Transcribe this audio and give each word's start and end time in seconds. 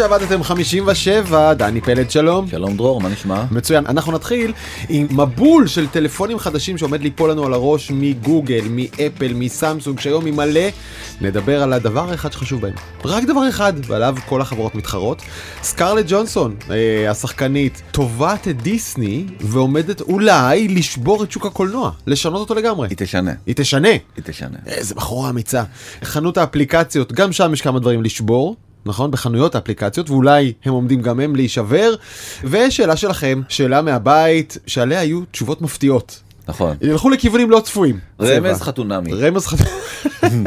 שעבדתם 0.00 0.42
57, 0.42 1.54
דני 1.54 1.80
פלד 1.80 2.10
שלום. 2.10 2.48
שלום 2.48 2.76
דרור, 2.76 3.00
מה 3.00 3.08
נשמע? 3.08 3.44
מצוין, 3.50 3.86
אנחנו 3.86 4.12
נתחיל 4.12 4.52
עם 4.88 5.06
מבול 5.10 5.66
של 5.66 5.86
טלפונים 5.86 6.38
חדשים 6.38 6.78
שעומד 6.78 7.02
ליפול 7.02 7.30
לנו 7.30 7.46
על 7.46 7.52
הראש 7.52 7.90
מגוגל, 7.90 8.60
מאפל, 8.70 9.32
מסמסונג, 9.34 10.00
שהיום 10.00 10.24
היא 10.24 10.34
מלא. 10.34 10.60
נדבר 11.20 11.62
על 11.62 11.72
הדבר 11.72 12.10
האחד 12.10 12.32
שחשוב 12.32 12.60
בהם. 12.60 12.72
רק 13.04 13.24
דבר 13.24 13.48
אחד, 13.48 13.72
ועליו 13.86 14.16
כל 14.28 14.40
החברות 14.40 14.74
מתחרות. 14.74 15.22
סקרלט 15.62 16.04
ג'ונסון, 16.08 16.56
אה, 16.70 17.10
השחקנית, 17.10 17.82
תובעת 17.90 18.48
את 18.48 18.62
דיסני 18.62 19.24
ועומדת 19.40 20.00
אולי 20.00 20.68
לשבור 20.68 21.24
את 21.24 21.32
שוק 21.32 21.46
הקולנוע, 21.46 21.90
לשנות 22.06 22.40
אותו 22.40 22.54
לגמרי. 22.54 22.88
היא 22.88 22.96
תשנה. 22.96 23.32
היא 23.46 23.54
תשנה. 23.54 23.88
היא 23.88 24.24
תשנה. 24.24 24.58
איזה 24.66 24.94
בחורה 24.94 25.30
אמיצה. 25.30 25.62
חנות 26.04 26.38
האפליקציות, 26.38 27.12
גם 27.12 27.32
שם 27.32 27.52
יש 27.52 27.60
כמה 27.60 27.78
דברים 27.80 28.02
לשבור. 28.02 28.56
נכון? 28.86 29.10
בחנויות 29.10 29.54
האפליקציות, 29.54 30.10
ואולי 30.10 30.52
הם 30.64 30.72
עומדים 30.72 31.02
גם 31.02 31.20
הם 31.20 31.36
להישבר. 31.36 31.94
ושאלה 32.44 32.96
שלכם, 32.96 33.42
שאלה 33.48 33.82
מהבית, 33.82 34.58
שעליה 34.66 35.00
היו 35.00 35.20
תשובות 35.30 35.62
מפתיעות. 35.62 36.20
נכון. 36.50 36.76
ילכו 36.82 37.10
לכיוונים 37.10 37.50
לא 37.50 37.60
צפויים. 37.60 37.98
רמז. 38.20 38.62
חתונמי. 38.62 39.12
רמז 39.12 39.46
חתונמי. 39.46 39.80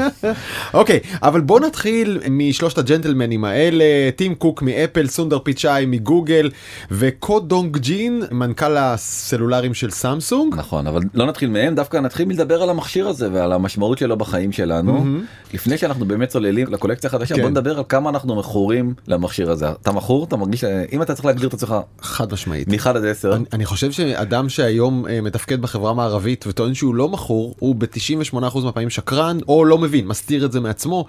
אוקיי, 0.74 1.00
אבל 1.22 1.42
בוא 1.42 1.60
נתחיל 1.60 2.20
משלושת 2.30 2.78
הג'נטלמנים 2.78 3.46
האלה, 3.46 3.86
טים 4.16 4.36
קוק 4.36 4.62
מאפל, 4.62 5.08
סונדר 5.08 5.40
פיצ'אי 5.40 5.86
מגוגל, 5.86 6.50
וקו 6.92 7.40
דונג 7.40 7.78
ג'ין, 7.78 8.24
מנכ"ל 8.32 8.78
הסלולרים 8.78 9.74
של 9.74 9.90
סמסונג. 9.90 10.56
נכון, 10.56 10.88
אבל 10.88 11.02
לא 11.14 11.26
נתחיל 11.26 11.50
מהם, 11.50 11.76
דווקא 11.76 11.98
נתחיל 11.98 12.28
מלדבר 12.28 12.64
על 12.64 12.70
המכשיר 12.70 13.08
הזה 13.08 13.30
ועל 13.32 13.54
המשמעות 13.54 13.98
שלו 13.98 14.18
בחיים 14.18 14.52
שלנו. 14.52 15.06
לפני 15.54 15.78
שאנחנו 15.78 16.06
באמת 16.06 16.30
צוללים 16.30 16.68
לקולקציה 16.68 17.08
החדשה, 17.08 17.36
כן. 17.36 17.42
בוא 17.42 17.50
נדבר 17.50 17.78
על 17.78 17.84
כמה 17.90 18.10
אנחנו 18.10 18.36
מכורים 18.36 18.94
למכשיר 19.08 19.52
הזה. 19.52 19.70
אתה 19.70 19.92
מכור? 19.92 20.24
אתה 20.24 20.36
מרגיש, 20.36 20.64
אם 20.92 21.02
אתה 21.02 21.14
צריך 21.14 21.26
להגדיר 21.26 21.48
את 21.48 21.54
עצמך 21.54 21.76
חד 22.02 22.34
משמעית. 22.34 22.68
מ-1 22.68 22.90
עד 22.90 23.06
10, 23.06 23.36
אני, 23.36 23.44
אני 23.54 23.66
חושב 23.66 23.92
שאדם 23.92 24.50
שהיום 24.50 25.08
אה, 25.08 25.22
מתפקד 25.22 25.62
בחברה 25.62 25.93
מערבית 25.94 26.48
וטוען 26.48 26.74
שהוא 26.74 26.96
לא 26.96 27.10
מכור, 27.10 27.56
הוא 27.60 27.76
ב-98% 27.76 28.60
מהפעמים 28.64 28.90
שקרן 28.90 29.38
או 29.48 29.66
לא 29.66 29.78
מבין, 29.78 30.08
מסתיר 30.08 30.46
את 30.46 30.52
זה 30.52 30.60
מעצמו. 30.60 31.06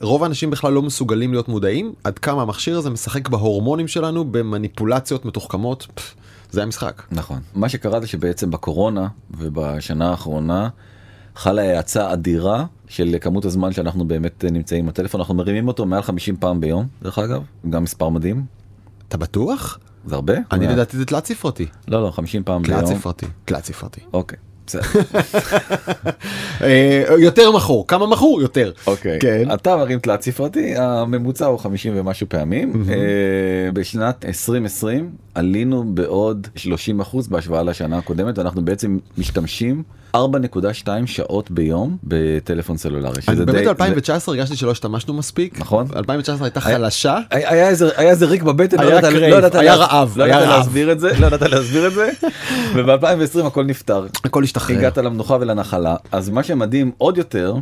רוב 0.00 0.22
האנשים 0.22 0.50
בכלל 0.50 0.72
לא 0.72 0.82
מסוגלים 0.82 1.32
להיות 1.32 1.48
מודעים 1.48 1.92
עד 2.04 2.18
כמה 2.18 2.42
המכשיר 2.42 2.78
הזה 2.78 2.90
משחק 2.90 3.28
בהורמונים 3.28 3.88
שלנו 3.88 4.24
במניפולציות 4.24 5.24
מתוחכמות. 5.24 5.86
זה 6.50 6.62
המשחק. 6.62 7.02
נכון. 7.10 7.40
מה 7.54 7.68
שקרה 7.68 8.00
זה 8.00 8.06
שבעצם 8.06 8.50
בקורונה 8.50 9.08
ובשנה 9.30 10.10
האחרונה 10.10 10.68
חלה 11.36 11.76
האצה 11.76 12.12
אדירה 12.12 12.64
של 12.88 13.16
כמות 13.20 13.44
הזמן 13.44 13.72
שאנחנו 13.72 14.04
באמת 14.04 14.44
נמצאים 14.52 14.84
עם 14.84 14.88
הטלפון, 14.88 15.20
אנחנו 15.20 15.34
מרימים 15.34 15.68
אותו 15.68 15.86
מעל 15.86 16.02
50 16.02 16.36
פעם 16.36 16.60
ביום, 16.60 16.86
דרך 17.02 17.18
אגב, 17.18 17.42
גם 17.70 17.82
מספר 17.82 18.08
מדהים, 18.08 18.44
אתה 19.08 19.16
בטוח? 19.16 19.78
זה 20.06 20.14
הרבה? 20.14 20.34
אני? 20.52 20.66
לדעתי 20.66 20.96
זה 20.96 21.04
תלת 21.04 21.26
ספרתי. 21.26 21.66
לא, 21.88 22.02
לא, 22.02 22.10
50 22.10 22.42
פעם 22.44 22.62
ביום. 22.62 22.80
תלת 22.80 22.88
ספרתי. 22.88 23.26
תלת 23.44 23.64
ספרתי. 23.64 24.00
אוקיי. 24.12 24.38
אה, 26.62 27.04
יותר 27.18 27.52
מכור. 27.52 27.86
כמה 27.86 28.06
מכור? 28.06 28.40
יותר. 28.42 28.72
אוקיי. 28.86 29.18
כן. 29.20 29.48
אתה 29.54 29.76
מרים 29.76 29.98
תלת 29.98 30.22
ספרתי, 30.22 30.76
הממוצע 30.76 31.46
הוא 31.46 31.58
50 31.58 31.92
ומשהו 31.96 32.28
פעמים. 32.28 32.84
אה, 32.88 33.72
בשנת 33.72 34.24
2020 34.24 35.10
עלינו 35.34 35.84
בעוד 35.94 36.48
30 36.54 37.00
אחוז 37.00 37.28
בהשוואה 37.28 37.62
לשנה 37.62 37.98
הקודמת, 37.98 38.38
ואנחנו 38.38 38.64
בעצם 38.64 38.98
משתמשים 39.18 39.82
4.2 40.16 40.62
שעות 41.06 41.50
ביום 41.50 41.96
בטלפון 42.04 42.76
סלולרי. 42.76 43.20
באמת 43.44 43.54
די- 43.62 43.68
ב-2019 43.74 44.10
הרגשתי 44.28 44.56
שלא 44.56 44.70
השתמשנו 44.70 45.14
מספיק. 45.14 45.60
נכון. 45.60 45.86
2019 45.96 46.46
הייתה 46.46 46.60
חלשה. 46.60 47.18
היה 47.30 47.68
איזה 48.10 48.26
ריק 48.26 48.42
בבטן, 48.42 48.76
היה 49.58 49.74
רעב, 49.74 50.14
רעב. 50.18 50.48
להסביר 50.48 50.92
את 50.92 51.00
זה, 51.00 51.10
לא 51.20 51.26
ידעת 51.26 51.42
להסביר 51.42 51.86
את 51.86 51.92
זה, 51.92 52.10
וב-2020 52.76 53.46
הכל 53.46 53.64
נפתר. 53.64 54.06
הכל 54.24 54.42
השתחרר. 54.44 54.76
הגעת 54.78 54.98
למנוחה 54.98 55.36
ולנחלה, 55.40 55.96
אז 56.12 56.30
מה 56.30 56.42
שמדהים 56.42 56.90
עוד 56.98 57.18
יותר, 57.18 57.54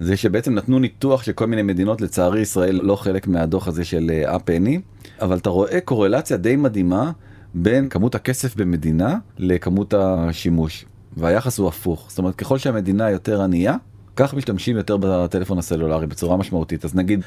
זה 0.00 0.16
שבעצם 0.16 0.54
נתנו 0.54 0.78
ניתוח 0.78 1.22
של 1.22 1.32
כל 1.32 1.46
מיני 1.46 1.62
מדינות, 1.62 2.00
לצערי 2.00 2.40
ישראל 2.40 2.80
לא 2.82 2.96
חלק 2.96 3.26
מהדוח 3.26 3.68
הזה 3.68 3.84
של 3.84 4.10
אה, 4.10 4.36
אפני, 4.36 4.80
אבל 5.20 5.36
אתה 5.36 5.50
רואה 5.50 5.80
קורלציה 5.84 6.36
די 6.36 6.56
מדהימה 6.56 7.10
בין 7.54 7.88
כמות 7.88 8.14
הכסף 8.14 8.56
במדינה 8.56 9.14
לכמות 9.38 9.94
השימוש, 9.98 10.84
והיחס 11.18 11.58
הוא 11.58 11.68
הפוך, 11.68 12.06
זאת 12.08 12.18
אומרת 12.18 12.34
ככל 12.34 12.58
שהמדינה 12.58 13.10
יותר 13.10 13.42
ענייה, 13.42 13.76
כך 14.16 14.34
משתמשים 14.34 14.76
יותר 14.76 14.96
בטלפון 15.00 15.58
הסלולרי 15.58 16.06
בצורה 16.06 16.36
משמעותית, 16.36 16.84
אז 16.84 16.94
נגיד 16.94 17.20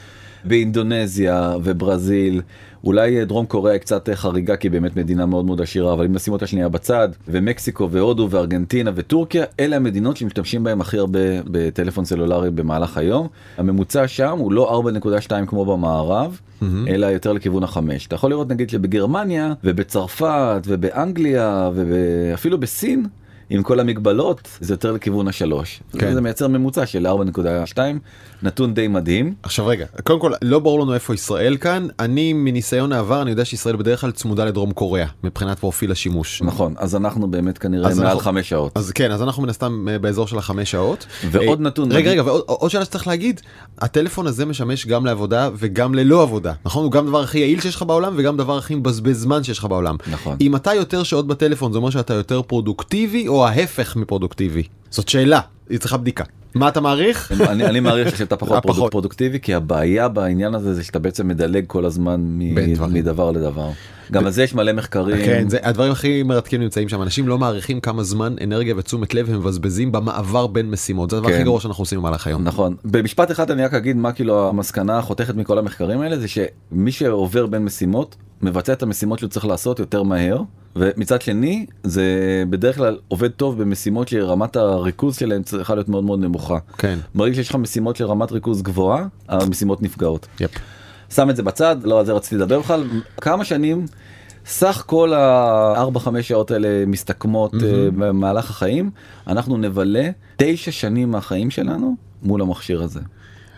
באינדונזיה 0.45 1.55
וברזיל, 1.63 2.41
אולי 2.83 3.25
דרום 3.25 3.45
קוריאה 3.45 3.73
היא 3.73 3.81
קצת 3.81 4.09
חריגה 4.13 4.55
כי 4.55 4.67
היא 4.67 4.71
באמת 4.71 4.95
מדינה 4.95 5.25
מאוד 5.25 5.45
מאוד 5.45 5.61
עשירה, 5.61 5.93
אבל 5.93 6.05
אם 6.05 6.13
נשים 6.13 6.33
אותה 6.33 6.47
שנייה 6.47 6.69
בצד, 6.69 7.09
ומקסיקו 7.27 7.89
והודו 7.91 8.27
וארגנטינה 8.31 8.91
וטורקיה, 8.95 9.45
אלה 9.59 9.75
המדינות 9.75 10.17
שמשתמשים 10.17 10.63
בהם 10.63 10.81
הכי 10.81 10.97
הרבה 10.97 11.19
בטלפון 11.45 12.05
סלולרי 12.05 12.51
במהלך 12.51 12.97
היום. 12.97 13.27
הממוצע 13.57 14.07
שם 14.07 14.37
הוא 14.37 14.51
לא 14.51 14.81
4.2 15.29 15.45
כמו 15.47 15.65
במערב, 15.65 16.39
אלא 16.87 17.05
יותר 17.05 17.33
לכיוון 17.33 17.63
החמש. 17.63 18.07
אתה 18.07 18.15
יכול 18.15 18.29
לראות 18.29 18.49
נגיד 18.49 18.69
שבגרמניה 18.69 19.53
ובצרפת 19.63 20.61
ובאנגליה 20.67 21.69
ואפילו 21.73 22.59
בסין, 22.59 23.05
עם 23.53 23.63
כל 23.63 23.79
המגבלות, 23.79 24.57
זה 24.59 24.73
יותר 24.73 24.91
לכיוון 24.91 25.27
השלוש. 25.27 25.79
כן. 25.99 26.13
זה 26.13 26.21
מייצר 26.21 26.47
ממוצע 26.47 26.85
של 26.85 27.07
4.2, 27.07 27.77
נתון 28.43 28.73
די 28.73 28.87
מדהים. 28.87 29.33
עכשיו 29.43 29.67
רגע, 29.67 29.85
קודם 30.03 30.19
כל 30.19 30.31
לא 30.41 30.59
ברור 30.59 30.79
לנו 30.79 30.93
איפה 30.93 31.13
ישראל 31.13 31.57
כאן, 31.57 31.87
אני 31.99 32.33
מניסיון 32.33 32.91
העבר 32.91 33.21
אני 33.21 33.29
יודע 33.29 33.45
שישראל 33.45 33.75
בדרך 33.75 34.01
כלל 34.01 34.11
צמודה 34.11 34.45
לדרום 34.45 34.71
קוריאה 34.71 35.07
מבחינת 35.23 35.59
פרופיל 35.59 35.91
השימוש. 35.91 36.41
נכון, 36.41 36.73
אז 36.77 36.95
אנחנו 36.95 37.27
באמת 37.31 37.57
כנראה 37.57 37.95
מעל 37.95 38.05
אנחנו- 38.07 38.19
חמש 38.19 38.49
שעות. 38.49 38.71
אז 38.75 38.91
כן, 38.91 39.11
אז 39.11 39.21
אנחנו 39.21 39.43
מן 39.43 39.49
הסתם 39.49 39.87
אה, 39.91 39.99
באזור 39.99 40.27
של 40.27 40.37
החמש 40.37 40.71
שעות. 40.71 41.05
ועוד 41.31 41.59
אה, 41.59 41.65
נתון 41.65 41.91
רגע. 41.91 42.11
רגע, 42.11 42.23
ועוד 42.25 42.41
עוד 42.45 42.71
שאלה 42.71 42.85
שצריך 42.85 43.07
להגיד, 43.07 43.41
הטלפון 43.79 44.27
הזה 44.27 44.45
משמש 44.45 44.87
גם 44.87 45.05
לעבודה 45.05 45.49
וגם 45.55 45.95
ללא 45.95 46.21
עבודה, 46.21 46.53
נכון? 46.65 46.83
הוא 46.83 46.91
גם 46.91 47.07
דבר 47.07 47.21
הכי 47.21 47.39
יעיל 47.39 47.61
שיש 47.61 47.75
לך 47.75 47.83
בעולם 47.83 48.13
וגם 48.17 48.37
דבר 48.37 48.57
הכי 48.57 48.75
מבזבז 48.75 49.21
זמן 49.21 49.43
שיש 49.43 49.59
לך 49.59 49.65
בעולם. 49.65 49.95
נכון. 50.11 50.37
אם 50.41 50.55
אתה 50.55 50.73
יותר 50.73 51.03
שעות 51.03 51.27
בטלפון 51.27 51.71
זה 51.71 51.77
אומר 51.77 51.89
שאתה 51.89 52.13
יותר 52.13 52.41
פרודוקטיבי 52.41 53.27
או 53.27 53.40
ההפך 53.47 53.95
מפרודוקטיבי? 53.95 54.63
זאת 54.89 55.09
שאלה, 55.09 55.39
היא 55.69 55.79
צריכה 55.79 55.97
בדיקה. 55.97 56.23
מה 56.55 56.67
אתה 56.67 56.81
מעריך? 56.81 57.31
אני, 57.41 57.65
אני 57.65 57.79
מעריך 57.79 58.17
שאתה 58.17 58.37
פחות. 58.37 58.63
פרודוק, 58.63 58.91
פרודוקטיבי 58.91 59.39
כי 59.39 59.53
הבעיה 59.53 60.07
בעניין 60.07 60.55
הזה 60.55 60.73
זה 60.73 60.83
שאתה 60.83 60.99
בעצם 60.99 61.27
מדלג 61.27 61.63
כל 61.67 61.85
הזמן 61.85 62.21
מ. 62.21 62.93
מדבר 62.93 63.31
לדבר. 63.31 63.69
גם 64.13 64.25
על 64.25 64.31
זה 64.31 64.43
יש 64.43 64.55
מלא 64.55 64.73
מחקרים. 64.73 65.17
כן, 65.17 65.49
זה 65.49 65.57
הדברים 65.63 65.91
הכי 65.91 66.23
מרתקים 66.23 66.61
נמצאים 66.61 66.89
שם, 66.89 67.01
אנשים 67.01 67.27
לא 67.27 67.37
מעריכים 67.37 67.79
כמה 67.79 68.03
זמן, 68.03 68.35
אנרגיה 68.43 68.73
ותשומת 68.77 69.13
לב 69.13 69.29
הם 69.29 69.39
מבזבזים 69.39 69.91
במעבר 69.91 70.47
בין 70.47 70.71
משימות, 70.71 71.09
זה 71.09 71.17
הדבר 71.17 71.29
כן. 71.29 71.35
הכי 71.35 71.43
גרוע 71.43 71.61
שאנחנו 71.61 71.81
עושים 71.81 71.99
במהלך 71.99 72.27
היום. 72.27 72.43
נכון. 72.43 72.75
במשפט 72.85 73.31
אחד 73.31 73.51
אני 73.51 73.63
רק 73.63 73.73
אגיד 73.73 73.97
מה 73.97 74.11
כאילו 74.11 74.49
המסקנה 74.49 74.97
החותכת 74.97 75.35
מכל 75.35 75.57
המחקרים 75.57 76.01
האלה 76.01 76.19
זה 76.19 76.27
שמי 76.27 76.91
שעובר 76.91 77.45
בין 77.45 77.65
משימות 77.65 78.15
מבצע 78.41 78.73
את 78.73 78.83
המשימות 78.83 79.19
שהוא 79.19 79.29
צריך 79.29 79.45
לעשות 79.45 79.79
יותר 79.79 80.03
מהר 80.03 80.41
ומצד 80.75 81.21
שני 81.21 81.65
זה 81.83 82.03
בדרך 82.49 82.75
כלל 82.75 82.97
עובד 83.07 83.31
טוב 83.31 83.61
במשימות 83.61 84.07
שרמת 84.07 84.55
הריכוז 84.55 85.15
שלהם 85.15 85.43
צריכה 85.43 85.75
להיות 85.75 85.89
מאוד 85.89 86.03
מאוד 86.03 86.19
נמוכה. 86.19 86.57
כן, 86.77 86.99
ברגע 87.15 87.35
שיש 87.35 87.49
לך 87.49 87.55
משימות 87.55 87.95
של 87.95 88.05
רמת 88.05 88.31
ריכוז 88.31 88.61
גבוהה 88.61 89.07
המשימות 89.29 89.81
נפגעות. 89.81 90.27
יפ. 90.39 90.51
שם 91.15 91.29
את 91.29 91.35
זה 91.35 91.43
בצד 91.43 91.75
לא 91.83 91.99
על 91.99 92.05
זה 92.05 92.13
רציתי 92.13 92.35
לדבר 92.35 92.59
בכלל 92.59 92.83
כמה 93.21 93.45
שנים 93.45 93.85
סך 94.45 94.83
כל 94.85 95.13
הארבע 95.13 95.99
חמש 95.99 96.27
שעות 96.27 96.51
האלה 96.51 96.85
מסתכמות 96.87 97.53
אה, 97.53 97.59
במהלך 97.97 98.49
החיים 98.49 98.89
אנחנו 99.27 99.57
נבלה 99.57 100.09
תשע 100.37 100.71
שנים 100.71 101.11
מהחיים 101.11 101.51
שלנו 101.51 101.95
מול 102.23 102.41
המכשיר 102.41 102.81
הזה. 102.83 102.99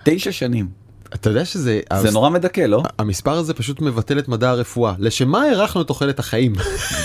תשע 0.04 0.32
שנים 0.32 0.68
אתה 1.14 1.30
יודע 1.30 1.46
שזה, 1.46 1.80
זה 2.02 2.12
נורא 2.12 2.30
מדכא 2.30 2.62
לא? 2.62 2.84
המספר 3.00 3.32
הזה 3.32 3.54
פשוט 3.54 3.82
מבטל 3.82 4.20
את 4.20 4.28
מדע 4.28 4.50
הרפואה, 4.50 4.94
לשם 5.00 5.28
מה 5.30 5.44
הארכנו 5.44 5.82
את 5.82 5.88
תוחלת 5.88 6.20
החיים? 6.20 6.54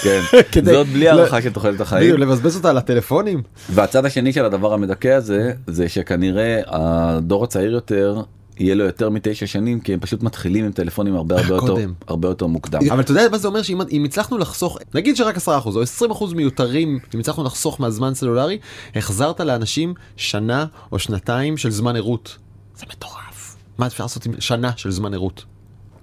כן. 0.03 0.21
כדי- 0.53 0.71
זאת 0.73 0.87
בלי 0.87 1.05
לא- 1.05 1.11
הערכה 1.11 1.43
של 1.43 1.53
תוחלת 1.53 1.81
החיים. 1.81 2.03
בדיוק, 2.05 2.19
לבזבז 2.19 2.57
אותה 2.57 2.71
על 2.71 2.79
הטלפונים? 2.79 3.43
והצד 3.71 4.05
השני 4.05 4.33
של 4.33 4.45
הדבר 4.45 4.73
המדכא 4.73 5.09
הזה 5.09 5.53
זה 5.67 5.89
שכנראה 5.89 6.61
הדור 6.67 7.45
הצעיר 7.45 7.73
יותר 7.73 8.23
יהיה 8.61 8.75
לו 8.75 8.85
יותר 8.85 9.11
מתשע 9.11 9.47
שנים 9.47 9.81
כי 9.81 9.95
הם 9.95 10.01
פשוט 10.01 10.23
מתחילים 10.23 10.65
עם 10.65 10.73
טלפונים 10.73 11.15
הרבה 11.15 11.37
הרבה 11.41 11.55
יותר. 11.55 11.87
הרבה 12.07 12.29
יותר 12.29 12.47
מוקדם. 12.47 12.81
אבל 12.91 13.01
אתה 13.01 13.11
יודע 13.11 13.23
מה 13.31 13.39
זה 13.39 13.49
אומר 13.49 13.63
שאם 13.63 13.81
אם 13.93 14.05
הצלחנו 14.05 14.39
לחסוך, 14.39 14.79
נגיד 14.95 15.17
שרק 15.17 15.37
10% 15.37 15.41
או 15.49 15.83
20% 16.31 16.35
מיותרים, 16.35 16.99
אם 17.15 17.21
הצלחנו 17.21 17.45
לחסוך 17.45 17.81
מהזמן 17.81 18.15
סלולרי, 18.15 18.59
החזרת 18.95 19.41
לאנשים 19.41 19.95
שנה 20.17 20.67
או 20.93 20.99
שנתיים 20.99 21.57
של 21.57 21.71
זמן 21.71 21.97
ערות. 21.97 22.37
זה 22.77 22.87
מטורף. 22.91 23.57
מה 23.79 23.87
אפשר 23.87 24.05
לעשות 24.05 24.27
עם 24.27 24.33
שנה 24.39 24.71
של 24.77 24.91
זמן 24.91 25.15
ערות? 25.15 25.45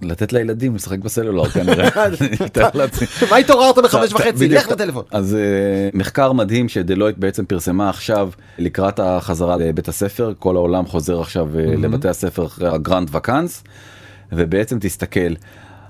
לתת 0.02 0.32
לילדים 0.32 0.74
לשחק 0.74 0.98
בסלולר 0.98 1.48
כנראה. 1.48 1.88
מה 3.30 3.36
התעוררת 3.36 3.78
בחמש 3.78 4.12
וחצי? 4.12 4.48
לך 4.48 4.68
לטלפון. 4.68 5.04
אז 5.10 5.34
אה, 5.34 5.88
מחקר 5.94 6.32
מדהים 6.32 6.68
שדלויט 6.68 7.18
בעצם 7.18 7.44
פרסמה 7.44 7.88
עכשיו 7.90 8.30
לקראת 8.58 9.00
החזרה 9.00 9.56
לבית 9.56 9.88
הספר 9.88 10.32
כל 10.38 10.56
העולם 10.56 10.86
חוזר 10.86 11.20
עכשיו 11.20 11.58
אה, 11.58 11.64
לבתי 11.76 12.08
הספר 12.08 12.46
אחרי 12.46 12.68
הגרנד 12.68 13.08
וקאנס. 13.12 13.64
ובעצם 14.32 14.78
תסתכל. 14.80 15.34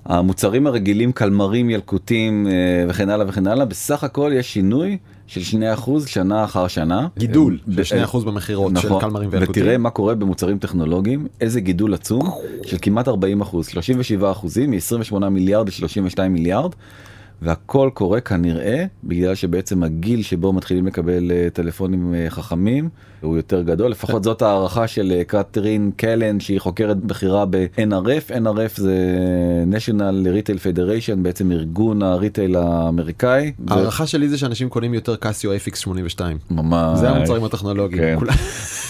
המוצרים 0.04 0.66
הרגילים 0.66 1.12
קלמרים 1.12 1.70
ילקוטים 1.70 2.46
אה, 2.46 2.52
וכן 2.88 3.10
הלאה 3.10 3.26
וכן 3.28 3.46
הלאה 3.46 3.64
בסך 3.66 4.04
הכל 4.04 4.32
יש 4.34 4.52
שינוי 4.52 4.98
של 5.26 5.58
2% 5.76 6.06
שנה 6.06 6.44
אחר 6.44 6.68
שנה. 6.68 7.08
גידול 7.18 7.58
ב- 7.68 7.82
של 7.82 8.04
2% 8.04 8.24
במכירות 8.24 8.72
של 8.76 8.86
נכון, 8.88 9.00
קלמרים 9.00 9.28
וילקוטים. 9.32 9.62
ותראה 9.62 9.78
מה 9.78 9.90
קורה 9.90 10.14
במוצרים 10.14 10.58
טכנולוגיים 10.58 11.26
איזה 11.40 11.60
גידול 11.60 11.94
עצום 11.94 12.30
של 12.66 12.76
כמעט 12.82 13.08
40 13.08 13.40
אחוז 13.40 13.66
37 13.66 14.30
אחוזים 14.30 14.70
מ-28 14.70 15.28
מיליארד 15.28 15.68
ל-32 15.68 16.28
מיליארד. 16.28 16.70
והכל 17.42 17.90
קורה 17.94 18.20
כנראה 18.20 18.84
בגלל 19.04 19.34
שבעצם 19.34 19.82
הגיל 19.82 20.22
שבו 20.22 20.52
מתחילים 20.52 20.86
לקבל 20.86 21.30
אה, 21.30 21.48
טלפונים 21.52 22.14
אה, 22.14 22.26
חכמים 22.30 22.88
הוא 23.20 23.36
יותר 23.36 23.62
גדול 23.62 23.90
לפחות 23.90 24.24
זאת 24.24 24.42
הערכה 24.42 24.86
של 24.86 25.12
אה, 25.16 25.24
קטרין 25.24 25.90
קלן 25.96 26.40
שהיא 26.40 26.60
חוקרת 26.60 26.96
בכירה 26.96 27.44
ב-NRF 27.50 28.30
NRF 28.30 28.80
זה 28.80 28.96
national 29.72 30.00
retail 30.26 30.58
federation 30.58 31.16
בעצם 31.16 31.52
ארגון 31.52 32.02
הריטייל 32.02 32.56
האמריקאי. 32.56 33.52
הערכה 33.68 34.06
שלי 34.06 34.28
זה 34.28 34.38
שאנשים 34.38 34.68
קונים 34.68 34.94
יותר 34.94 35.16
קסיו 35.16 35.50
FX82. 35.54 36.20
ממש. 36.50 36.98
זה 36.98 37.10
המוצרים 37.10 37.44
הטכנולוגיים. 37.44 38.02
כן. 38.02 38.16
כולם- 38.18 38.34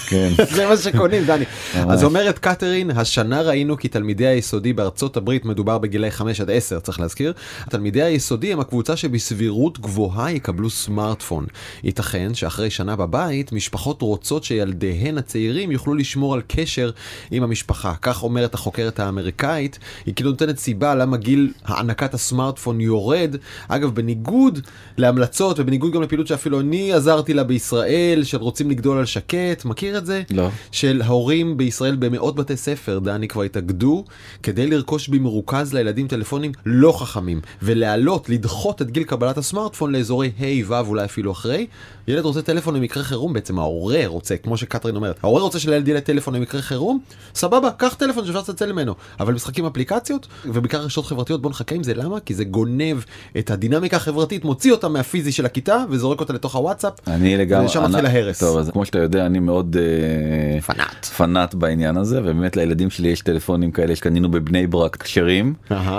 כן. 0.08 0.28
זה 0.56 0.66
מה 0.66 0.76
שקונים 0.76 1.24
דני. 1.24 1.44
ממש. 1.76 1.84
אז 1.88 2.04
אומרת 2.04 2.38
קתרין 2.38 2.90
השנה 2.90 3.42
ראינו 3.42 3.76
כי 3.76 3.88
תלמידי 3.88 4.26
היסודי 4.26 4.72
בארצות 4.72 5.16
הברית 5.16 5.44
מדובר 5.44 5.78
בגילי 5.78 6.10
5 6.10 6.40
עד 6.40 6.50
10 6.50 6.78
צריך 6.78 7.00
להזכיר. 7.00 7.32
תלמידי 7.70 8.02
היסודי 8.02 8.35
הם 8.44 8.60
הקבוצה 8.60 8.96
שבסבירות 8.96 9.80
גבוהה 9.80 10.32
יקבלו 10.32 10.70
סמארטפון. 10.70 11.46
ייתכן 11.84 12.34
שאחרי 12.34 12.70
שנה 12.70 12.96
בבית 12.96 13.52
משפחות 13.52 14.02
רוצות 14.02 14.44
שילדיהן 14.44 15.18
הצעירים 15.18 15.70
יוכלו 15.70 15.94
לשמור 15.94 16.34
על 16.34 16.42
קשר 16.48 16.90
עם 17.30 17.42
המשפחה. 17.42 17.94
כך 18.02 18.22
אומרת 18.22 18.54
החוקרת 18.54 19.00
האמריקאית. 19.00 19.78
היא 20.06 20.14
כאילו 20.14 20.30
נותנת 20.30 20.58
סיבה 20.58 20.94
למה 20.94 21.16
גיל 21.16 21.52
הענקת 21.64 22.14
הסמארטפון 22.14 22.80
יורד. 22.80 23.36
אגב 23.68 23.94
בניגוד 23.94 24.60
להמלצות 24.98 25.60
ובניגוד 25.60 25.92
גם 25.92 26.02
לפעילות 26.02 26.26
שאפילו 26.26 26.60
אני 26.60 26.92
עזרתי 26.92 27.34
לה 27.34 27.44
בישראל 27.44 28.24
של 28.24 28.38
רוצים 28.38 28.70
לגדול 28.70 28.98
על 28.98 29.04
שקט 29.04 29.64
מכיר 29.64 29.98
את 29.98 30.06
זה? 30.06 30.22
לא. 30.30 30.48
של 30.72 31.02
ההורים 31.04 31.56
בישראל 31.56 31.96
במאות 31.96 32.36
בתי 32.36 32.56
ספר, 32.56 32.98
דני 32.98 33.28
כבר 33.28 33.42
התאגדו, 33.42 34.04
כדי 34.42 34.66
לרכוש 34.66 35.08
במרוכז 35.08 35.74
לילדים 35.74 36.08
טלפונים 36.08 36.52
לא 36.66 36.92
חכמים, 37.00 37.40
ולהעלות, 37.62 38.25
לדחות 38.28 38.82
את 38.82 38.90
גיל 38.90 39.02
קבלת 39.02 39.38
הסמארטפון 39.38 39.92
לאזורי 39.92 40.32
ה' 40.38 40.70
ו' 40.72 40.88
אולי 40.88 41.04
אפילו 41.04 41.32
אחרי. 41.32 41.66
ילד 42.08 42.24
רוצה 42.24 42.42
טלפון 42.42 42.74
למקרה 42.76 43.02
חירום, 43.02 43.32
בעצם 43.32 43.58
ההורה 43.58 44.06
רוצה, 44.06 44.36
כמו 44.36 44.56
שקתרין 44.56 44.96
אומרת, 44.96 45.16
ההורה 45.22 45.42
רוצה 45.42 45.58
שלילד 45.58 45.88
יהיה 45.88 46.00
טלפון 46.00 46.34
למקרה 46.34 46.62
חירום, 46.62 46.98
סבבה, 47.34 47.70
קח 47.70 47.94
טלפון 47.94 48.24
שאפשר 48.26 48.38
לצלצל 48.40 48.72
ממנו. 48.72 48.94
אבל 49.20 49.34
משחקים 49.34 49.66
אפליקציות, 49.66 50.26
ובעיקר 50.44 50.80
רשתות 50.80 51.06
חברתיות, 51.06 51.42
בוא 51.42 51.50
נחכה 51.50 51.74
עם 51.74 51.82
זה, 51.82 51.94
למה? 51.94 52.20
כי 52.20 52.34
זה 52.34 52.44
גונב 52.44 52.96
את 53.38 53.50
הדינמיקה 53.50 53.96
החברתית, 53.96 54.44
מוציא 54.44 54.72
אותה 54.72 54.88
מהפיזי 54.88 55.32
של 55.32 55.46
הכיתה, 55.46 55.84
וזורק 55.90 56.20
אותה 56.20 56.32
לתוך 56.32 56.56
הוואטסאפ. 56.56 56.92
אני 57.06 57.36
לגמרי, 57.36 57.66
ושם 57.66 57.84
מתחיל 57.84 58.06
ההרס. 58.06 58.38
טוב, 58.38 58.58
אז 58.58 58.70
כמו 58.70 58.84
שאתה 58.84 58.98
יודע 58.98 59.26
אני 59.26 59.38
מאוד 59.38 59.76
אה, 59.76 60.60
פנאט. 60.60 61.04
פנאט 61.04 61.54
בעניין 61.54 61.96
הזה 61.96 62.20
ובאמת 62.20 62.56
לילדים 62.56 62.90
שלי 62.90 63.08
יש 63.08 63.20
טלפונים 63.20 63.70
כאלה 63.70 63.96
שקנינו 63.96 64.30
בבני 64.30 64.66
ברק 64.66 64.96
כשרים. 64.96 65.54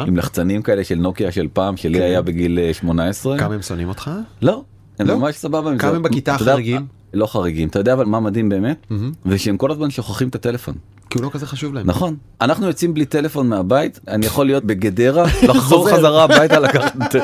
עם 0.07 0.18
לחצנים 0.18 0.62
כאלה 0.62 0.83
של 0.83 0.95
נוקיה 0.95 1.31
של 1.31 1.47
פעם 1.53 1.77
שלי. 1.77 2.16
היה 2.17 2.21
בגיל 2.21 2.59
אה, 2.59 2.73
18 2.73 3.37
כמה 3.37 3.53
הם 3.55 3.61
שונאים 3.61 3.89
אותך? 3.89 4.11
לא 4.41 4.63
הם 4.99 5.07
לא? 5.07 5.17
ממש 5.19 5.35
סבבה 5.35 5.77
כמה. 5.77 5.91
הם 5.95 6.03
בכיתה 6.03 6.37
חריגים? 6.37 6.85
לא 7.13 7.25
חריגים 7.25 7.67
אתה 7.67 7.79
יודע 7.79 7.93
אבל 7.93 8.05
מה 8.05 8.19
מדהים 8.19 8.49
באמת 8.49 8.87
ושהם 9.25 9.57
כל 9.57 9.71
הזמן 9.71 9.89
שוכחים 9.89 10.27
את 10.29 10.35
הטלפון 10.35 10.75
כי 11.09 11.18
הוא 11.18 11.25
לא 11.25 11.30
כזה 11.30 11.45
חשוב 11.45 11.74
להם. 11.74 11.86
נכון 11.88 12.15
אנחנו 12.42 12.68
יוצאים 12.68 12.94
בלי 12.94 13.06
טלפון 13.06 13.50
מהבית 13.50 14.00
אני 14.07 14.25
יכול 14.25 14.45
להיות 14.45 14.63
בגדרה 14.63 15.24
לחזור. 15.50 15.89
חזרה 15.89 16.24
הביתה 16.24 16.59
לקחת 16.59 16.94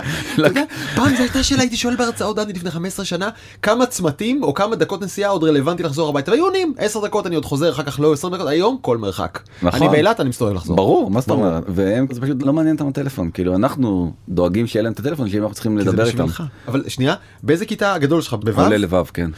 פעם 0.95 1.15
זו 1.15 1.21
הייתה 1.23 1.43
שאלה, 1.43 1.61
הייתי 1.61 1.77
שואל 1.77 1.95
בהרצאות 1.95 2.35
דני 2.35 2.53
לפני 2.53 2.71
15 2.71 3.05
שנה, 3.05 3.29
כמה 3.61 3.85
צמתים 3.85 4.43
או 4.43 4.53
כמה 4.53 4.75
דקות 4.75 5.01
נסיעה 5.01 5.29
עוד 5.29 5.43
רלוונטי 5.43 5.83
לחזור 5.83 6.09
הביתה, 6.09 6.31
והיו 6.31 6.45
עונים, 6.45 6.73
10 6.77 7.05
דקות 7.05 7.27
אני 7.27 7.35
עוד 7.35 7.45
חוזר, 7.45 7.71
אחר 7.71 7.83
כך 7.83 7.99
לא 7.99 8.13
20 8.13 8.33
דקות, 8.35 8.47
היום 8.47 8.77
כל 8.81 8.97
מרחק. 8.97 9.39
נכון. 9.61 9.81
אני 9.81 9.89
באילת, 9.89 10.19
אני 10.19 10.29
מסתובב 10.29 10.53
לחזור. 10.53 10.75
ברור 10.75 11.11
מה 11.11 11.21
זאת. 11.21 11.29
אומרת 11.29 11.63
והם 11.67 12.07
זה 12.11 12.21
פשוט 12.21 12.43
לא 12.43 12.53
מעניין 12.53 12.75
אותם 12.75 12.87
הטלפון 12.87 13.31
כאילו 13.33 13.55
אנחנו 13.55 14.13
דואגים 14.29 14.67
שיהיה 14.67 14.83
להם 14.83 14.93
את 14.93 14.99
הטלפון 14.99 15.29
שאם 15.29 15.41
אנחנו 15.41 15.53
צריכים 15.53 15.77
לדבר 15.77 16.07
איתם. 16.07 16.25
אבל 16.67 16.83
שנייה, 16.87 17.15
באיזה 17.43 17.65
כיתה 17.65 17.93
הגדול 17.93 18.21
שלך? 18.21 18.33
בו'? 18.33 18.61
עולה 18.61 18.77
לבב 18.77 19.05
כן 19.13 19.29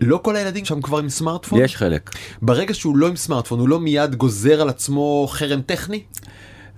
לא 0.00 0.20
כל 0.22 0.36
הילדים 0.36 0.64
שם 0.64 0.82
כבר 0.82 0.98
עם 0.98 1.08
סמארטפון? 1.08 1.60
יש 1.60 1.76
חלק 1.76 2.10
ברגע 2.42 2.74
שהוא 2.74 2.96
לא 2.96 3.08
עם 3.08 3.16
סמארטפון, 3.16 3.60
הוא 3.60 3.68
לא 3.68 3.80
מיד 3.80 4.14
גוזר 4.14 4.60
על 4.60 4.68
עצמו 4.68 5.26
חרם 5.30 5.60
טכני? 5.62 6.02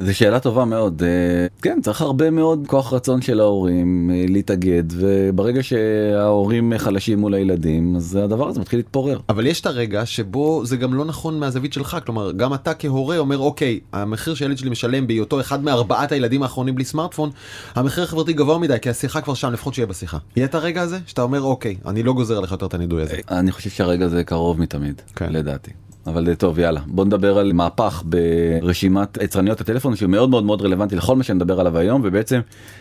זו 0.00 0.16
שאלה 0.16 0.40
טובה 0.40 0.64
מאוד 0.64 1.02
אה, 1.02 1.46
כן 1.62 1.78
צריך 1.82 2.00
הרבה 2.00 2.30
מאוד 2.30 2.64
כוח 2.66 2.92
רצון 2.92 3.22
של 3.22 3.40
ההורים 3.40 4.10
אה, 4.14 4.24
להתאגד 4.28 4.84
וברגע 4.90 5.62
שההורים 5.62 6.72
חלשים 6.78 7.18
מול 7.18 7.34
הילדים 7.34 7.96
אז 7.96 8.16
הדבר 8.16 8.48
הזה 8.48 8.60
מתחיל 8.60 8.78
להתפורר. 8.78 9.20
אבל 9.28 9.46
יש 9.46 9.60
את 9.60 9.66
הרגע 9.66 10.06
שבו 10.06 10.66
זה 10.66 10.76
גם 10.76 10.94
לא 10.94 11.04
נכון 11.04 11.40
מהזווית 11.40 11.72
שלך, 11.72 11.96
כלומר, 12.04 12.32
גם 12.32 12.54
אתה 12.54 12.74
כהורה 12.74 13.18
אומר, 13.18 13.38
אוקיי, 13.38 13.80
המחיר 13.92 14.34
שהילד 14.34 14.58
שלי 14.58 14.70
משלם 14.70 15.06
בהיותו 15.06 15.40
אחד 15.40 15.64
מארבעת 15.64 16.12
הילדים 16.12 16.42
האחרונים 16.42 16.74
בלי 16.74 16.84
סמארטפון, 16.84 17.30
המחיר 17.74 18.04
החברתי 18.04 18.32
גבוה 18.32 18.58
מדי, 18.58 18.76
כי 18.82 18.90
השיחה 18.90 19.20
כבר 19.20 19.34
שם, 19.34 19.52
לפחות 19.52 19.74
שיהיה 19.74 19.86
בשיחה. 19.86 20.18
יהיה 20.36 20.46
את 20.46 20.54
הרגע 20.54 20.82
הזה, 20.82 20.98
שאתה 21.06 21.22
אומר, 21.22 21.42
אוקיי, 21.42 21.76
אני 21.86 22.02
לא 22.02 22.12
גוזר 22.12 22.38
עליך 22.38 22.52
יותר 22.52 22.66
את 22.66 22.74
הנידוי 22.74 23.02
הזה. 23.02 23.16
אני 23.30 23.52
חושב 23.52 23.70
שהרגע 23.70 24.08
זה 24.08 24.24
קרוב 24.24 24.60
מתמיד 24.60 25.02
כן. 25.16 25.32
לדעתי. 25.32 25.70
אבל 26.06 26.28
אה, 26.28 26.34
טוב 26.34 26.58
יאללה 26.58 26.80
בוא 26.86 27.04
נדבר 27.04 27.38
על 27.38 27.52
מהפך 27.52 28.02
ברשימת 28.04 29.18
יצרניות 29.22 29.60
הטלפון 29.60 29.96
שהוא 29.96 30.10
מאוד 30.10 30.30
מאוד 30.30 30.44
מאוד 30.44 30.62
רלוונטי 30.62 30.96
לכל 30.96 31.16
מה 31.16 31.22
שנדבר 31.22 31.60
עליו 31.60 31.78
היום 31.78 32.00
ובעצם 32.04 32.40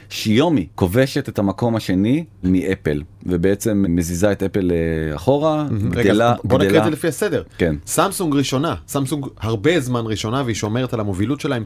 שיומי 0.10 0.68
כובשת 0.76 1.30
את 1.30 1.40
המקום 1.40 1.76
השני 1.76 2.24
מאפל 2.44 3.02
ובעצם 3.26 3.86
מזיזה 3.90 4.32
את 4.32 4.44
אפל 4.44 4.72
אה, 4.72 5.16
אחורה 5.16 5.66
רגע, 5.92 6.04
גדלה 6.04 6.32
אז 6.34 6.40
בוא 6.44 6.60
נקריא 6.60 6.80
את 6.80 6.84
זה 6.84 6.90
לפי 6.90 7.08
הסדר. 7.08 7.44
כן. 7.58 7.76
סמסונג 7.86 8.36
ראשונה, 8.36 8.76
סמסונג 8.88 9.26
הרבה 9.40 9.80
זמן 9.80 10.02
ראשונה 10.06 10.44
והיא 10.46 10.56
שומרת 10.56 10.94
על 10.94 11.00
המובילות 11.00 11.40
שלה 11.40 11.56
עם 11.56 11.64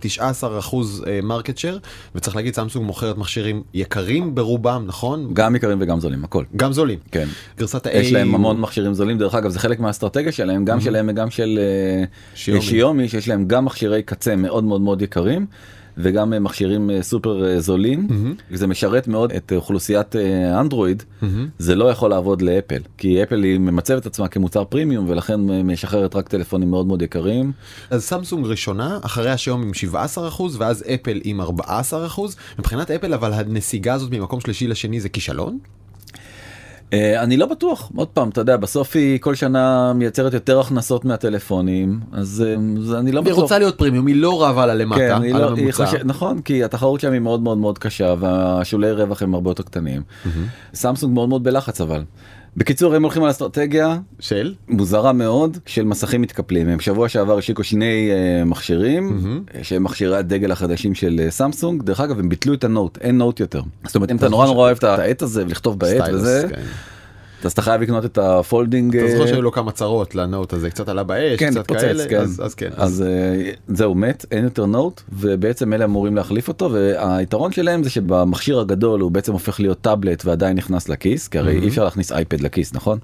19% 0.72 0.76
market 1.24 1.58
share, 1.58 1.80
וצריך 2.16 2.36
להגיד 2.36 2.56
סמסונג 2.56 2.86
מוכרת 2.86 3.18
מכשירים 3.18 3.64
יקרים 3.74 4.36
ברובם, 4.36 4.84
נכון? 4.88 5.30
גם 5.34 5.56
יקרים 5.56 5.78
וגם 5.82 6.00
זולים 6.00 6.24
הכל. 6.24 6.44
גם 6.56 6.74
זולים. 6.74 7.00
כן. 7.12 7.28
גרסת 7.58 7.88
ה-A... 7.88 7.94
יש 7.94 8.14
להם 8.14 8.36
המון 8.36 8.62
מכשירים 8.62 8.94
זולים 8.94 9.18
דרך 9.18 9.36
אגב 9.36 9.50
זה 9.50 9.60
חלק 9.60 9.80
מהאסטרטגיה 9.80 10.32
שלהם 10.32 10.66
גם 10.66 10.82
שלהם 10.82 11.10
וגם 11.10 11.30
של 11.30 11.49
אה, 11.58 12.04
שיומי. 12.36 12.62
שיומי 12.62 13.10
שיש 13.10 13.28
להם 13.28 13.48
גם 13.48 13.66
מכשירי 13.66 14.04
קצה 14.04 14.36
מאוד 14.36 14.64
מאוד 14.64 14.82
מאוד 14.82 15.02
יקרים. 15.02 15.46
וגם 16.02 16.34
אה, 16.34 16.40
מכשירים 16.40 16.90
אה, 16.90 17.04
סופר 17.04 17.60
זולים 17.60 18.08
זה 18.52 18.68
משרת 18.68 19.08
מאוד 19.08 19.32
את 19.32 19.54
אוכלוסיית 19.56 20.16
אנדרואיד 20.60 21.04
זה 21.58 21.76
לא 21.76 21.86
יכול 21.86 22.10
לעבוד 22.10 22.42
לאפל 22.42 22.82
כי 22.98 23.24
אפל 23.24 23.44
היא 23.44 23.60
ממצבת 23.60 24.06
עצמה 24.06 24.28
כמוצר 24.28 24.64
פרימיום 24.64 25.10
ולכן 25.10 25.40
משחררת 25.64 26.16
רק 26.16 26.28
טלפונים 26.28 26.70
מאוד 26.70 26.88
מאוד 26.88 27.02
יקרים 27.02 27.52
אז 27.90 28.04
סמסונג 28.04 28.46
ראשונה, 28.46 29.00
אחריה 29.02 29.38
שיום 29.38 29.62
עם 29.62 29.72
17% 30.38 30.42
ואז 30.58 30.84
אפל 30.94 31.20
עם 31.24 31.42
14%. 31.42 31.44
מבחינת 32.60 32.92
אפל 32.92 33.14
אבל 33.14 33.34
הנסיגה 33.34 33.94
הזאת 33.94 34.12
ממקום 34.12 34.40
שלישי 34.40 34.68
לשני 34.68 35.00
זה 35.00 35.10
כישלון? 35.10 35.60
אה, 36.94 37.24
אני 37.24 37.38
לא 37.38 37.46
בטוח 37.46 37.92
עוד 37.96 38.08
פעם 38.08 38.30
אתה 38.30 38.42
יודע 38.42 38.58
בסוף 38.58 38.96
היא 38.96 39.20
כל 39.20 39.36
שנה 39.36 39.94
מייצרת 39.94 40.34
יותר 40.34 40.60
הכנסות 40.60 41.06
מהטלפונים 41.06 42.00
אז 42.12 42.44
אה, 42.48 42.56
זה 42.82 43.00
אני 43.00 43.12
לא 43.12 43.20
היא 43.20 43.26
בטוח. 43.26 43.40
רוצה 43.40 43.60
להיות 43.60 43.78
פרימיום, 43.78 44.08
היא 44.08 44.16
לא 44.16 44.44
רבה 44.50 44.66
לה 44.66 44.76
למטה, 44.76 45.00
כן, 45.00 45.12
על 45.12 45.24
היא 45.24 45.34
לא, 45.34 45.38
היא 45.38 45.46
הממוצע. 45.46 45.86
חושב, 45.86 45.98
נכון, 46.06 46.42
כי 46.42 46.64
התחרות 46.64 47.00
שם 47.00 47.12
היא 47.12 47.20
מאוד 47.20 47.42
מאוד 47.42 47.58
מאוד 47.58 47.78
קשה 47.78 48.14
והשולי 48.20 48.92
רווח 48.92 49.22
הם 49.24 49.34
הרבה 49.34 49.50
יותר 49.50 49.64
קטנים. 49.64 50.02
סמסונג 50.74 51.14
מאוד 51.14 51.30
מאוד 51.30 51.44
בלחץ 51.44 51.82
אבל. 51.82 52.04
בקיצור 52.58 52.96
הם 52.96 53.04
הולכים 53.04 53.24
על 53.24 53.30
אסטרטגיה 53.30 53.98
של? 54.20 54.54
מוזרה 54.68 55.14
מאוד 55.14 55.58
של 55.66 55.84
מסכים 55.84 56.22
מתקפלים 56.22 56.70
הם 56.70 56.80
שבוע 56.80 57.10
שעבר 57.10 57.38
השיקו 57.38 57.64
שני 57.64 58.10
uh, 58.12 58.46
מכשירים 58.46 59.20
mm-hmm. 59.20 59.64
שהם 59.64 59.84
מכשירי 59.84 60.18
הדגל 60.18 60.52
החדשים 60.52 60.96
של 60.96 61.22
uh, 61.28 61.32
סמסונג 61.32 61.84
דרך 61.84 62.00
אגב 62.00 62.20
הם 62.20 62.30
ביטלו 62.30 62.54
את 62.54 62.64
הנוט 62.64 62.98
אין 63.02 63.18
נוט 63.18 63.40
יותר 63.40 63.62
זאת 63.86 63.96
אומרת 63.96 64.12
אם 64.12 64.18
אתה 64.18 64.30
נורא 64.30 64.46
נורא 64.46 64.60
אוהב 64.60 64.78
את 64.78 64.84
העט 64.84 65.22
הזה 65.22 65.46
ולכתוב 65.46 65.80
בעט 65.80 66.10
וזה 66.14 66.48
כן. 66.50 66.62
אז 67.44 67.52
אתה 67.52 67.62
חייב 67.62 67.82
לקנות 67.82 68.06
את 68.06 68.18
ה 68.18 68.27
folding 68.27 68.96
אתה 68.98 69.08
זוכר 69.08 69.22
אה, 69.22 69.28
שהיו 69.28 69.42
לו 69.42 69.52
כמה 69.52 69.72
צרות 69.72 70.16
ל 70.16 70.23
Note 70.23 70.54
הזה, 70.54 70.70
קצת 70.70 70.90
עלה 70.90 71.04
באש, 71.04 71.40
כן, 71.40 71.50
קצת 71.52 71.60
התפוצץ, 71.60 71.82
כאלה, 71.82 72.08
כן. 72.10 72.18
אז 72.22 72.42
אז 72.46 72.56
כן. 72.56 72.70
אז 72.78 73.02
אה, 73.08 73.52
זהו 73.68 73.96
מת 73.96 74.26
אין 74.32 74.44
יותר 74.44 74.66
Note 74.66 75.02
ובעצם 75.14 75.74
אלה 75.74 75.86
אמורים 75.86 76.16
להחליף 76.16 76.48
אותו 76.48 76.72
והיתרון 76.72 77.52
שלהם 77.52 77.84
זה 77.84 77.90
שבמכשיר 77.90 78.60
הגדול 78.60 79.00
הוא 79.02 79.12
בעצם 79.12 79.34
הופך 79.34 79.60
להיות 79.60 79.82
טאבלט 79.82 80.26
ועדיין 80.26 80.58
נכנס 80.58 80.90
לכיס 80.90 81.28
כי 81.28 81.38
הרי 81.40 81.60
אי 81.60 81.68
אפשר 81.68 81.84
להכניס 81.84 82.12
אייפד 82.12 82.42
לכיס 82.42 82.74
נכון? 82.74 82.98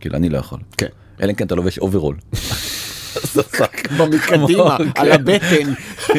כאילו 0.00 0.16
אני 0.16 0.28
לא 0.28 0.38
יכול. 0.38 0.58
כן. 0.76 0.86
אלא 1.22 1.30
אם 1.30 1.34
כן 1.34 1.46
אתה 1.46 1.54
לובש 1.54 1.78
אוברול. 1.78 2.14
מקדימה, 4.00 4.76
כמו- 4.78 4.84
על 4.94 5.08
כן. 5.08 5.12
הבטן. 5.12 5.72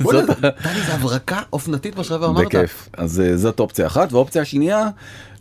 בוא'נה, 0.00 0.20
זה 0.86 0.94
הברקה 0.94 1.40
אופנתית 1.52 1.96
מה 1.96 2.04
שעכשיו 2.04 2.24
אמרת. 2.30 2.46
בכיף 2.46 2.88
אז 2.96 3.20
אה, 3.20 3.36
זאת 3.36 3.60
אופציה 3.60 3.86
אחת 3.86 4.12
ואופציה 4.12 4.44
שנייה 4.44 4.88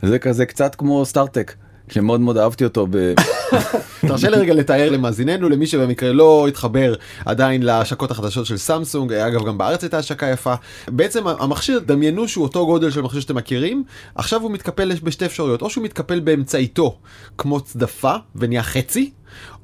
זה 0.01 0.19
כזה 0.19 0.45
קצת 0.45 0.75
כמו 0.75 1.05
סטארטק 1.05 1.55
שמאוד 1.89 2.21
מאוד 2.21 2.37
אהבתי 2.37 2.63
אותו 2.63 2.87
ב... 2.89 3.13
תרשה 4.07 4.29
לי 4.29 4.37
רגע 4.37 4.53
לתאר 4.53 4.89
למאזיננו 4.89 5.49
למי 5.49 5.67
שבמקרה 5.67 6.13
לא 6.13 6.47
התחבר 6.47 6.93
עדיין 7.25 7.63
להשקות 7.63 8.11
החדשות 8.11 8.45
של 8.45 8.57
סמסונג 8.57 9.13
אגב 9.13 9.45
גם 9.45 9.57
בארץ 9.57 9.83
הייתה 9.83 9.97
השקה 9.97 10.25
יפה 10.25 10.53
בעצם 10.87 11.27
המכשיר 11.27 11.79
דמיינו 11.79 12.27
שהוא 12.27 12.43
אותו 12.43 12.65
גודל 12.65 12.91
של 12.91 13.01
מכשיר 13.01 13.21
שאתם 13.21 13.35
מכירים 13.35 13.83
עכשיו 14.15 14.41
הוא 14.41 14.51
מתקפל 14.51 14.91
בשתי 15.03 15.25
אפשרויות 15.25 15.61
או 15.61 15.69
שהוא 15.69 15.83
מתקפל 15.83 16.19
באמצעיתו 16.19 16.97
כמו 17.37 17.61
צדפה 17.61 18.15
ונהיה 18.35 18.63
חצי. 18.63 19.11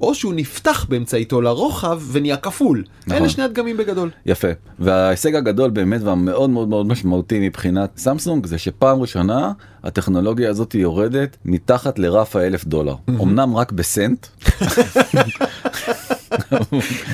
או 0.00 0.14
שהוא 0.14 0.34
נפתח 0.36 0.86
באמצעיתו 0.88 1.40
לרוחב 1.40 2.00
ונהיה 2.12 2.36
כפול. 2.36 2.84
נכון. 3.06 3.18
אלה 3.18 3.28
שני 3.28 3.44
הדגמים 3.44 3.76
בגדול. 3.76 4.10
יפה. 4.26 4.48
וההישג 4.78 5.34
הגדול 5.34 5.70
באמת 5.70 6.00
והמאוד 6.02 6.50
מאוד 6.50 6.68
מאוד 6.68 6.86
משמעותי 6.86 7.40
מבחינת 7.40 7.90
סמסונג 7.96 8.46
זה 8.46 8.58
שפעם 8.58 9.00
ראשונה 9.00 9.52
הטכנולוגיה 9.84 10.50
הזאת 10.50 10.74
יורדת 10.74 11.36
מתחת 11.44 11.98
לרף 11.98 12.36
האלף 12.36 12.64
דולר. 12.64 12.94
אמנם 13.08 13.56
רק 13.56 13.72
בסנט. 13.72 14.26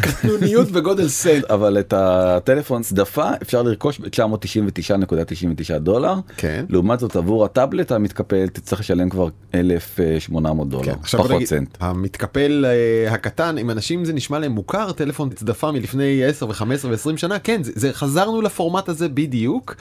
קטנוניות 0.01 0.71
בגודל 0.71 1.09
סנט. 1.09 1.45
אבל 1.45 1.79
את 1.79 1.93
הטלפון 1.97 2.83
צדפה 2.83 3.31
אפשר 3.43 3.63
לרכוש 3.63 4.01
ב-999.99 4.01 5.79
דולר. 5.79 6.15
כן. 6.37 6.65
לעומת 6.69 7.01
זאת 7.01 7.17
עבור 7.17 7.45
הטאבלט 7.45 7.93
המתקפל 7.93 8.49
תצטרך 8.49 8.81
לשלם 8.81 9.09
כבר 9.09 9.29
1,800 9.55 10.69
דולר. 10.69 10.85
כן. 10.85 11.19
פחות 11.19 11.45
סנט. 11.45 11.77
המתקפל 11.81 12.65
uh, 13.09 13.13
הקטן 13.13 13.59
אם 13.59 13.71
אנשים 13.71 14.05
זה 14.05 14.13
נשמע 14.13 14.39
להם 14.39 14.53
מוכר 14.53 14.93
טלפון 14.93 15.31
צדפה 15.31 15.73
מלפני 15.73 16.25
10 16.25 16.49
ו-15 16.49 16.63
ו-20 16.85 17.17
שנה 17.17 17.39
כן 17.39 17.63
זה, 17.63 17.73
זה 17.75 17.93
חזרנו 17.93 18.43
לפורמט 18.43 18.89
הזה 18.89 19.09
בדיוק 19.09 19.77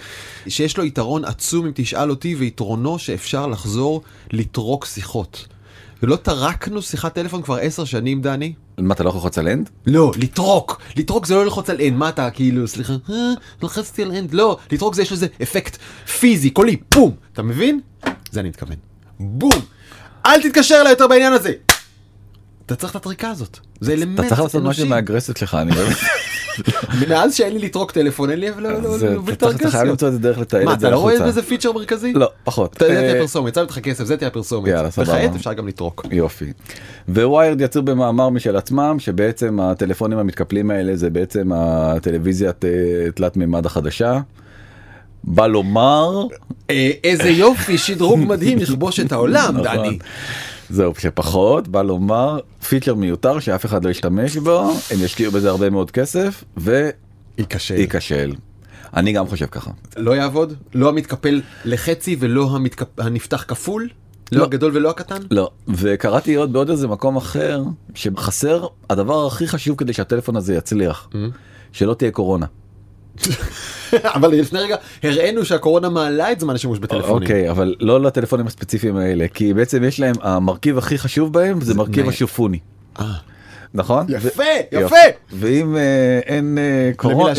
שיש 0.47 0.77
לו 0.77 0.85
יתרון 0.85 1.25
עצום 1.25 1.65
אם 1.65 1.71
תשאל 1.75 2.09
אותי 2.09 2.35
ויתרונו 2.35 2.99
שאפשר 2.99 3.47
לחזור 3.47 4.01
לטרוק 4.31 4.85
שיחות. 4.85 5.47
ולא 6.03 6.15
טרקנו 6.15 6.81
שיחת 6.81 7.13
טלפון 7.13 7.41
כבר 7.41 7.57
10 7.57 7.85
שנים 7.85 8.21
דני. 8.21 8.53
מה 8.77 8.93
אתה 8.93 9.03
לא 9.03 9.09
יכול 9.09 9.17
ללחוץ 9.19 9.37
על 9.37 9.47
end? 9.47 9.69
לא, 9.85 10.11
לטרוק. 10.17 10.81
לטרוק 10.95 11.25
זה 11.25 11.35
לא 11.35 11.43
ללחוץ 11.43 11.69
על 11.69 11.81
אנד. 11.81 11.93
מה 11.93 12.09
אתה 12.09 12.29
כאילו, 12.29 12.67
סליחה, 12.67 12.93
אה, 13.09 13.15
לחצתי 13.61 14.03
על 14.03 14.11
end. 14.11 14.33
לא, 14.33 14.57
לטרוק 14.71 14.95
זה 14.95 15.01
יש 15.01 15.11
לזה 15.11 15.27
אפקט 15.43 15.77
פיזי, 16.19 16.49
קולי, 16.49 16.77
בום. 16.95 17.11
אתה 17.33 17.41
מבין? 17.41 17.79
זה 18.31 18.39
אני 18.39 18.49
מתכוון. 18.49 18.75
בום. 19.19 19.61
אל 20.25 20.41
תתקשר 20.41 20.77
אליי 20.81 20.91
יותר 20.91 21.07
בעניין 21.07 21.33
הזה. 21.33 21.51
אתה 22.65 22.75
צריך 22.75 22.91
את 22.91 22.95
הטריקה 22.95 23.29
הזאת. 23.29 23.59
זה 23.79 23.93
אלמנט 23.93 24.19
אנושי. 24.19 24.27
אתה 24.27 24.35
צריך 24.35 24.41
לעשות 24.41 24.63
משהו 24.63 24.87
מהאגרסיות 24.87 25.37
שלך, 25.37 25.55
אני 25.55 25.71
באמת. 25.71 25.97
מאז 27.09 27.35
שאין 27.35 27.53
לי 27.53 27.59
לטרוק 27.59 27.91
טלפון 27.91 28.29
אין 28.29 28.39
לי 28.39 28.49
להוביל 28.59 29.33
את 29.33 29.43
אתה 29.43 29.69
חייב 29.69 29.83
למצוא 29.87 30.07
איזה 30.07 30.19
דרך 30.19 30.37
לתעל 30.37 30.73
את 30.73 30.79
זה 30.79 30.87
אתה 30.87 30.95
לא 30.95 30.99
רואה 30.99 31.27
בזה 31.27 31.43
feature 31.43 31.71
מרכזי? 31.71 32.13
לא 32.13 32.29
פחות. 32.43 32.73
אתה 32.77 32.85
יודע 32.85 32.99
תהיה 32.99 33.21
פרסומת, 33.21 33.49
יצא 33.49 33.61
לך 33.61 33.79
כסף, 33.79 34.03
זה 34.03 34.17
תהיה 34.17 34.29
פרסומת. 34.29 34.67
יאללה 34.67 34.91
סבבה. 34.91 35.13
וכעת 35.13 35.35
אפשר 35.35 35.53
גם 35.53 35.67
לטרוק. 35.67 36.05
יופי. 36.11 36.53
ו 37.09 37.18
Wired 37.18 37.61
יצאו 37.61 37.83
במאמר 37.83 38.29
משל 38.29 38.55
עצמם 38.55 38.95
שבעצם 38.99 39.59
הטלפונים 39.59 40.17
המתקפלים 40.17 40.71
האלה 40.71 40.95
זה 40.95 41.09
בעצם 41.09 41.51
הטלוויזיית 41.53 42.65
תלת 43.15 43.37
מימד 43.37 43.65
החדשה. 43.65 44.19
בא 45.23 45.47
לומר 45.47 46.23
איזה 47.03 47.29
יופי 47.29 47.77
שדרוג 47.77 48.19
מדהים 48.19 48.59
יכבוש 48.63 48.99
את 48.99 49.11
העולם 49.11 49.63
דני. 49.63 49.99
זהו 50.69 50.93
שפחות 50.97 51.67
בא 51.67 51.81
לומר 51.81 52.39
פיצ'ר 52.69 52.95
מיותר 52.95 53.39
שאף 53.39 53.65
אחד 53.65 53.85
לא 53.85 53.89
ישתמש 53.89 54.37
בו 54.37 54.71
הם 54.91 55.03
ישקיעו 55.03 55.31
בזה 55.31 55.49
הרבה 55.49 55.69
מאוד 55.69 55.91
כסף 55.91 56.43
וייכשל. 56.57 58.33
אני 58.93 59.11
גם 59.11 59.27
חושב 59.27 59.45
ככה. 59.45 59.71
לא 59.97 60.15
יעבוד? 60.15 60.53
לא 60.73 60.89
המתקפל 60.89 61.41
לחצי 61.65 62.15
ולא 62.19 62.49
המתקפ... 62.55 62.99
הנפתח 62.99 63.45
כפול? 63.47 63.89
לא, 64.31 64.39
לא 64.39 64.43
הגדול 64.43 64.71
ולא 64.75 64.89
הקטן? 64.89 65.21
לא, 65.31 65.49
וקראתי 65.67 66.35
עוד 66.35 66.53
בעוד 66.53 66.69
איזה 66.69 66.87
מקום 66.87 67.17
אחר 67.17 67.63
שחסר 67.95 68.67
הדבר 68.89 69.27
הכי 69.27 69.47
חשוב 69.47 69.77
כדי 69.77 69.93
שהטלפון 69.93 70.35
הזה 70.35 70.55
יצליח, 70.55 71.09
mm-hmm. 71.11 71.15
שלא 71.71 71.93
תהיה 71.93 72.11
קורונה. 72.11 72.45
אבל 74.15 74.31
לפני 74.31 74.59
רגע 74.59 74.75
הראינו 75.03 75.45
שהקורונה 75.45 75.89
מעלה 75.89 76.31
את 76.31 76.39
זמן 76.39 76.55
השימוש 76.55 76.79
בטלפונים. 76.79 77.23
אוקיי 77.23 77.49
אבל 77.49 77.75
לא 77.79 78.01
לטלפונים 78.01 78.47
הספציפיים 78.47 78.97
האלה 78.97 79.25
כי 79.33 79.53
בעצם 79.53 79.83
יש 79.83 79.99
להם 79.99 80.15
המרכיב 80.21 80.77
הכי 80.77 80.97
חשוב 80.97 81.33
בהם 81.33 81.61
זה 81.61 81.73
מרכיב 81.73 82.09
השופוני. 82.09 82.59
אה. 82.99 83.13
נכון? 83.73 84.05
יפה, 84.09 84.43
יפה. 84.71 84.95
ואם 85.33 85.77
אה, 85.77 86.19
אין 86.25 86.57
אה, 86.57 86.91
קורונה, 86.95 87.31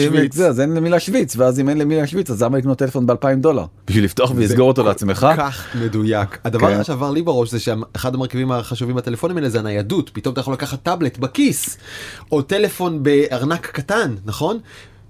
אז 0.49 0.61
אין 0.61 0.75
למי 0.75 0.90
להשוויץ, 0.90 1.37
ואז 1.37 1.61
אם 1.61 1.68
אין 1.68 1.78
למי 1.78 1.97
להשוויץ, 1.97 2.30
אז 2.30 2.42
למה 2.42 2.58
לקנות 2.58 2.78
טלפון 2.78 3.06
ב-2000 3.06 3.37
דולר? 3.37 3.64
בשביל 3.87 4.04
לפתוח 4.04 4.32
ולסגור 4.37 4.68
אותו 4.68 4.82
לעצמך? 4.82 5.18
כל 5.18 5.37
כך 5.37 5.76
מדויק. 5.76 6.38
הדבר 6.44 6.76
כן. 6.76 6.85
שעבר 6.85 7.11
לי 7.11 7.23
בראש 7.23 7.50
זה 7.50 7.61
שאחד 7.61 8.14
המרכיבים 8.14 8.52
החשובים 8.52 8.97
בטלפונים 8.97 9.37
האלה 9.37 9.49
זה 9.49 9.58
הניידות. 9.58 10.11
פתאום 10.11 10.32
אתה 10.32 10.40
יכול 10.40 10.54
לקחת 10.54 10.82
טאבלט 10.82 11.18
בכיס, 11.18 11.76
או 12.32 12.42
טלפון 12.42 13.02
בארנק 13.02 13.66
קטן, 13.66 14.14
נכון? 14.25 14.58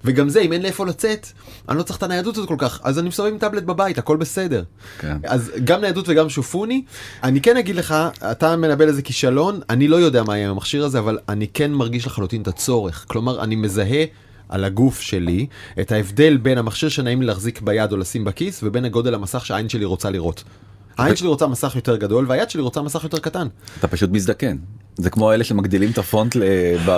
וגם 0.05 0.29
זה 0.29 0.41
אם 0.41 0.53
אין 0.53 0.61
לאיפה 0.61 0.85
לצאת 0.85 1.27
אני 1.69 1.77
לא 1.77 1.83
צריך 1.83 1.97
את 1.97 2.03
הניידות 2.03 2.37
הזאת 2.37 2.47
כל 2.47 2.55
כך 2.57 2.79
אז 2.83 2.99
אני 2.99 3.07
מסתובב 3.07 3.31
עם 3.31 3.37
טאבלט 3.37 3.63
בבית 3.63 3.97
הכל 3.97 4.17
בסדר. 4.17 4.63
כן. 4.99 5.17
אז 5.23 5.51
גם 5.63 5.81
ניידות 5.81 6.05
וגם 6.09 6.29
שופוני 6.29 6.83
אני 7.23 7.41
כן 7.41 7.57
אגיד 7.57 7.75
לך 7.75 7.95
אתה 8.31 8.55
מנבל 8.55 8.87
איזה 8.87 9.01
כישלון 9.01 9.59
אני 9.69 9.87
לא 9.87 9.95
יודע 9.95 10.23
מה 10.23 10.37
יהיה 10.37 10.45
עם 10.45 10.51
המכשיר 10.51 10.85
הזה 10.85 10.99
אבל 10.99 11.17
אני 11.29 11.47
כן 11.47 11.71
מרגיש 11.71 12.05
לחלוטין 12.05 12.41
את 12.41 12.47
הצורך 12.47 13.05
כלומר 13.07 13.43
אני 13.43 13.55
מזהה. 13.55 14.05
על 14.49 14.63
הגוף 14.63 15.01
שלי 15.01 15.47
את 15.81 15.91
ההבדל 15.91 16.37
בין 16.37 16.57
המכשיר 16.57 16.89
שנעים 16.89 17.21
לי 17.21 17.27
להחזיק 17.27 17.61
ביד 17.61 17.91
או 17.91 17.97
לשים 17.97 18.25
בכיס 18.25 18.59
ובין 18.63 18.85
הגודל 18.85 19.13
המסך 19.13 19.45
שהעין 19.45 19.69
שלי 19.69 19.85
רוצה 19.85 20.09
לראות. 20.09 20.43
העין 20.99 21.15
שלי 21.15 21.27
רוצה 21.27 21.47
מסך 21.47 21.75
יותר 21.75 21.95
גדול 21.95 22.25
והיד 22.27 22.49
שלי 22.49 22.61
רוצה 22.61 22.81
מסך 22.81 23.03
יותר 23.03 23.19
קטן. 23.19 23.47
אתה 23.79 23.87
פשוט 23.87 24.09
מזדקן. 24.09 24.57
זה 24.97 25.09
כמו 25.09 25.33
אלה 25.33 25.43
שמגדילים 25.43 25.91
את 25.91 25.97
הפונט 25.97 26.35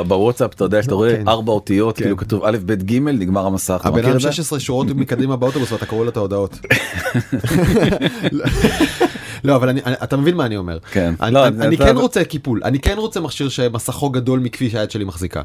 בוואטסאפ 0.07 0.53
אתה 0.53 0.63
יודע 0.63 0.83
שאתה 0.83 0.95
רואה 0.95 1.17
כן. 1.17 1.27
ארבע 1.27 1.51
אותיות 1.51 1.97
כן. 1.97 2.03
כאילו 2.03 2.17
כתוב 2.17 2.43
א' 2.45 2.57
ב' 2.65 2.73
ג' 2.73 2.99
נגמר 2.99 3.45
המסך. 3.45 3.81
הבן 3.83 4.05
אדם 4.05 4.19
16 4.19 4.59
שורות 4.59 4.87
מקדימה 4.95 5.35
באוטובוס 5.35 5.71
ואתה 5.71 5.85
קורא 5.85 6.03
לו 6.03 6.09
את 6.09 6.17
ההודעות. 6.17 6.59
לא 9.43 9.55
אבל 9.55 9.69
אני, 9.69 9.81
אתה 10.03 10.17
מבין 10.17 10.35
מה 10.35 10.45
אני 10.45 10.57
אומר. 10.57 10.77
כן. 10.91 11.13
אני, 11.21 11.33
לא, 11.33 11.47
אני, 11.47 11.67
אני 11.67 11.77
כן 11.77 11.97
רוצה 11.97 12.23
קיפול 12.23 12.61
אני 12.63 12.79
כן 12.79 12.97
רוצה 12.97 13.19
מכשיר 13.19 13.49
שמסכו 13.49 14.09
גדול 14.09 14.39
מכפי 14.39 14.69
שהיד 14.69 14.91
שלי 14.91 15.03
מחזיקה. 15.03 15.41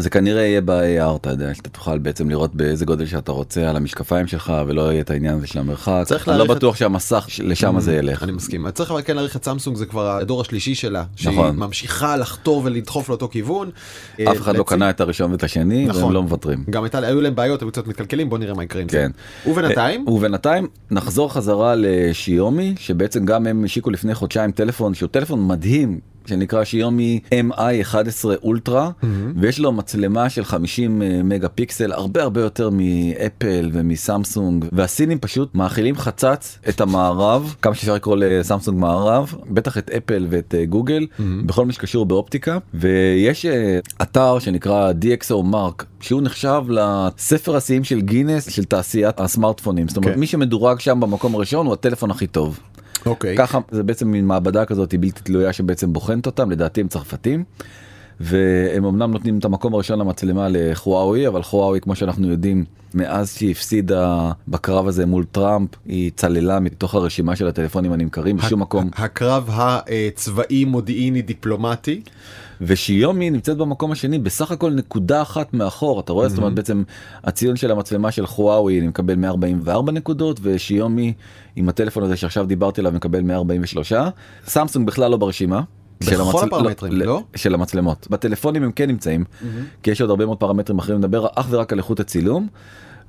זה 0.00 0.10
כנראה 0.10 0.42
יהיה 0.42 0.60
ב-AR 0.60 1.16
אתה 1.16 1.30
יודע 1.30 1.54
שאתה 1.54 1.70
תוכל 1.70 1.98
בעצם 1.98 2.30
לראות 2.30 2.54
באיזה 2.54 2.84
גודל 2.84 3.06
שאתה 3.06 3.32
רוצה 3.32 3.70
על 3.70 3.76
המשקפיים 3.76 4.26
שלך 4.26 4.52
ולא 4.66 4.92
יהיה 4.92 5.00
את 5.00 5.10
העניין 5.10 5.34
הזה 5.34 5.46
של 5.46 5.58
המרחק. 5.58 6.02
צריך 6.06 6.28
אני 6.28 6.38
לא 6.38 6.44
בטוח. 6.44 6.76
שהמסך 6.76 7.26
לשם 7.42 7.76
mm, 7.76 7.80
זה 7.80 7.96
ילך. 7.96 8.22
אני 8.22 8.32
מסכים. 8.32 8.70
צריך 8.70 8.90
אבל 8.90 9.02
כן 9.02 9.16
להעריך 9.16 9.36
את 9.36 9.44
סמסונג 9.44 9.76
זה 9.76 9.86
כבר 9.86 10.10
הדור 10.10 10.40
השלישי 10.40 10.74
שלה. 10.74 11.04
נכון. 11.24 11.34
שהיא 11.34 11.58
ממשיכה 11.58 12.16
לחתור 12.16 12.62
ולדחוף 12.64 13.08
לאותו 13.08 13.28
כיוון. 13.28 13.70
אף 14.14 14.36
אחד 14.36 14.56
לא 14.56 14.62
קנה 14.62 14.90
את 14.90 15.00
הראשון 15.00 15.32
ואת 15.32 15.44
השני 15.44 15.86
נכון. 15.86 16.02
והם 16.02 16.12
לא 16.12 16.22
מוותרים. 16.22 16.64
גם 16.70 16.84
הייתה, 16.84 16.98
היו 16.98 17.20
להם 17.20 17.34
בעיות 17.34 17.62
היו 17.62 17.70
קצת 17.70 17.86
מתקלקלים 17.86 18.30
בוא 18.30 18.38
נראה 18.38 18.54
מה 18.54 18.64
יקרה 18.64 18.82
עם 18.82 18.88
כן. 18.88 19.10
זה. 19.44 19.50
ובינתיים? 19.50 20.04
אה, 20.08 20.12
ובינתיים 20.12 20.66
נחזור 20.90 21.32
חזרה 21.32 21.74
לשיומי 21.76 22.74
שבעצם 22.78 23.24
גם 23.24 23.46
הם 23.46 23.64
השיקו 23.64 23.90
לפני 23.90 24.14
חודשיים 24.14 24.50
טלפון 24.50 24.94
שהוא 24.94 25.08
טלפון 25.08 25.48
מדהים 25.48 26.00
שנקרא 26.26 26.64
שיומי 26.64 27.20
MI 27.34 27.82
11 27.82 28.34
אולטרה 28.42 28.90
mm-hmm. 28.90 29.06
ויש 29.36 29.58
לו 29.58 29.72
מצלמה 29.72 30.30
של 30.30 30.44
50 30.44 31.02
אה, 31.02 31.20
מגה 31.24 31.48
פיקסל 31.48 31.92
הרבה 31.92 32.22
הרבה 32.22 32.40
יותר 32.40 32.70
מאפל 32.72 33.70
ומסמסונג 33.72 34.64
והסינים 34.72 35.18
פשוט 35.18 35.54
מאכילים 35.54 35.96
חצץ 35.96 36.58
את 36.68 36.80
המערב 36.80 37.54
כמה 37.62 37.74
שאפשר 37.74 37.94
לקרוא 37.94 38.16
לסמסונג 38.16 38.78
מערב 38.78 39.34
בטח 39.50 39.78
את 39.78 39.90
אפל 39.90 40.26
ואת 40.30 40.54
אה, 40.54 40.64
גוגל 40.64 41.02
mm-hmm. 41.02 41.22
בכל 41.46 41.66
מה 41.66 41.72
שקשור 41.72 42.06
באופטיקה 42.06 42.58
ויש 42.74 43.46
אה, 43.46 43.78
אתר 44.02 44.38
שנקרא 44.38 44.92
DXO 44.92 45.42
מרק 45.42 45.84
שהוא 46.00 46.22
נחשב 46.22 46.62
לספר 46.68 47.56
השיאים 47.56 47.84
של 47.84 48.00
גינס 48.00 48.50
של 48.50 48.64
תעשיית 48.64 49.20
הסמארטפונים 49.20 49.88
זאת 49.88 49.96
אומרת 49.96 50.10
okay. 50.10 50.14
כן. 50.14 50.20
מי 50.20 50.26
שמדורג 50.26 50.80
שם 50.80 51.00
במקום 51.00 51.34
הראשון 51.34 51.66
הוא 51.66 51.72
הטלפון 51.72 52.10
הכי 52.10 52.26
טוב. 52.26 52.60
אוקיי. 53.06 53.34
Okay. 53.34 53.38
ככה 53.38 53.58
זה 53.70 53.82
בעצם 53.82 54.08
מין 54.08 54.26
מעבדה 54.26 54.64
כזאת 54.64 54.94
בלתי 54.94 55.22
תלויה 55.22 55.52
שבעצם 55.52 55.92
בוחנת 55.92 56.26
אותם 56.26 56.50
לדעתי 56.50 56.80
הם 56.80 56.88
צרפתים. 56.88 57.44
והם 58.20 58.84
אמנם 58.84 59.10
נותנים 59.10 59.38
את 59.38 59.44
המקום 59.44 59.74
הראשון 59.74 59.98
למצלמה 59.98 60.46
לחוואוי 60.50 61.28
אבל 61.28 61.42
חוואוי 61.42 61.80
כמו 61.80 61.94
שאנחנו 61.94 62.30
יודעים 62.30 62.64
מאז 62.94 63.34
שהיא 63.36 63.50
הפסידה 63.50 64.32
בקרב 64.48 64.88
הזה 64.88 65.06
מול 65.06 65.24
טראמפ 65.32 65.68
היא 65.86 66.10
צללה 66.16 66.60
מתוך 66.60 66.94
הרשימה 66.94 67.36
של 67.36 67.48
הטלפונים 67.48 67.92
הנמכרים 67.92 68.36
בשום 68.36 68.60
מקום. 68.60 68.90
הקרב 68.92 69.50
הצבאי 69.52 70.64
מודיעיני 70.64 71.22
דיפלומטי. 71.22 72.02
ושיומי 72.60 73.30
נמצאת 73.30 73.56
במקום 73.56 73.92
השני 73.92 74.18
בסך 74.18 74.50
הכל 74.50 74.70
נקודה 74.70 75.22
אחת 75.22 75.54
מאחור 75.54 76.00
אתה 76.00 76.12
רואה. 76.12 76.28
זאת 76.28 76.38
אומרת 76.38 76.54
בעצם 76.54 76.82
הציון 77.24 77.56
של 77.56 77.70
המצלמה 77.70 78.10
של 78.10 78.26
חוואוי 78.26 78.78
אני 78.78 78.88
מקבל 78.88 79.14
144 79.14 79.92
נקודות 79.92 80.40
ושיומי 80.42 81.12
עם 81.56 81.68
הטלפון 81.68 82.02
הזה 82.02 82.16
שעכשיו 82.16 82.46
דיברתי 82.46 82.80
עליו 82.80 82.92
מקבל 82.92 83.20
143 83.20 83.92
סמסונג 84.46 84.86
בכלל 84.86 85.10
לא 85.10 85.16
ברשימה. 85.16 85.62
של, 86.04 86.20
המצל... 86.20 86.46
הפרמטרים, 86.46 86.92
לא, 86.92 87.06
לא? 87.06 87.22
של 87.36 87.54
המצלמות 87.54 88.06
בטלפונים 88.10 88.62
הם 88.62 88.72
כן 88.72 88.88
נמצאים 88.88 89.24
mm-hmm. 89.24 89.44
כי 89.82 89.90
יש 89.90 90.00
עוד 90.00 90.10
הרבה 90.10 90.26
מאוד 90.26 90.38
פרמטרים 90.38 90.78
אחרים 90.78 90.98
לדבר 90.98 91.26
אך 91.34 91.46
ורק 91.50 91.72
על 91.72 91.78
איכות 91.78 92.00
הצילום 92.00 92.48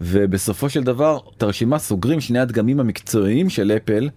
ובסופו 0.01 0.69
של 0.69 0.83
דבר 0.83 1.19
את 1.37 1.43
הרשימה 1.43 1.79
סוגרים 1.79 2.21
שני 2.21 2.39
הדגמים 2.39 2.79
המקצועיים 2.79 3.49
של 3.49 3.71
אפל 3.71 4.09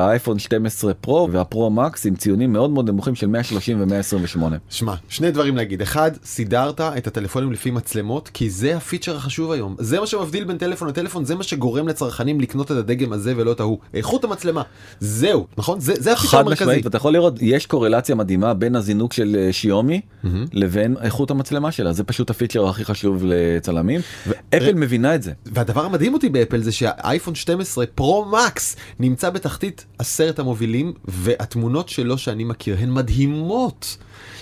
האייפון 0.00 0.38
12 0.38 0.94
פרו 0.94 1.28
והפרו 1.32 1.70
מקס 1.70 2.06
עם 2.06 2.14
ציונים 2.16 2.52
מאוד 2.52 2.70
מאוד 2.70 2.90
נמוכים 2.90 3.14
של 3.14 3.26
130 3.26 3.80
ו-128. 3.80 4.42
שמע, 4.70 4.94
שני 5.08 5.30
דברים 5.30 5.56
להגיד. 5.56 5.82
אחד, 5.82 6.10
סידרת 6.24 6.80
את 6.80 7.06
הטלפונים 7.06 7.52
לפי 7.52 7.70
מצלמות, 7.70 8.28
כי 8.28 8.50
זה 8.50 8.76
הפיצ'ר 8.76 9.16
החשוב 9.16 9.52
היום. 9.52 9.76
זה 9.78 10.00
מה 10.00 10.06
שמבדיל 10.06 10.44
בין 10.44 10.58
טלפון 10.58 10.88
לטלפון, 10.88 11.24
זה 11.24 11.34
מה 11.34 11.42
שגורם 11.42 11.88
לצרכנים 11.88 12.40
לקנות 12.40 12.72
את 12.72 12.76
הדגם 12.76 13.12
הזה 13.12 13.34
ולא 13.36 13.52
את 13.52 13.60
ההוא. 13.60 13.78
איכות 13.94 14.24
המצלמה. 14.24 14.62
זהו, 15.00 15.46
נכון? 15.58 15.80
זה, 15.80 15.94
זה 15.98 16.12
הפיצ'ר 16.12 16.28
חד 16.28 16.40
המרכזי. 16.40 16.64
משמעית, 16.64 16.86
אתה 16.86 16.96
יכול 16.96 17.12
לראות, 17.12 17.34
יש 17.40 17.66
קורלציה 17.66 18.14
מדהימה 18.14 18.54
בין 18.54 18.76
הזינוק 18.76 19.12
של 19.12 19.36
אה, 19.38 19.52
שיומי 19.52 20.00
לבין 20.52 20.96
איכות 21.00 21.30
המצלמה 21.30 21.72
שלה, 21.72 21.92
זה 21.92 22.04
פשוט 22.04 22.30
הפיצ'ר 22.30 22.68
הכי 22.68 22.84
חשוב 22.84 23.22
לצלמים, 23.26 24.00
ואפל 24.26 24.74
מבינה 24.74 25.14
את 25.14 25.22
זה. 25.22 25.32
והדבר 25.46 25.84
המדהים 25.84 26.14
אותי 26.14 26.28
באפל 26.28 26.60
זה 26.60 26.72
שהאייפון 26.72 27.34
12 27.34 27.86
פרו 27.86 28.24
מקס 28.24 28.76
נמצא 29.00 29.30
בתחתית 29.30 29.86
עשרת 29.98 30.38
המובילים 30.38 30.92
והתמונות 31.04 31.88
שלו 31.88 32.18
שאני 32.18 32.44
מכיר 32.44 32.76
הן 32.80 32.90
מדהימות. 32.90 33.96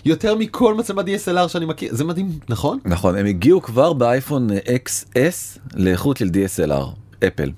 יותר 0.04 0.34
מכל 0.34 0.74
מצלמת 0.74 1.04
DSLR 1.04 1.48
שאני 1.48 1.64
מכיר 1.64 1.94
זה 1.94 2.04
מדהים 2.04 2.38
נכון? 2.48 2.78
נכון, 2.84 3.16
הם 3.16 3.26
הגיעו 3.26 3.62
כבר 3.62 3.92
באייפון 3.92 4.48
XS 4.50 5.58
לאיכות 5.74 6.16
של 6.16 6.28
DSLR, 6.28 6.84
אפל. 7.26 7.50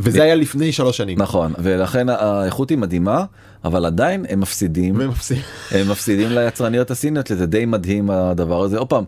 וזה 0.00 0.22
היה 0.22 0.34
לפני 0.34 0.72
שלוש 0.72 0.96
שנים. 0.96 1.18
נכון, 1.18 1.52
ולכן 1.58 2.08
האיכות 2.08 2.70
היא 2.70 2.78
מדהימה, 2.78 3.24
אבל 3.64 3.86
עדיין 3.86 4.26
הם 4.28 4.40
מפסידים, 4.40 4.94
ומפסיד. 4.98 5.38
הם 5.70 5.90
מפסידים 5.90 6.28
ליצרניות 6.30 6.90
הסיניות, 6.90 7.26
זה 7.26 7.46
די 7.46 7.64
מדהים 7.64 8.10
הדבר 8.10 8.62
הזה. 8.62 8.78
עוד 8.78 8.88
פעם, 8.88 9.04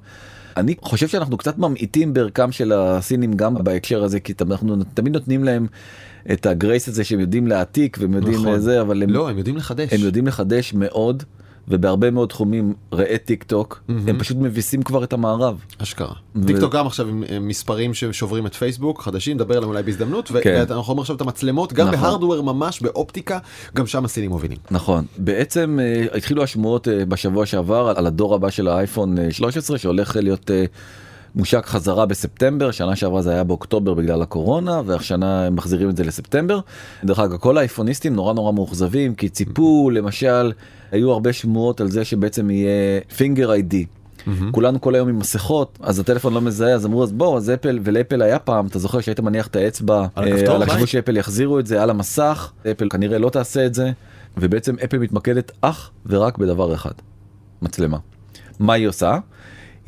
אני 0.56 0.74
חושב 0.80 1.08
שאנחנו 1.08 1.36
קצת 1.36 1.58
ממעיטים 1.58 2.14
בערכם 2.14 2.52
של 2.52 2.72
הסינים 2.72 3.32
גם 3.32 3.54
בהקשר 3.64 4.04
הזה, 4.04 4.20
כי 4.20 4.32
אנחנו 4.40 4.76
תמיד 4.94 5.12
נותנים 5.12 5.44
להם 5.44 5.66
את 6.32 6.46
ה 6.46 6.53
grace 6.53 6.88
הזה 6.88 7.04
שהם 7.04 7.20
יודעים 7.20 7.46
להעתיק 7.46 7.96
והם 8.00 8.14
יודעים 8.14 8.34
נכון. 8.40 8.58
זה, 8.58 8.80
אבל 8.80 9.02
הם, 9.02 9.10
לא 9.10 9.30
הם 9.30 9.38
יודעים 9.38 9.56
לחדש. 9.56 9.92
הם 9.92 10.00
יודעים 10.00 10.26
לחדש 10.26 10.74
מאוד. 10.74 11.22
ובהרבה 11.70 12.10
מאוד 12.10 12.28
תחומים 12.28 12.74
ראה 12.92 13.16
טיק 13.24 13.42
טוק 13.44 13.82
הם 13.88 14.18
פשוט 14.18 14.36
מביסים 14.40 14.82
כבר 14.82 15.04
את 15.04 15.12
המערב. 15.12 15.58
אשכרה. 15.78 16.12
ו- 16.36 16.46
טיק 16.46 16.56
טוק 16.60 16.74
גם 16.74 16.86
עכשיו 16.86 17.08
עם 17.08 17.24
עם 17.36 17.48
מספרים 17.48 17.94
ששוברים 17.94 18.46
את 18.46 18.54
פייסבוק 18.54 19.02
חדשים 19.02 19.34
נדבר 19.36 19.56
עליהם 19.56 19.70
אולי 19.70 19.82
בהזדמנות 19.82 20.30
כן. 20.42 20.64
ואנחנו 20.68 20.76
אומרים 20.90 20.98
עכשיו 21.00 21.16
את 21.16 21.20
המצלמות 21.20 21.72
גם 21.72 21.88
נכון. 21.88 22.00
בהרדוור 22.00 22.42
ממש 22.42 22.82
באופטיקה 22.82 23.38
גם 23.74 23.86
שם 23.86 24.04
הסינים 24.04 24.30
מובילים. 24.30 24.58
נכון 24.70 25.04
בעצם 25.18 25.78
אה, 25.82 26.16
התחילו 26.16 26.42
השמועות 26.42 26.88
אה, 26.88 27.04
בשבוע 27.04 27.46
שעבר 27.46 27.92
על- 27.96 28.06
הדור 28.06 28.34
הבא 28.34 28.50
של 28.50 28.68
האייפון 28.68 29.18
אה, 29.18 29.32
13 29.32 29.78
שהולך 29.78 30.16
להיות 30.16 30.50
אה, 30.50 30.64
מושק 31.34 31.66
חזרה 31.66 32.06
בספטמבר 32.06 32.70
שנה 32.70 32.96
שעברה 32.96 33.22
זה 33.22 33.30
היה 33.30 33.44
באוקטובר 33.44 33.94
בגלל 33.94 34.22
הקורונה 34.22 34.80
והשנה 34.86 35.46
הם 35.46 35.56
מחזירים 35.56 35.90
את 35.90 35.96
זה 35.96 36.04
לספטמבר. 36.04 36.60
דרך 37.04 37.18
אגב 37.18 37.36
כל 37.36 37.58
האייפוניסטים 37.58 38.14
נורא 38.14 38.34
נורא 38.34 38.52
מאוכזבים 38.52 39.14
כי 39.14 39.28
ציפו 39.28 39.90
למשל 39.90 40.52
היו 40.92 41.12
הרבה 41.12 41.32
שמועות 41.32 41.80
על 41.80 41.90
זה 41.90 42.04
שבעצם 42.04 42.50
יהיה 42.50 43.00
פינגר 43.16 43.52
איי-די. 43.52 43.86
כולנו 44.50 44.80
כל 44.80 44.94
היום 44.94 45.08
עם 45.08 45.18
מסכות 45.18 45.78
אז 45.82 45.98
הטלפון 45.98 46.34
לא 46.34 46.40
מזהה 46.40 46.72
אז 46.72 46.86
אמרו 46.86 47.02
אז 47.02 47.12
בוא 47.12 47.36
אז 47.36 47.50
אפל 47.50 47.78
ולאפל 47.84 48.22
היה 48.22 48.38
פעם 48.38 48.66
אתה 48.66 48.78
זוכר 48.78 49.00
שהיית 49.00 49.20
מניח 49.20 49.46
את 49.46 49.56
האצבע 49.56 50.06
על 50.14 50.28
אה, 50.28 50.36
בית. 50.36 50.88
שאפל 50.88 51.16
יחזירו 51.16 51.58
את 51.58 51.66
זה 51.66 51.82
על 51.82 51.90
המסך 51.90 52.52
אפל 52.70 52.88
כנראה 52.88 53.18
לא 53.18 53.30
תעשה 53.30 53.66
את 53.66 53.74
זה 53.74 53.90
ובעצם 54.36 54.76
אפל 54.84 54.98
מתמקדת 54.98 55.52
אך 55.60 55.90
ורק 56.06 56.38
בדבר 56.38 56.74
אחד 56.74 56.92
מצלמה. 57.62 57.98
מה 58.58 58.72
היא 58.72 58.88
עושה? 58.88 59.18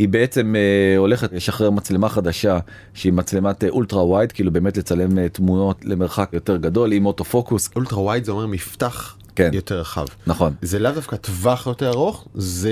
היא 0.00 0.08
בעצם 0.08 0.56
אה, 0.56 0.96
הולכת 0.98 1.32
לשחרר 1.32 1.70
מצלמה 1.70 2.08
חדשה 2.08 2.58
שהיא 2.94 3.12
מצלמת 3.12 3.64
ultra 3.64 4.04
wide 4.04 4.32
כאילו 4.32 4.50
באמת 4.50 4.76
לצלם 4.76 5.18
אה, 5.18 5.28
תמונות 5.28 5.84
למרחק 5.84 6.30
יותר 6.32 6.56
גדול 6.56 6.92
עם 6.92 7.06
auto 7.06 7.24
focus 7.24 7.70
ultra 7.76 8.00
wide 8.00 8.24
זה 8.24 8.32
אומר 8.32 8.46
מפתח 8.46 9.16
כן. 9.40 9.50
יותר 9.54 9.80
רחב. 9.80 10.04
נכון 10.26 10.54
זה 10.62 10.78
לאו 10.78 10.90
דווקא 10.92 11.16
טווח 11.16 11.66
יותר 11.66 11.88
ארוך 11.90 12.24
זה 12.34 12.70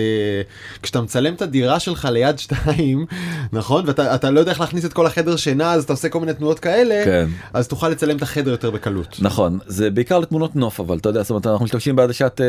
כשאתה 0.83 1.00
מצלם 1.00 1.35
את 1.35 1.42
הדירה 1.42 1.81
שלך 1.81 2.09
ליד 2.12 2.38
שתיים 2.48 3.07
נכון 3.52 3.85
ואתה 3.87 4.14
אתה 4.14 4.31
לא 4.31 4.40
יודע 4.40 4.52
איך 4.52 4.61
להכניס 4.61 4.85
את 4.85 4.92
כל 4.92 5.07
החדר 5.07 5.37
שינה 5.37 5.72
אז 5.72 5.85
אתה 5.85 5.92
עושה 5.92 6.09
כל 6.09 6.20
מיני 6.20 6.35
תנועות 6.35 6.59
כאלה 6.59 7.04
כן. 7.04 7.28
אז 7.52 7.68
תוכל 7.68 7.88
לצלם 7.88 8.16
את 8.16 8.22
החדר 8.22 8.50
יותר 8.50 8.70
בקלות. 8.70 9.16
נכון 9.20 9.59
זה 9.66 9.90
בעיקר 9.90 10.18
לתמונות 10.18 10.57
נוף 10.57 10.81
אבל 10.81 10.96
אתה 10.96 11.09
יודע 11.09 11.22
זאת 11.22 11.31
אומרת 11.31 11.46
אנחנו 11.46 11.64
משתמשים 11.64 11.96
בעדשת 11.96 12.40
אה, 12.40 12.46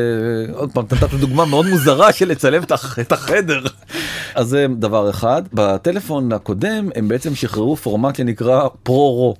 עוד 0.53 0.71
פעם 0.71 0.85
נתת 0.91 1.13
דוגמה 1.13 1.45
מאוד 1.45 1.65
מוזרה 1.65 2.13
של 2.17 2.27
לצלם 2.27 2.63
את 2.63 2.71
הח- 2.71 2.99
את 2.99 3.11
החדר 3.11 3.61
אז 4.35 4.47
זה 4.47 4.65
דבר 4.79 5.09
אחד 5.09 5.41
בטלפון 5.53 6.31
הקודם 6.33 6.89
הם 6.95 7.07
בעצם 7.07 7.35
שחררו 7.35 7.75
פורמט 7.75 8.15
שנקרא 8.15 8.67
פרו-רו 8.83 9.35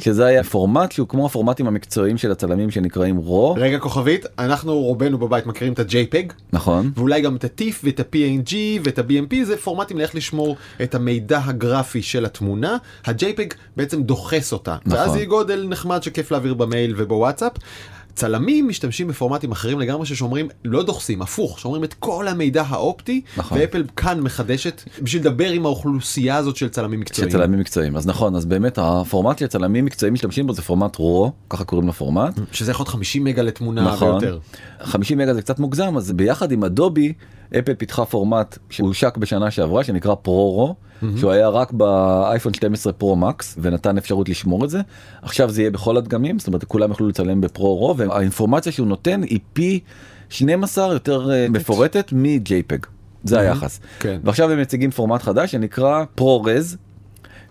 שזה 0.00 0.26
היה 0.26 0.44
פורמט 0.44 0.92
שהוא 0.92 1.08
כמו 1.08 1.26
הפורמטים 1.26 1.66
המקצועיים 1.66 2.18
של 2.18 2.30
הצלמים 2.30 2.70
שנקראים 2.70 3.16
רו. 3.16 3.54
רגע 3.58 3.78
כוכבית 3.78 4.26
אנחנו 4.38 4.78
רובנו 4.78 5.18
בבית 5.18 5.46
מכירים 5.46 5.72
את 5.72 5.78
ה-JPEG 5.78 6.32
נכון. 6.52 6.90
ואולי 6.96 7.20
גם 7.20 7.36
את 7.36 7.44
ה-TIFF 7.44 7.74
ואת 7.84 8.00
ה-PNG 8.00 8.54
ואת 8.84 8.98
ה-BMP 8.98 9.44
זה 9.44 9.56
פורמטים 9.56 9.98
לאיך 9.98 10.14
לשמור 10.14 10.56
את 10.82 10.94
המידע 10.94 11.40
הגרפי 11.44 12.02
של 12.02 12.24
התמונה. 12.24 12.76
ה-JPEG 13.06 13.54
בעצם 13.76 14.02
דוחס 14.02 14.52
אותה. 14.52 14.76
נכון. 14.86 14.98
ואז 14.98 15.14
היא 15.14 15.26
גודל 15.26 15.66
נחמד 15.68 16.02
שכיף 16.02 16.30
להעביר 16.30 16.54
במייל 16.54 16.94
ובוואטסאפ. 16.96 17.52
צלמים 18.14 18.68
משתמשים 18.68 19.08
בפורמטים 19.08 19.52
אחרים 19.52 19.80
לגמרי 19.80 20.06
ששומרים 20.06 20.48
לא 20.64 20.82
דוחסים 20.82 21.22
הפוך 21.22 21.60
שומרים 21.60 21.84
את 21.84 21.94
כל 21.94 22.28
המידע 22.28 22.62
האופטי 22.68 23.20
נכון. 23.36 23.58
ואפל 23.58 23.84
כאן 23.96 24.20
מחדשת 24.20 24.82
בשביל 25.02 25.22
לדבר 25.22 25.50
עם 25.50 25.66
האוכלוסייה 25.66 26.36
הזאת 26.36 26.56
של 26.56 26.68
צלמים 26.68 26.98
של 26.98 27.00
מקצועיים. 27.00 27.32
צלמים 27.32 27.60
מקצועיים 27.60 27.96
אז 27.96 28.06
נכון 28.06 28.36
אז 28.36 28.44
באמת 28.44 28.78
הפורמט 28.82 29.38
שצלמים 29.38 29.84
מקצועיים 29.84 30.14
משתמשים 30.14 30.46
בו 30.46 30.52
זה 30.52 30.62
פורמט 30.62 30.96
רו 30.96 31.32
ככה 31.50 31.64
קוראים 31.64 31.88
לפורמט 31.88 32.38
שזה 32.52 32.70
יכול 32.70 32.84
להיות 32.84 32.88
50 32.88 33.24
מגה 33.24 33.42
לתמונה 33.42 33.92
נכון. 33.92 34.08
ויותר. 34.08 34.38
50 34.82 35.18
מגה 35.18 35.34
זה 35.34 35.42
קצת 35.42 35.58
מוגזם 35.58 35.96
אז 35.96 36.12
ביחד 36.12 36.52
עם 36.52 36.64
אדובי 36.64 37.12
אפל 37.58 37.74
פיתחה 37.74 38.04
פורמט 38.04 38.58
שהושק 38.70 39.16
בשנה 39.16 39.50
שעברה 39.50 39.84
שנקרא 39.84 40.14
פרו-רו 40.14 40.74
שהוא 41.16 41.30
היה 41.30 41.48
רק 41.48 41.72
באייפון 41.72 42.54
12 42.54 42.92
פרו 42.92 43.16
מקס 43.16 43.58
ונתן 43.62 43.98
אפשרות 43.98 44.28
לשמור 44.28 44.64
את 44.64 44.70
זה. 44.70 44.80
עכשיו 45.22 45.50
זה 45.50 45.62
יהיה 45.62 45.70
בכל 45.70 45.96
הדגמים 45.96 46.38
זאת 46.38 46.46
אומרת 46.46 46.64
כולם 46.64 46.90
יוכלו 46.90 47.08
לצלם 47.08 47.40
בפרו-רו 47.40 47.96
והאינפורמציה 47.96 48.72
שהוא 48.72 48.86
נותן 48.86 49.22
היא 49.22 49.40
פי 49.52 49.80
12 50.28 50.92
יותר 50.92 51.30
אה, 51.32 51.46
מפורטת 51.50 52.12
מ-JPEG. 52.12 52.86
זה 53.24 53.40
היחס. 53.40 53.80
כן. 54.00 54.20
ועכשיו 54.24 54.50
הם 54.50 54.60
מציגים 54.60 54.90
פורמט 54.90 55.22
חדש 55.22 55.52
שנקרא 55.52 56.04
פרו-רז 56.14 56.76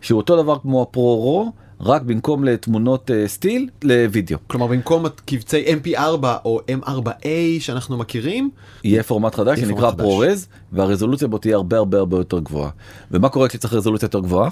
שהוא 0.02 0.18
אותו 0.18 0.44
דבר 0.44 0.60
כמו 0.60 0.82
הפרו-רו 0.82 1.52
רק 1.82 2.02
במקום 2.02 2.44
לתמונות 2.44 3.12
אה, 3.12 3.28
סטיל 3.28 3.70
לוידאו. 3.84 4.38
כלומר 4.48 4.68
במקום 4.68 5.06
קבצי 5.26 5.66
mp4 5.66 6.26
או 6.46 6.60
m4a 6.86 7.28
שאנחנו 7.60 7.98
מכירים 7.98 8.50
יהיה 8.84 9.04
פורמט 9.04 9.36
חדש 9.36 9.58
יהיה 9.58 9.68
שנקרא. 9.68 9.92
פרו-רז 9.92 10.48
והרזולוציה 10.72 11.28
בו 11.28 11.38
תהיה 11.38 11.56
הרבה 11.56 11.78
הרבה 11.78 11.98
הרבה 11.98 12.18
יותר 12.18 12.40
גבוהה. 12.40 12.70
ומה 13.12 13.30
קורה 13.30 13.48
כשצריך 13.48 13.74
רזולוציה 13.74 14.06
יותר 14.06 14.20
גבוהה? 14.20 14.50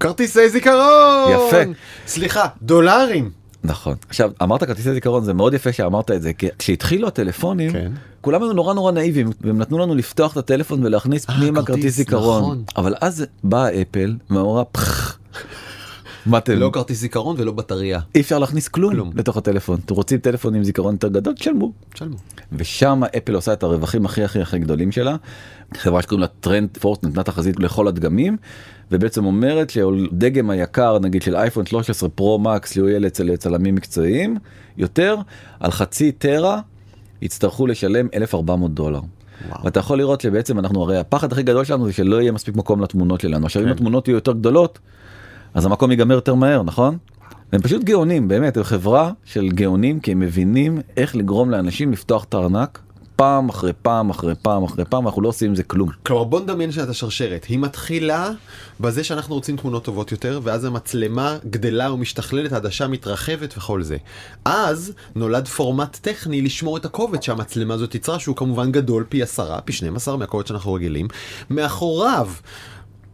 כרטיסי 0.00 0.48
זיכרון 0.48 1.32
יפה. 1.32 1.70
סליחה 2.06 2.46
דולרים 2.62 3.30
נכון. 3.64 3.94
עכשיו 4.08 4.30
אמרת 4.42 4.64
כרטיסי 4.64 4.92
זיכרון 4.92 5.24
זה 5.24 5.34
מאוד 5.34 5.54
יפה 5.54 5.72
שאמרת 5.72 6.10
את 6.10 6.22
זה 6.22 6.32
כי 6.32 6.48
כשהתחילו 6.58 7.08
הטלפונים 7.08 7.72
כן. 7.72 7.92
כולם 8.20 8.42
היו 8.42 8.52
נורא 8.52 8.74
נורא 8.74 8.92
נאיבים 8.92 9.30
והם 9.40 9.58
נתנו 9.58 9.78
לנו 9.78 9.94
לפתוח 9.94 10.32
את 10.32 10.36
הטלפון 10.36 10.86
ולהכניס 10.86 11.30
אה, 11.30 11.34
פנימה 11.34 11.62
כרטיס, 11.62 11.74
כרטיס 11.76 11.96
זיכרון 11.96 12.42
נכון. 12.42 12.62
אבל 12.76 12.94
אז 13.00 13.26
באה 13.44 13.82
אפל 13.82 14.14
ואמרה 14.30 14.64
פח. 14.64 15.18
מה 16.26 16.38
אתם 16.38 16.52
לא 16.52 16.70
כרטיס 16.72 17.00
זיכרון 17.00 17.36
ולא 17.38 17.52
בטריה 17.52 18.00
אי 18.14 18.20
אפשר 18.20 18.38
להכניס 18.38 18.68
כלום, 18.68 18.92
כלום. 18.92 19.10
לתוך 19.14 19.36
הטלפון 19.36 19.78
אתם 19.84 19.94
רוצים 19.94 20.18
טלפון 20.18 20.54
עם 20.54 20.64
זיכרון 20.64 20.94
יותר 20.94 21.08
גדול 21.08 21.34
תשלמו. 21.34 21.72
תשלמו. 21.94 22.16
ושם 22.52 23.02
אפל 23.16 23.34
עושה 23.34 23.52
את 23.52 23.62
הרווחים 23.62 24.06
הכי 24.06 24.24
הכי 24.24 24.40
הכי 24.40 24.58
גדולים 24.58 24.92
שלה. 24.92 25.16
חברה 25.76 26.02
שקוראים 26.02 26.20
לה 26.20 26.26
TrendForce 26.26 26.98
נתנה 27.02 27.22
תחזית 27.22 27.60
לכל 27.60 27.88
הדגמים 27.88 28.36
ובעצם 28.90 29.24
אומרת 29.24 29.70
שדגם 29.70 30.50
היקר 30.50 30.98
נגיד 30.98 31.22
של 31.22 31.36
אייפון 31.36 31.66
13 31.66 32.08
פרו 32.08 32.38
מקס 32.38 32.76
יהיה 32.76 33.06
אצל 33.06 33.36
צלמים 33.36 33.74
מקצועיים 33.74 34.36
יותר 34.76 35.16
על 35.60 35.70
חצי 35.70 36.12
טרה 36.12 36.60
יצטרכו 37.22 37.66
לשלם 37.66 38.08
1400 38.14 38.74
דולר. 38.74 39.00
וואו. 39.48 39.64
ואתה 39.64 39.80
יכול 39.80 39.98
לראות 39.98 40.20
שבעצם 40.20 40.58
אנחנו 40.58 40.82
הרי 40.82 40.98
הפחד 40.98 41.32
הכי 41.32 41.42
גדול 41.42 41.64
שלנו 41.64 41.86
זה 41.86 41.92
שלא 41.92 42.20
יהיה 42.20 42.32
מספיק 42.32 42.56
מקום 42.56 42.80
לתמונות 42.80 43.20
שלנו 43.20 43.46
עכשיו 43.46 43.62
אם 43.62 43.68
כן. 43.68 43.72
התמונות 43.72 44.08
יהיו 44.08 44.14
יותר 44.14 44.32
גדולות 44.32 44.78
אז 45.54 45.66
המקום 45.66 45.90
ייגמר 45.90 46.14
יותר 46.14 46.34
מהר 46.34 46.62
נכון? 46.62 46.98
הם 47.52 47.62
פשוט 47.62 47.84
גאונים 47.84 48.28
באמת 48.28 48.56
הם 48.56 48.62
חברה 48.62 49.12
של 49.24 49.48
גאונים 49.48 50.00
כי 50.00 50.12
הם 50.12 50.20
מבינים 50.20 50.80
איך 50.96 51.16
לגרום 51.16 51.50
לאנשים 51.50 51.92
לפתוח 51.92 52.24
את 52.24 52.34
הארנק 52.34 52.80
פעם 53.16 53.48
אחרי 53.48 53.72
פעם 53.82 54.10
אחרי 54.10 54.34
פעם 54.42 54.64
אחרי 54.64 54.84
פעם 54.84 55.06
אנחנו 55.06 55.22
לא 55.22 55.28
עושים 55.28 55.48
עם 55.48 55.56
זה 55.56 55.62
כלום. 55.62 55.88
כלומר 56.06 56.24
בוא 56.24 56.40
נדמיין 56.40 56.72
שאת 56.72 56.88
השרשרת 56.88 57.44
היא 57.44 57.58
מתחילה 57.58 58.30
בזה 58.80 59.04
שאנחנו 59.04 59.34
רוצים 59.34 59.56
תמונות 59.56 59.84
טובות 59.84 60.12
יותר 60.12 60.40
ואז 60.42 60.64
המצלמה 60.64 61.36
גדלה 61.50 61.92
ומשתכללת 61.92 62.52
העדשה 62.52 62.88
מתרחבת 62.88 63.58
וכל 63.58 63.82
זה. 63.82 63.96
אז 64.44 64.92
נולד 65.14 65.48
פורמט 65.48 65.98
טכני 66.00 66.42
לשמור 66.42 66.76
את 66.76 66.84
הקובץ 66.84 67.24
שהמצלמה 67.24 67.74
הזאת 67.74 67.94
יצרה 67.94 68.18
שהוא 68.18 68.36
כמובן 68.36 68.72
גדול 68.72 69.04
פי 69.08 69.22
עשרה 69.22 69.60
פי 69.60 69.72
12 69.72 70.16
מהקובץ 70.16 70.48
שאנחנו 70.48 70.72
רגילים 70.74 71.08
מאחוריו. 71.50 72.28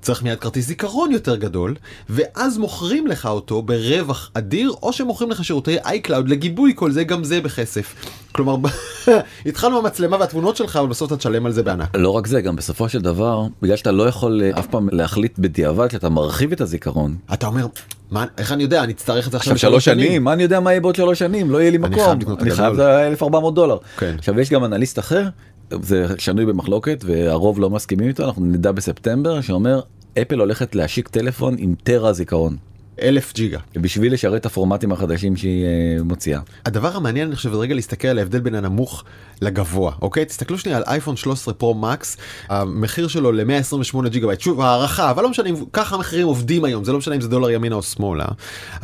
צריך 0.03 0.23
מיד 0.23 0.39
כרטיס 0.39 0.67
זיכרון 0.67 1.13
יותר 1.13 1.37
גדול, 1.37 1.75
ואז 2.11 2.59
מוכרים 2.59 3.07
לך 3.07 3.27
אותו 3.27 3.63
ברווח 3.63 4.31
אדיר, 4.35 4.73
או 4.83 4.93
שמוכרים 4.93 5.31
לך 5.31 5.45
שירותי 5.45 5.79
iCloud 5.85 6.29
לגיבוי 6.29 6.73
כל 6.77 6.91
זה, 6.91 7.05
גם 7.05 7.25
זה 7.25 7.41
בכסף. 7.41 7.95
כלומר, 8.33 8.57
התחלנו 9.47 9.83
במצלמה 9.83 10.17
והתמונות 10.21 10.57
שלך, 10.57 10.77
אבל 10.77 10.89
בסוף 10.89 11.09
אתה 11.09 11.17
תשלם 11.17 11.47
על 11.47 11.53
זה 11.53 11.63
בענק. 11.63 11.97
לא 11.97 12.11
רק 12.11 12.27
זה, 12.27 12.41
גם 12.41 12.57
בסופו 12.57 12.89
של 12.89 13.01
דבר, 13.01 13.47
בגלל 13.63 13.77
שאתה 13.77 13.93
לא 13.93 14.09
יכול 14.09 14.43
אה, 14.43 14.59
אף 14.59 14.67
פעם 14.67 14.89
להחליט 14.93 15.39
בדיעבד 15.39 15.91
שאתה 15.91 16.09
מרחיב 16.09 16.53
את 16.53 16.61
הזיכרון. 16.61 17.17
אתה 17.33 17.47
אומר, 17.47 17.67
מה, 18.11 18.25
איך 18.39 18.53
אני 18.53 18.63
יודע, 18.63 18.85
אני 18.85 18.93
אצטרך 18.93 19.27
את 19.27 19.33
זה 19.33 19.37
עכשיו 19.39 19.59
שלוש 19.59 19.85
שנים, 19.85 20.25
מה 20.25 20.33
אני 20.33 20.43
יודע 20.43 20.61
מה 20.61 20.71
יהיה 20.71 20.81
בעוד 20.81 20.95
שלוש 20.95 21.19
שנים, 21.19 21.51
לא 21.51 21.59
יהיה 21.61 21.71
לי 21.71 21.77
אני 21.77 21.89
מקום, 21.89 22.37
אני. 22.41 22.51
חייב 22.51 22.81
את 22.81 23.21
ה-1400 23.21 23.55
דולר. 23.55 23.77
כן. 23.99 24.15
עכשיו 24.19 24.41
יש 24.41 24.51
גם 24.51 24.65
אנליסט 24.65 24.99
אחר, 24.99 25.29
זה 25.83 26.06
שנוי 26.18 26.46
במחלוקת 26.46 27.04
והרוב 27.06 27.61
לא 27.61 27.70
מסכימים 27.70 28.09
איתו, 28.09 28.24
אנחנו 28.24 28.44
נדע 28.44 28.72
בספטמבר, 28.72 29.40
שאומר 29.40 29.80
אפל 30.22 30.40
הולכת 30.40 30.74
להשיק 30.74 31.09
טלפון 31.09 31.56
עם 31.59 31.74
טרה 31.83 32.12
זיכרון, 32.12 32.56
אלף 33.02 33.33
ג'יגה. 33.35 33.59
בשביל 33.76 34.12
לשרת 34.12 34.40
את 34.40 34.46
הפורמטים 34.46 34.92
החדשים 34.92 35.37
שהיא 35.37 35.64
אה, 35.64 36.02
מוציאה. 36.02 36.40
הדבר 36.66 36.96
המעניין 36.96 37.26
אני 37.26 37.37
חושב 37.37 37.54
רגע 37.54 37.74
להסתכל 37.74 38.09
על 38.09 38.18
ההבדל 38.18 38.40
בין 38.40 38.54
הנמוך 38.54 39.04
לגבוה 39.42 39.92
אוקיי 40.02 40.24
תסתכלו 40.24 40.59
שנייה 40.59 40.76
על 40.76 40.85
אייפון 40.87 41.16
13 41.16 41.54
פרו 41.54 41.74
מקס 41.74 42.16
המחיר 42.48 43.09
שלו 43.09 43.33
ל-128 43.33 44.09
ג'יגה 44.09 44.26
בייט 44.26 44.40
שוב 44.40 44.61
הערכה 44.61 45.11
אבל 45.11 45.22
לא 45.22 45.30
משנה 45.30 45.48
אם 45.48 45.54
ככה 45.72 45.94
המחירים 45.94 46.26
עובדים 46.26 46.64
היום 46.64 46.85
זה 46.85 46.92
לא 46.92 46.98
משנה 46.98 47.14
אם 47.14 47.20
זה 47.20 47.28
דולר 47.28 47.50
ימינה 47.50 47.74
או 47.74 47.83
שמאלה. 47.83 48.24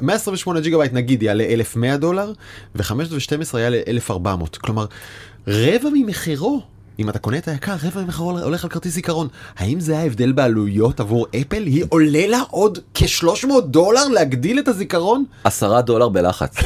128 0.03 0.61
ג'יגה 0.61 0.79
בייט 0.79 0.92
נגיד 0.92 1.22
יעלה 1.22 1.44
1100 1.44 1.96
דולר 1.96 2.33
ו-5 2.75 2.92
ו-12 2.92 3.59
יעלה 3.59 3.81
1400 3.88 4.57
כלומר 4.57 4.87
רבע 5.46 5.88
ממחירו. 5.94 6.76
אם 6.99 7.09
אתה 7.09 7.19
קונה 7.19 7.39
את 7.39 7.49
היקר, 7.49 7.75
רבע 7.83 8.03
ממחירו 8.03 8.39
הולך 8.39 8.65
על 8.65 8.71
כרטיס 8.71 8.95
זיכרון. 8.95 9.29
האם 9.57 9.81
זה 9.81 9.99
ההבדל 9.99 10.33
בעלויות 10.33 11.01
עבור 11.01 11.27
אפל? 11.41 11.63
היא 11.63 11.85
עולה 11.89 12.27
לה 12.27 12.41
עוד 12.51 12.79
כ-300 12.95 13.61
דולר 13.65 14.09
להגדיל 14.09 14.59
את 14.59 14.69
הזיכרון? 14.69 15.25
עשרה 15.45 15.83
דולר 15.83 16.09
בלחץ. 16.09 16.57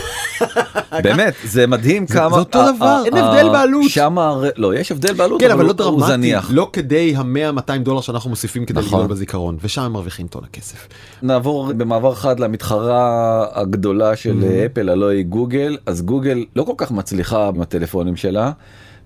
באמת, 1.05 1.35
זה 1.45 1.66
מדהים 1.66 2.07
כמה... 2.07 2.31
זה 2.31 2.37
אותו 2.37 2.73
דבר, 2.77 3.03
אין 3.05 3.16
הבדל 3.16 3.49
בעלות. 3.53 3.90
שם, 3.90 4.16
לא, 4.57 4.75
יש 4.75 4.93
הבדל 4.93 5.14
בעלות, 5.14 5.40
כן 5.40 5.51
אבל 5.51 5.64
לא 5.64 5.73
דרמטי. 5.73 6.33
לא 6.51 6.71
כדי 6.73 7.16
ה-100-200 7.16 7.79
דולר 7.83 8.01
שאנחנו 8.01 8.31
מוסיפים 8.31 8.64
כדי 8.64 8.81
נכון. 8.81 9.01
לגדול 9.01 9.16
בזיכרון, 9.16 9.57
ושם 9.62 9.83
הם 9.83 9.93
מרוויחים 9.93 10.27
טון 10.27 10.43
הכסף. 10.45 10.88
נעבור 11.23 11.73
במעבר 11.73 12.14
חד 12.14 12.40
למתחרה 12.40 13.47
הגדולה 13.53 14.16
של 14.16 14.45
אפל, 14.66 14.88
הלוא 14.88 15.11
היא 15.11 15.25
גוגל. 15.25 15.77
אז 15.87 16.03
גוגל 16.03 16.45
לא 16.57 16.62
כל 16.62 16.75
כך 16.77 16.90
מצליחה 16.90 17.49
עם 17.49 17.61
הטלפונים 17.61 18.16
שלה. 18.16 18.53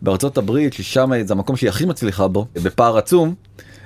בארצות 0.04 0.38
הברית, 0.38 0.72
ששם 0.72 1.10
זה 1.24 1.34
המקום 1.34 1.56
שהיא 1.56 1.68
הכי 1.68 1.84
מצליחה 1.86 2.28
בו, 2.28 2.46
בפער 2.62 2.98
עצום, 2.98 3.34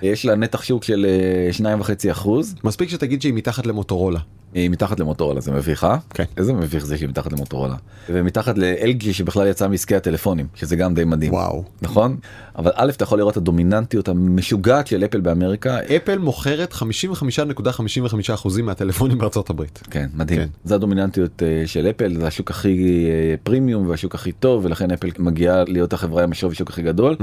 יש 0.03 0.25
לה 0.25 0.35
נתח 0.35 0.63
שוק 0.63 0.85
של 0.85 1.07
אה, 1.09 1.53
שניים 1.53 1.81
וחצי 1.81 2.11
אחוז. 2.11 2.55
מספיק 2.65 2.89
שתגיד 2.89 3.23
שהיא 3.23 3.35
מתחת 3.35 3.67
למוטורולה. 3.67 4.21
היא 4.55 4.71
מתחת 4.71 5.01
למוטורולה, 5.01 5.41
זה 5.41 5.53
מביך, 5.53 5.85
אה? 5.85 5.97
כן. 6.15 6.25
איזה 6.37 6.53
מביך 6.53 6.87
זה 6.87 6.97
שהיא 6.97 7.09
מתחת 7.09 7.33
למוטורולה. 7.33 7.75
ומתחת 8.09 8.59
ל-LG 8.59 9.13
שבכלל 9.13 9.47
יצא 9.47 9.69
מעסקי 9.69 9.97
הטלפונים, 9.97 10.47
שזה 10.55 10.77
גם 10.77 10.95
די 10.95 11.05
מדהים. 11.05 11.33
וואו. 11.33 11.65
נכון? 11.83 12.17
אבל 12.57 12.71
א', 12.75 12.91
אתה 12.97 13.05
יכול 13.05 13.19
לראות 13.19 13.33
את 13.33 13.37
הדומיננטיות 13.37 14.09
המשוגעת 14.09 14.87
של 14.87 15.05
אפל 15.05 15.21
באמריקה. 15.21 15.79
אפל 15.97 16.19
מוכרת 16.19 16.73
55.55% 16.73 18.63
מהטלפונים 18.63 19.19
בארצות 19.19 19.51
הברית. 19.51 19.83
כן, 19.91 20.09
מדהים. 20.15 20.41
כן. 20.41 20.49
זה 20.65 20.75
הדומיננטיות 20.75 21.43
אה, 21.43 21.63
של 21.67 21.87
אפל, 21.91 22.17
זה 22.21 22.27
השוק 22.27 22.51
הכי 22.51 23.07
אה, 23.11 23.35
פרימיום 23.43 23.89
והשוק 23.89 24.15
הכי 24.15 24.33
טוב, 24.33 24.65
ולכן 24.65 24.91
אפל 24.91 25.09
מגיעה 25.19 25.65
להיות 25.67 25.93
החברה 25.93 26.23
עם 26.23 26.33
השווי 26.33 26.55
שוק 26.55 26.71
הכי 26.71 26.83
גדול. 26.83 27.17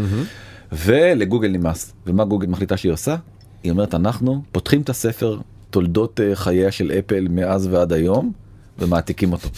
ולגוגל 0.71 1.47
נמאס. 1.47 1.93
ומה 2.07 2.25
גוגל 2.25 2.47
מחליטה 2.47 2.77
שהיא 2.77 2.91
עושה? 2.91 3.15
היא 3.63 3.71
אומרת, 3.71 3.95
אנחנו 3.95 4.41
פותחים 4.51 4.81
את 4.81 4.89
הספר 4.89 5.39
תולדות 5.75 6.19
אה, 6.19 6.35
חייה 6.35 6.71
של 6.71 6.91
אפל 6.91 7.27
מאז 7.29 7.67
ועד 7.67 7.93
היום, 7.93 8.31
ומעתיקים 8.79 9.33
אותו. 9.33 9.49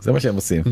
זה 0.00 0.12
מה 0.12 0.20
שהם 0.20 0.34
עושים. 0.34 0.62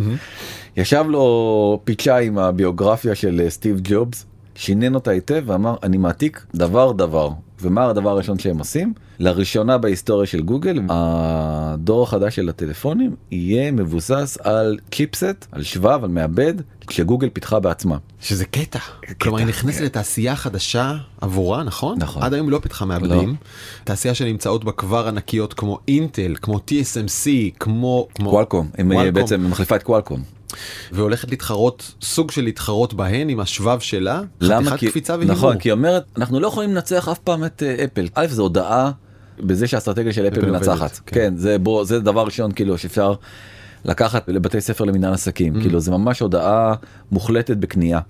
ישב 0.77 1.05
לו 1.09 1.81
פיצ'ה 1.85 2.19
עם 2.19 2.39
הביוגרפיה 2.39 3.15
של 3.15 3.41
אה, 3.45 3.51
סטיב 3.51 3.81
ג'ובס, 3.85 4.27
שינן 4.55 4.95
אותה 4.95 5.11
היטב 5.11 5.43
ואמר 5.47 5.77
אני 5.83 5.97
מעתיק 5.97 6.47
דבר 6.55 6.93
דבר. 6.93 7.31
ומה 7.63 7.87
הדבר 7.87 8.11
הראשון 8.11 8.39
שהם 8.39 8.59
עושים? 8.59 8.95
לראשונה 9.19 9.79
בהיסטוריה 9.79 10.27
של 10.27 10.41
גוגל 10.41 10.81
הדור 10.89 12.03
החדש 12.03 12.37
של 12.37 12.49
הטלפונים 12.49 13.17
יהיה 13.31 13.73
מבוסס 13.73 14.39
על 14.43 14.79
צ'יפסט, 14.95 15.47
על 15.53 15.63
שבב, 15.63 16.05
על 16.05 16.11
מעבד, 16.11 16.55
שגוגל 16.91 17.29
פיתחה 17.29 17.61
בעצמה. 17.61 17.97
שזה 18.21 18.45
קטע. 18.45 18.79
כלומר 19.21 19.39
היא 19.39 19.47
נכנסת 19.47 19.81
לתעשייה 19.81 20.37
חדשה 20.37 20.97
עבורה, 21.21 21.65
נכון? 21.65 21.99
נכון. 21.99 22.23
עד 22.23 22.35
היום 22.35 22.47
היא 22.47 22.53
לא 22.53 22.59
פיתחה 22.59 22.85
מעבדים. 22.85 23.35
תעשייה 23.85 24.15
שנמצאות 24.15 24.65
בה 24.65 24.73
כבר 24.73 25.09
ענקיות 25.09 25.55
כמו 25.55 25.79
אינטל, 25.89 26.35
כמו 26.43 26.57
TSMC, 26.57 27.29
כמו... 27.61 28.09
קוואלקום, 28.13 28.69
הם 28.79 28.93
אה. 28.93 29.11
בעצם 29.11 29.47
מחליפה 29.51 29.77
את 29.77 29.83
קוואלקום. 29.83 30.40
והולכת 30.93 31.31
להתחרות, 31.31 31.95
סוג 32.03 32.31
של 32.31 32.45
להתחרות 32.45 32.95
בהן 32.95 33.29
עם 33.29 33.41
השבב 33.41 33.81
שלה. 33.81 34.23
למה? 34.41 34.61
חתיכת 34.61 34.79
כי, 34.81 34.89
קפיצה 34.89 35.17
והימור. 35.17 35.37
נכון, 35.37 35.59
כי 35.59 35.69
היא 35.69 35.73
אומרת, 35.73 36.05
אנחנו 36.17 36.41
לא 36.41 36.47
יכולים 36.47 36.71
לנצח 36.71 37.09
אף 37.09 37.19
פעם 37.19 37.45
את 37.45 37.63
אה, 37.63 37.85
אפל. 37.85 38.09
א', 38.15 38.27
זו 38.31 38.43
הודעה 38.43 38.91
בזה 39.41 39.67
שהאסטרטגיה 39.67 40.13
של 40.13 40.29
אפל 40.29 40.51
מנצחת. 40.51 41.01
כן. 41.07 41.15
כן, 41.15 41.37
זה 41.37 41.59
בוא, 41.59 41.85
זה 41.85 42.01
דבר 42.01 42.25
ראשון 42.25 42.53
כאילו 42.53 42.79
שאפשר 42.79 43.15
לקחת 43.85 44.29
לבתי 44.29 44.61
ספר 44.61 44.85
למנהל 44.85 45.13
עסקים. 45.13 45.61
כאילו 45.61 45.81
זה 45.81 45.91
ממש 45.91 46.21
הודעה 46.21 46.75
מוחלטת 47.13 47.57
בקנייה. 47.57 48.01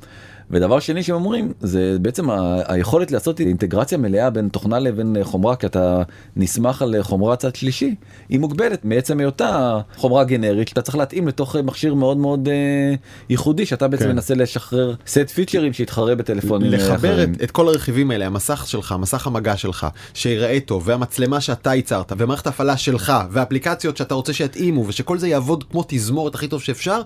ודבר 0.51 0.81
שני 0.81 1.03
שהם 1.03 1.15
אומרים 1.17 1.53
זה 1.61 1.97
בעצם 2.01 2.31
ה- 2.31 2.61
היכולת 2.67 3.11
לעשות 3.11 3.41
אינטגרציה 3.41 3.99
מלאה 3.99 4.31
בין 4.31 4.49
תוכנה 4.49 4.79
לבין 4.79 5.17
חומרה 5.23 5.57
כי 5.57 5.67
אתה 5.67 6.03
נסמך 6.37 6.83
על 6.83 7.03
חומרה 7.03 7.37
צד 7.37 7.55
שלישי 7.55 7.95
היא 8.29 8.41
מוגבלת 8.41 8.85
מעצם 8.85 9.21
היותה 9.21 9.81
חומרה 9.97 10.25
גנרית 10.25 10.69
שאתה 10.69 10.83
צריך 10.83 10.97
להתאים 10.97 11.29
לתוך 11.29 11.57
מכשיר 11.57 11.95
מאוד 11.95 12.17
מאוד 12.17 12.49
אה, 12.49 12.95
ייחודי 13.31 13.67
שאתה 13.67 13.89
בעצם 13.89 14.05
כן. 14.05 14.11
מנסה 14.11 14.35
לשחרר 14.35 14.95
סט 15.07 15.31
פיצ'רים 15.35 15.73
שיתחרה 15.73 16.15
בטלפונים 16.15 16.73
אה, 16.73 16.79
לחבר 16.79 17.13
אחרים. 17.15 17.33
את, 17.33 17.43
את 17.43 17.51
כל 17.51 17.69
הרכיבים 17.69 18.11
האלה, 18.11 18.27
המסך 18.27 18.65
שלך, 18.67 18.95
מסך 18.99 19.27
המגע 19.27 19.57
שלך, 19.57 19.87
שיראה 20.15 20.59
טוב, 20.65 20.83
והמצלמה 20.87 21.41
שאתה 21.41 21.75
ייצרת, 21.75 22.13
ומערכת 22.19 22.47
ההפעלה 22.47 22.77
שלך, 22.77 23.13
ואפליקציות 23.31 23.97
שאתה 23.97 24.15
רוצה 24.15 24.33
שיתאימו, 24.33 24.87
ושכל 24.87 25.19
זה 25.19 25.29
יעבוד 25.29 25.65
כמו 25.65 25.85
תזמורת 25.89 26.35
הכי 26.35 26.49
טוב 26.49 26.63
שאפשר, 26.63 27.01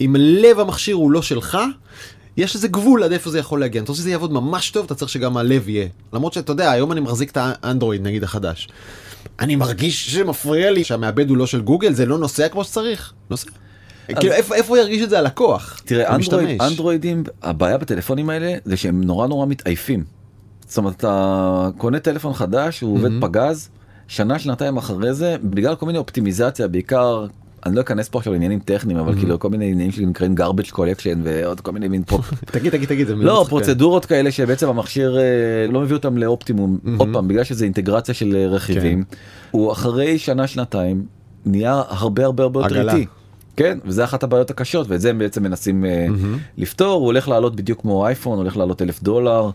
אם 0.00 0.16
לב 0.18 0.60
המכשיר 0.60 0.96
הוא 0.96 1.10
לא 1.10 1.22
שלך, 1.22 1.58
יש 2.36 2.56
לזה 2.56 2.68
גבול 2.68 3.02
עד 3.02 3.12
איפה 3.12 3.30
זה 3.30 3.38
יכול 3.38 3.60
להגיע. 3.60 3.82
אתה 3.82 3.92
רוצה 3.92 4.02
שזה 4.02 4.10
יעבוד 4.10 4.32
ממש 4.32 4.70
טוב, 4.70 4.84
אתה 4.84 4.94
צריך 4.94 5.10
שגם 5.10 5.36
הלב 5.36 5.68
יהיה. 5.68 5.88
למרות 6.12 6.32
שאתה 6.32 6.52
יודע, 6.52 6.70
היום 6.70 6.92
אני 6.92 7.00
מחזיק 7.00 7.30
את 7.30 7.38
האנדרואיד 7.40 8.02
נגיד 8.02 8.24
החדש. 8.24 8.68
אני 9.40 9.56
מרגיש 9.56 10.10
שמפריע 10.10 10.70
לי 10.70 10.84
שהמעבד 10.84 11.28
הוא 11.28 11.36
לא 11.36 11.46
של 11.46 11.60
גוגל, 11.60 11.92
זה 11.92 12.06
לא 12.06 12.18
נוסע 12.18 12.48
כמו 12.48 12.64
שצריך. 12.64 13.12
נוסע. 13.30 13.50
כאילו 14.06 14.32
איפה, 14.32 14.54
איפה 14.54 14.78
ירגיש 14.78 15.02
את 15.02 15.10
זה 15.10 15.18
הלקוח? 15.18 15.80
תראה 15.84 16.14
אנדרואיד? 16.14 16.62
אנדרואידים 16.62 17.24
הבעיה 17.42 17.78
בטלפונים 17.78 18.30
האלה 18.30 18.54
זה 18.64 18.76
שהם 18.76 19.04
נורא 19.04 19.26
נורא 19.26 19.46
מתעייפים. 19.46 20.04
זאת 20.68 20.78
אומרת 20.78 20.96
אתה 20.96 21.68
קונה 21.78 21.98
טלפון 21.98 22.34
חדש 22.34 22.80
הוא 22.80 22.94
עובד 22.94 23.10
פגז 23.20 23.68
שנה 24.08 24.38
שנתיים 24.38 24.76
אחרי 24.76 25.14
זה 25.14 25.36
בגלל 25.42 25.74
כל 25.74 25.86
מיני 25.86 25.98
אופטימיזציה 25.98 26.68
בעיקר. 26.68 27.26
אני 27.66 27.76
לא 27.76 27.80
אכנס 27.80 28.08
פה 28.08 28.18
עכשיו 28.18 28.32
לעניינים 28.32 28.58
טכניים 28.58 28.98
אבל 28.98 29.14
כאילו 29.14 29.38
כל 29.38 29.50
מיני 29.50 29.64
עניינים 29.64 29.92
שנקראים 29.92 30.34
garbage 30.38 30.72
collection 30.72 31.18
ועוד 31.22 31.60
כל 31.60 31.72
מיני 31.72 31.88
מין 31.88 32.02
פה 32.06 32.18
תגיד, 32.52 32.72
תגיד, 32.72 32.88
תגיד, 32.88 33.08
לא. 33.08 33.46
פרוצדורות 33.48 34.04
כאלה 34.06 34.30
שבעצם 34.30 34.68
המכשיר 34.68 35.18
אה, 35.18 35.22
לא 35.72 35.80
מביא 35.80 35.96
אותם 35.96 36.18
לאופטימום 36.18 36.78
עוד 36.98 37.08
פעם 37.12 37.28
בגלל 37.28 37.44
שזה 37.44 37.64
אינטגרציה 37.64 38.14
של 38.14 38.36
אה, 38.36 38.46
רכיבים 38.46 39.04
הוא 39.50 39.72
אחרי 39.72 40.18
שנה 40.18 40.46
שנתיים 40.46 41.04
נהיה 41.46 41.82
הרבה 41.88 42.24
הרבה 42.24 42.42
הרבה 42.42 42.60
יותר. 42.60 42.90
איטי. 42.90 43.06
כן 43.56 43.78
וזה 43.84 44.04
אחת 44.04 44.22
הבעיות 44.22 44.50
הקשות 44.50 44.86
ואת 44.88 45.00
זה 45.00 45.10
הם 45.10 45.18
בעצם 45.18 45.42
מנסים 45.42 45.84
אה, 45.84 46.06
לפתור 46.58 46.92
הוא 46.94 47.06
הולך 47.06 47.28
לעלות 47.28 47.56
בדיוק 47.56 47.80
כמו 47.80 48.06
אייפון 48.06 48.38
הולך 48.38 48.56
לעלות 48.56 48.82
אלף 48.82 49.02
דולר. 49.02 49.50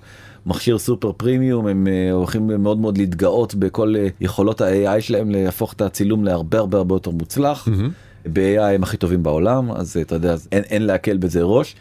מכשיר 0.47 0.77
סופר 0.77 1.11
פרימיום 1.17 1.67
הם 1.67 1.87
אה, 1.87 2.11
הולכים 2.11 2.47
מאוד 2.47 2.77
מאוד 2.77 2.97
להתגאות 2.97 3.55
בכל 3.55 3.95
אה, 3.97 4.07
יכולות 4.21 4.61
ה-AI 4.61 5.01
שלהם 5.01 5.29
להפוך 5.29 5.73
את 5.73 5.81
הצילום 5.81 6.23
להרבה 6.25 6.57
הרבה 6.57 6.77
הרבה 6.77 6.95
יותר 6.95 7.11
מוצלח. 7.11 7.67
ב-AI 8.33 8.61
הם 8.61 8.83
הכי 8.83 8.97
טובים 8.97 9.23
בעולם 9.23 9.71
אז 9.71 9.97
אה, 9.97 10.01
אתה 10.01 10.15
יודע 10.15 10.33
אז 10.33 10.47
אין, 10.51 10.63
אין 10.69 10.85
להקל 10.85 11.17
בזה 11.17 11.41
ראש. 11.41 11.75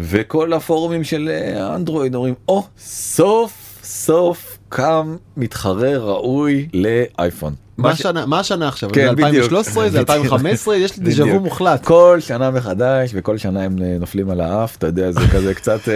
וכל 0.00 0.52
הפורומים 0.52 1.04
של 1.04 1.28
אנדרואיד 1.74 2.14
אומרים 2.14 2.34
או 2.48 2.62
סוף 2.78 3.78
סוף 3.82 4.58
קם 4.68 5.16
מתחרה 5.36 5.98
ראוי 5.98 6.68
לאייפון. 6.74 7.54
מה 7.78 7.96
ש- 7.96 8.00
השנה, 8.00 8.26
מה 8.26 8.40
השנה 8.40 8.68
עכשיו? 8.68 8.90
כן, 8.92 9.06
זה 9.08 9.12
בדיוק. 9.12 9.26
2013, 9.26 9.82
זה 9.84 9.90
בדיוק. 9.90 10.10
2015, 10.10 10.76
יש 10.76 10.98
לי 10.98 11.04
דז'ה 11.04 11.24
וו. 11.24 11.40
מוחלט. 11.40 11.84
כל 11.84 12.18
שנה 12.20 12.50
מחדש 12.50 13.10
וכל 13.14 13.38
שנה 13.38 13.62
הם 13.62 13.76
נופלים 14.00 14.30
על 14.30 14.40
האף 14.40 14.76
אתה 14.76 14.86
יודע 14.86 15.12
זה 15.12 15.20
כזה 15.32 15.54
קצת 15.54 15.80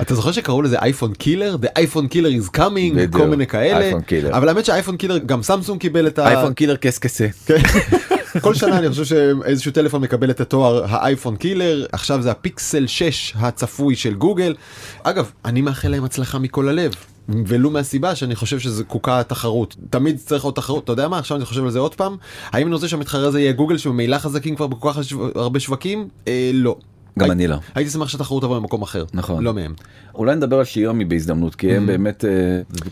אתה 0.00 0.14
זוכר 0.14 0.32
שקראו 0.32 0.62
לזה 0.62 0.78
iPhone 0.78 1.14
killer? 1.14 1.56
The 1.62 1.78
iPhone 1.78 2.12
killer 2.12 2.44
is 2.46 2.56
coming. 2.56 3.12
כל 3.12 3.26
מיני 3.26 3.46
כאלה. 3.46 3.80
iPhone 3.80 4.02
killer. 4.02 4.36
אבל 4.36 4.48
האמת 4.48 4.64
שה 4.64 4.75
iPhone 4.75 4.96
killer, 4.96 5.18
גם 5.18 5.42
סמסונג 5.42 5.80
קיבל 5.80 6.06
את 6.06 6.18
ה... 6.18 6.28
iPhone 6.28 6.54
killer 6.54 6.76
קסקסה. 6.76 7.26
כן. 7.46 7.62
כל 8.40 8.54
שנה 8.54 8.78
אני 8.78 8.88
חושב 8.88 9.04
שאיזשהו 9.04 9.72
טלפון 9.72 10.02
מקבל 10.02 10.30
את 10.30 10.40
התואר 10.40 10.84
ה 10.88 10.95
iPhone 10.95 11.36
killer, 11.36 11.86
עכשיו 11.92 12.22
זה 12.22 12.30
הפיקסל 12.30 12.86
6 12.86 13.32
הצפוי 13.36 13.96
של 13.96 14.14
גוגל. 14.14 14.54
אגב, 15.02 15.30
אני 15.44 15.60
מאחל 15.60 15.88
להם 15.88 16.04
הצלחה 16.04 16.38
מכל 16.38 16.68
הלב. 16.68 16.94
ולו 17.28 17.70
מהסיבה 17.70 18.14
שאני 18.14 18.34
חושב 18.34 18.58
שזה 18.58 18.84
קוקה 18.84 19.22
תחרות. 19.22 19.76
תמיד 19.90 20.18
צריך 20.18 20.44
עוד 20.44 20.54
תחרות, 20.54 20.84
אתה 20.84 20.92
יודע 20.92 21.08
מה? 21.08 21.18
עכשיו 21.18 21.36
אני 21.36 21.44
חושב 21.44 21.64
על 21.64 21.70
זה 21.70 21.78
עוד 21.78 21.94
פעם. 21.94 22.16
האם 22.50 22.66
אני 22.66 22.74
רוצה 22.74 22.88
שהמתחרה 22.88 23.28
הזה 23.28 23.40
יהיה 23.40 23.52
גוגל 23.52 23.78
שממילא 23.78 24.18
חזקים 24.18 24.56
כבר 24.56 24.66
בכל 24.66 24.92
כך 24.92 24.98
הרבה 25.34 25.60
שווקים? 25.60 26.08
אה, 26.28 26.50
לא. 26.54 26.76
גם 27.18 27.30
אני 27.30 27.46
לא. 27.46 27.56
הייתי 27.74 27.90
שמח 27.90 28.08
שהתחרות 28.08 28.42
תבוא 28.42 28.58
ממקום 28.58 28.82
אחר. 28.82 29.04
נכון. 29.12 29.44
לא 29.44 29.54
מהם. 29.54 29.74
אולי 30.14 30.34
נדבר 30.34 30.58
על 30.58 30.64
שיומי 30.64 31.04
בהזדמנות, 31.04 31.54
כי 31.54 31.76
הם 31.76 31.86
באמת 31.86 32.24
אה, 32.24 32.30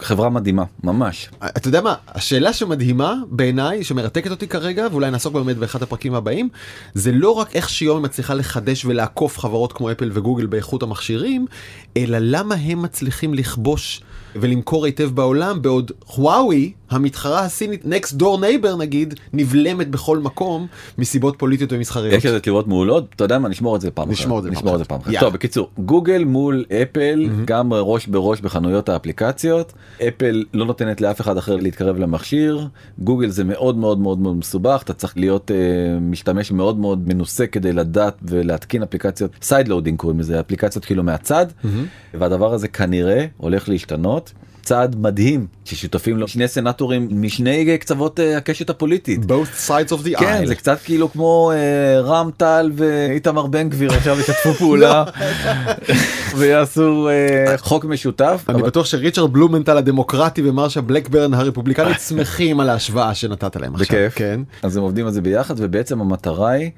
חברה 0.01 0.31
מדהימה, 0.31 0.65
ממש. 0.85 1.31
אתה 1.39 1.69
יודע 1.69 1.81
מה, 1.81 1.95
השאלה 2.09 2.53
שמדהימה 2.53 3.15
בעיניי, 3.31 3.85
שמרתקת 3.85 4.31
אותי 4.31 4.49
כרגע, 4.49 4.87
ואולי 4.91 5.11
נעסוק 5.11 5.33
באמת 5.35 5.57
באחד 5.57 5.83
הפרקים 5.83 6.15
הבאים, 6.15 6.49
זה 6.95 7.13
לא 7.13 7.31
רק 7.31 7.57
איך 7.57 7.69
שיומי 7.69 8.03
מצליחה 8.03 8.35
לחדש 8.35 8.85
ולעקוף 8.85 9.39
חברות 9.39 9.73
כמו 9.73 9.93
אפל 9.93 10.11
וגוגל 10.15 10.47
באיכות 10.47 10.83
המכשירים, 10.83 11.47
אלא 11.97 12.19
למה 12.21 12.55
הם 12.55 12.83
מצליחים 12.83 13.35
לכבוש 13.35 14.03
ולמכור 14.37 14.85
היטב 14.85 15.11
בעולם, 15.15 15.63
בעוד 15.63 15.93
וואוי, 16.19 16.73
המתחרה 16.91 17.41
הסינית, 17.41 17.85
next 17.85 18.13
door 18.21 18.23
neighbor 18.41 18.77
נגיד, 18.79 19.15
נבלמת 19.33 19.89
בכל 19.89 20.19
מקום 20.19 20.67
מסיבות 20.99 21.35
פוליטיות 21.39 21.73
ומסחריות. 21.73 22.15
יש 22.15 22.27
איזה 22.27 22.41
תיאוריות 22.41 22.69
מעולות, 22.69 23.05
אתה 23.17 23.25
יודע 23.25 23.39
מה, 23.39 23.49
נשמור 23.49 23.77
את 23.77 23.81
זה 23.81 23.91
פעם 23.91 24.11
אחת. 24.11 24.13
נשמור 24.21 24.39
את 24.75 24.79
זה 24.79 24.85
פעם 24.85 25.01
אחת. 25.01 25.13
טוב, 25.21 25.33
בקיצור, 25.33 25.69
גוגל 25.79 26.25
מול 26.25 26.65
אפל, 26.83 27.29
גם 27.45 27.73
ראש 27.73 28.07
בראש 28.07 28.41
בחנויות 28.41 28.89
האפליקציות. 28.89 29.73
אפל 30.09 30.45
לא 30.55 30.65
נותנת 30.67 31.01
לאף 31.01 31.21
אחד 31.21 31.37
אחר 31.37 31.57
להתקרב 31.57 31.99
למכשיר. 31.99 32.69
גוגל 32.99 33.29
זה 33.29 33.45
מאוד 33.45 33.77
מאוד 33.77 34.01
מאוד 34.01 34.19
מאוד 34.19 34.37
מסובך, 34.37 34.83
אתה 34.85 34.93
צריך 34.93 35.17
להיות 35.17 35.51
אה, 35.51 35.57
משתמש 36.01 36.53
מאוד 36.53 36.79
מאוד 36.79 37.09
מנוסה 37.09 37.47
כדי 37.47 37.73
לדעת 37.73 38.19
ולהתקין 38.23 38.83
אפליקציות, 38.83 39.31
sideloading 39.43 39.99
קוראים 39.99 40.21
לזה, 40.21 40.41
אפליקציות 40.41 40.85
כאילו 40.85 41.03
מהצד. 41.03 41.47
והדבר 42.15 42.55
הזה 42.55 42.69
כנראה 42.69 43.27
הולך 43.37 43.69
להשתנות. 43.69 44.20
צעד 44.71 44.97
מדהים 44.97 45.47
ששותפים 45.65 46.17
לו 46.17 46.29
שני 46.29 46.49
סנטורים 46.49 47.09
משני 47.11 47.79
קצוות 47.79 48.21
אה, 48.21 48.37
הקשת 48.37 48.71
הפוליטית. 48.71 49.21
both 49.21 49.69
sides 49.69 49.91
of 49.91 50.07
the 50.07 50.19
כן 50.19 50.43
aisle. 50.43 50.47
זה 50.47 50.55
קצת 50.55 50.79
כאילו 50.85 51.13
כמו 51.13 51.53
אה, 51.55 52.01
רם 52.01 52.31
טל 52.37 52.73
ואיתמר 52.75 53.47
בן 53.47 53.69
גביר 53.69 53.93
עכשיו 53.93 54.21
ישתפו 54.21 54.53
פעולה 54.53 55.05
ויעשו 56.39 57.09
אה, 57.09 57.59
חוק 57.59 57.85
משותף. 57.85 58.45
אני 58.49 58.63
בטוח 58.63 58.87
שריצ'רד 58.87 59.33
בלומנטל 59.33 59.77
הדמוקרטי 59.77 60.43
ומרשה 60.49 60.81
בלקברן 60.81 61.35
הרפובליקנית 61.35 62.01
שמחים 62.01 62.61
על 62.61 62.69
ההשוואה 62.69 63.15
שנתת 63.15 63.57
להם 63.57 63.75
עכשיו. 63.75 63.87
בכיף. 63.87 64.15
כן. 64.15 64.41
אז 64.63 64.77
הם 64.77 64.83
עובדים 64.83 65.07
על 65.07 65.13
זה 65.13 65.21
ביחד 65.21 65.55
ובעצם 65.59 66.01
המטרה 66.01 66.51
היא 66.51 66.71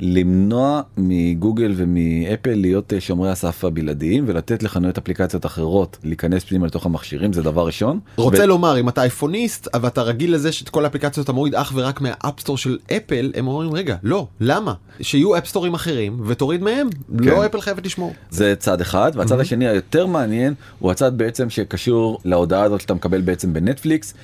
למנוע 0.00 0.80
מגוגל 0.96 1.72
ומאפל 1.76 2.54
להיות 2.54 2.92
אה, 2.92 3.00
שומרי 3.00 3.30
הסף 3.30 3.64
הבלעדיים 3.64 4.24
ולתת 4.26 4.62
לחנויות 4.62 4.98
אפליקציות 4.98 5.46
אחרות 5.46 5.98
להיכנס 6.04 6.44
פנימה 6.44 6.66
לתוך 6.66 6.86
המכשירים 6.86 7.32
זה 7.32 7.42
דבר 7.42 7.66
ראשון. 7.66 8.00
רוצה 8.16 8.42
ו- 8.42 8.46
לומר 8.46 8.80
אם 8.80 8.88
אתה 8.88 9.02
אייפוניסט 9.02 9.68
ואתה 9.82 10.02
רגיל 10.02 10.34
לזה 10.34 10.52
שאת 10.52 10.68
כל 10.68 10.84
האפליקציות 10.84 11.24
אתה 11.24 11.32
מוריד 11.32 11.54
אך 11.54 11.72
ורק 11.74 12.00
מה 12.00 12.12
App 12.12 12.29
Store 12.29 12.58
של 12.58 12.78
אפל 12.96 13.32
הם 13.34 13.48
אומרים 13.48 13.74
רגע 13.74 13.96
לא 14.02 14.26
למה 14.40 14.74
שיהיו 15.00 15.38
אפסטורים 15.38 15.74
אחרים 15.74 16.20
ותוריד 16.26 16.62
מהם 16.62 16.88
לא 17.08 17.46
אפל 17.46 17.60
חייבת 17.60 17.86
לשמור. 17.86 18.14
זה 18.30 18.54
צד 18.58 18.80
אחד 18.80 19.12
והצד 19.14 19.40
השני 19.40 19.68
היותר 19.68 20.06
מעניין 20.06 20.54
הוא 20.78 20.90
הצד 20.90 21.18
בעצם 21.18 21.50
שקשור 21.50 22.18
להודעה 22.24 22.62
הזאת 22.62 22.80
שאתה 22.80 22.94
מקבל 22.94 23.20
בעצם 23.20 23.52
בנטפליקס. 23.52 24.14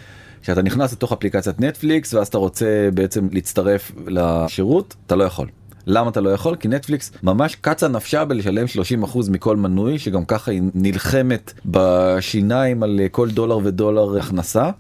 שאתה 0.43 0.63
נכנס 0.63 0.93
לתוך 0.93 1.13
אפליקציית 1.13 1.61
נטפליקס 1.61 2.15
ואז 2.15 2.27
אתה 2.27 2.39
רוצה 2.39 2.89
בעצם 2.95 3.29
להצטרף 3.33 3.93
לשירות 4.07 4.95
אתה 5.07 5.17
לא 5.17 5.25
יכול. 5.25 5.49
למה 5.87 6.11
אתה 6.11 6.21
לא 6.21 6.31
יכול? 6.31 6.57
כי 6.57 6.68
נטפליקס 6.68 7.12
ממש 7.23 7.55
קצה 7.55 7.88
נפשה 7.88 8.25
בלשלם 8.25 8.66
30% 9.05 9.31
מכל 9.31 9.57
מנוי 9.57 9.99
שגם 9.99 10.25
ככה 10.25 10.51
היא 10.51 10.62
נלחמת 10.75 11.53
בשיניים 11.66 12.83
על 12.83 13.01
כל 13.11 13.31
דולר 13.31 13.59
ודולר 13.62 14.18
הכנסה 14.18 14.71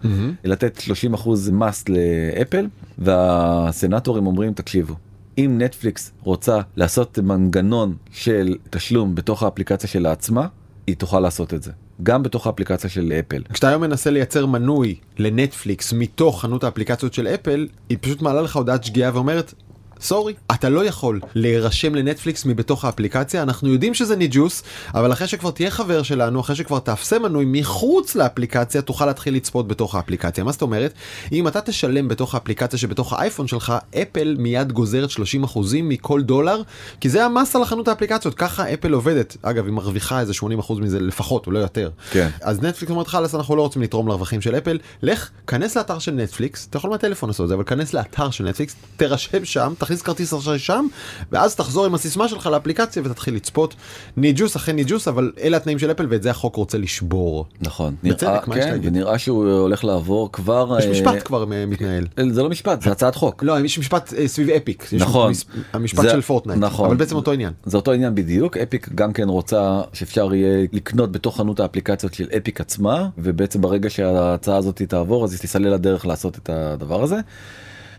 לתת 0.44 0.80
30% 1.14 1.28
מס 1.52 1.84
לאפל 1.88 2.66
והסנטורים 2.98 4.26
אומרים 4.26 4.52
תקשיבו 4.52 4.94
אם 5.38 5.60
נטפליקס 5.62 6.12
רוצה 6.22 6.60
לעשות 6.76 7.18
מנגנון 7.18 7.94
של 8.12 8.56
תשלום 8.70 9.14
בתוך 9.14 9.42
האפליקציה 9.42 9.88
שלה 9.88 10.12
עצמה 10.12 10.46
היא 10.86 10.96
תוכל 10.96 11.20
לעשות 11.20 11.54
את 11.54 11.62
זה 11.62 11.70
גם 12.02 12.22
בתוך 12.22 12.46
האפליקציה 12.46 12.90
של 12.90 13.12
אפל. 13.20 13.42
כשאתה 13.52 13.68
היום 13.68 13.82
מנסה 13.82 14.10
לייצר 14.10 14.46
מנוי 14.46 14.94
לנטפליקס 15.18 15.92
מתוך 15.92 16.40
חנות 16.40 16.64
האפליקציות 16.64 17.14
של 17.14 17.26
אפל 17.26 17.68
היא 17.88 17.98
פשוט 18.00 18.22
מעלה 18.22 18.42
לך 18.42 18.56
הודעת 18.56 18.84
שגיאה 18.84 19.10
ואומרת. 19.14 19.54
סורי, 20.00 20.34
אתה 20.52 20.68
לא 20.68 20.84
יכול 20.84 21.20
להירשם 21.34 21.94
לנטפליקס 21.94 22.44
מבתוך 22.44 22.84
האפליקציה, 22.84 23.42
אנחנו 23.42 23.68
יודעים 23.68 23.94
שזה 23.94 24.16
ניג'וס, 24.16 24.62
אבל 24.94 25.12
אחרי 25.12 25.26
שכבר 25.26 25.50
תהיה 25.50 25.70
חבר 25.70 26.02
שלנו, 26.02 26.40
אחרי 26.40 26.56
שכבר 26.56 26.78
תאפסה 26.78 27.18
מנוי 27.18 27.44
מחוץ 27.48 28.14
לאפליקציה, 28.14 28.82
תוכל 28.82 29.06
להתחיל 29.06 29.34
לצפות 29.34 29.68
בתוך 29.68 29.94
האפליקציה. 29.94 30.44
מה 30.44 30.52
זאת 30.52 30.62
אומרת? 30.62 30.92
אם 31.32 31.48
אתה 31.48 31.60
תשלם 31.60 32.08
בתוך 32.08 32.34
האפליקציה 32.34 32.78
שבתוך 32.78 33.12
האייפון 33.12 33.46
שלך, 33.48 33.72
אפל 34.02 34.36
מיד 34.38 34.72
גוזרת 34.72 35.10
30% 35.10 35.58
מכל 35.82 36.22
דולר, 36.22 36.62
כי 37.00 37.08
זה 37.08 37.24
המס 37.24 37.56
על 37.56 37.62
החנות 37.62 37.88
האפליקציות, 37.88 38.34
ככה 38.34 38.74
אפל 38.74 38.92
עובדת. 38.92 39.36
אגב, 39.42 39.64
היא 39.64 39.72
מרוויחה 39.72 40.20
איזה 40.20 40.32
80% 40.68 40.72
מזה 40.80 41.00
לפחות, 41.00 41.46
או 41.46 41.52
לא 41.52 41.58
יותר. 41.58 41.90
כן. 42.10 42.28
אז 42.40 42.62
נטפליקס 42.62 42.90
אומרת 42.90 43.08
חלאס 43.08 43.34
אנחנו 43.34 43.56
לא 43.56 43.62
רוצים 43.62 43.82
לתרום 43.82 44.08
לרווחים 44.08 44.40
של 44.40 44.54
אפל 44.54 44.78
לך 45.02 45.30
כנס 45.46 45.76
לאתר 45.76 45.98
של 45.98 46.12
נטפליקס 46.12 46.66
אתה 46.70 46.76
יכול 46.76 46.90
מהטלפון 46.90 47.28
לעשות 47.28 47.44
את 47.44 47.48
זה 47.48 47.54
אבל 47.54 47.64
כנס 47.64 47.94
לאתר 47.94 48.30
של 48.30 48.44
נטפליקס 48.44 48.76
תירשם 48.96 49.44
שם 49.44 49.72
תכניס 49.92 50.02
כרטיס 50.02 50.34
אשראי 50.34 50.58
שם 50.58 50.86
ואז 51.32 51.54
תחזור 51.54 51.86
עם 51.86 51.94
הסיסמה 51.94 52.28
שלך 52.28 52.46
לאפליקציה 52.46 53.02
ותתחיל 53.04 53.34
לצפות 53.34 53.74
ניג'וס 54.16 54.56
אחרי 54.56 54.74
ניג'וס 54.74 55.08
אבל 55.08 55.32
אלה 55.42 55.56
התנאים 55.56 55.78
של 55.78 55.90
אפל 55.90 56.06
ואת 56.10 56.22
זה 56.22 56.30
החוק 56.30 56.56
רוצה 56.56 56.78
לשבור. 56.78 57.46
נכון. 57.60 57.94
בצדק, 58.02 58.22
נראה, 58.22 58.40
מה 58.46 58.58
יש 58.58 58.64
כן, 58.64 58.70
להגיד? 58.70 58.88
ונראה 58.88 59.18
שהוא 59.18 59.48
הולך 59.48 59.84
לעבור 59.84 60.32
כבר... 60.32 60.76
יש 60.78 60.84
אה, 60.84 60.90
משפט 60.90 61.26
כבר 61.26 61.52
אה, 61.52 61.66
מתנהל. 61.66 62.06
זה 62.30 62.42
לא 62.42 62.48
משפט, 62.48 62.82
זה 62.82 62.92
הצעת 62.92 63.14
חוק. 63.14 63.42
לא 63.42 63.60
יש 63.60 63.78
משפט 63.78 64.14
אה, 64.14 64.28
סביב 64.28 64.50
Epic. 64.50 64.88
נכון. 64.98 65.32
המשפט 65.72 66.04
של 66.10 66.20
פורטנייט. 66.20 66.60
נכון. 66.60 66.86
אבל 66.86 66.96
בעצם 66.96 67.16
אותו 67.16 67.32
עניין. 67.32 67.52
זה 67.64 67.76
אותו 67.76 67.92
עניין 67.92 68.14
בדיוק, 68.14 68.56
Epic 68.56 68.88
גם 68.94 69.12
כן 69.12 69.28
רוצה 69.28 69.80
שאפשר 69.92 70.34
יהיה 70.34 70.66
לקנות 70.72 71.12
בתוך 71.12 71.36
חנות 71.36 71.60
האפליקציות 71.60 72.14
של 72.14 72.28
Epic 72.36 72.60
עצמה, 72.60 73.08
ובעצם 73.18 73.60
ברגע 73.60 73.90
שההצעה 73.90 74.56
הזאת 74.56 74.82
תעבור 74.82 75.24
אז 75.24 75.32
היא 75.32 75.40
תסלל 75.40 75.68
לדרך 75.68 76.06
לעשות 76.06 76.38
את 76.38 76.50
הדבר 76.52 77.02
הזה. 77.02 77.16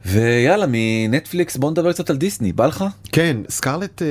ויאללה 0.06 0.66
מנטפליקס 0.70 1.58
בוא 1.58 1.72
נדבר 1.72 1.94
קצת 1.94 2.10
על 2.10 2.18
דיסני, 2.18 2.52
בא 2.52 2.66
לך? 2.66 2.86
כן 3.12 3.38
סקרלט 3.50 4.02
אה, 4.02 4.08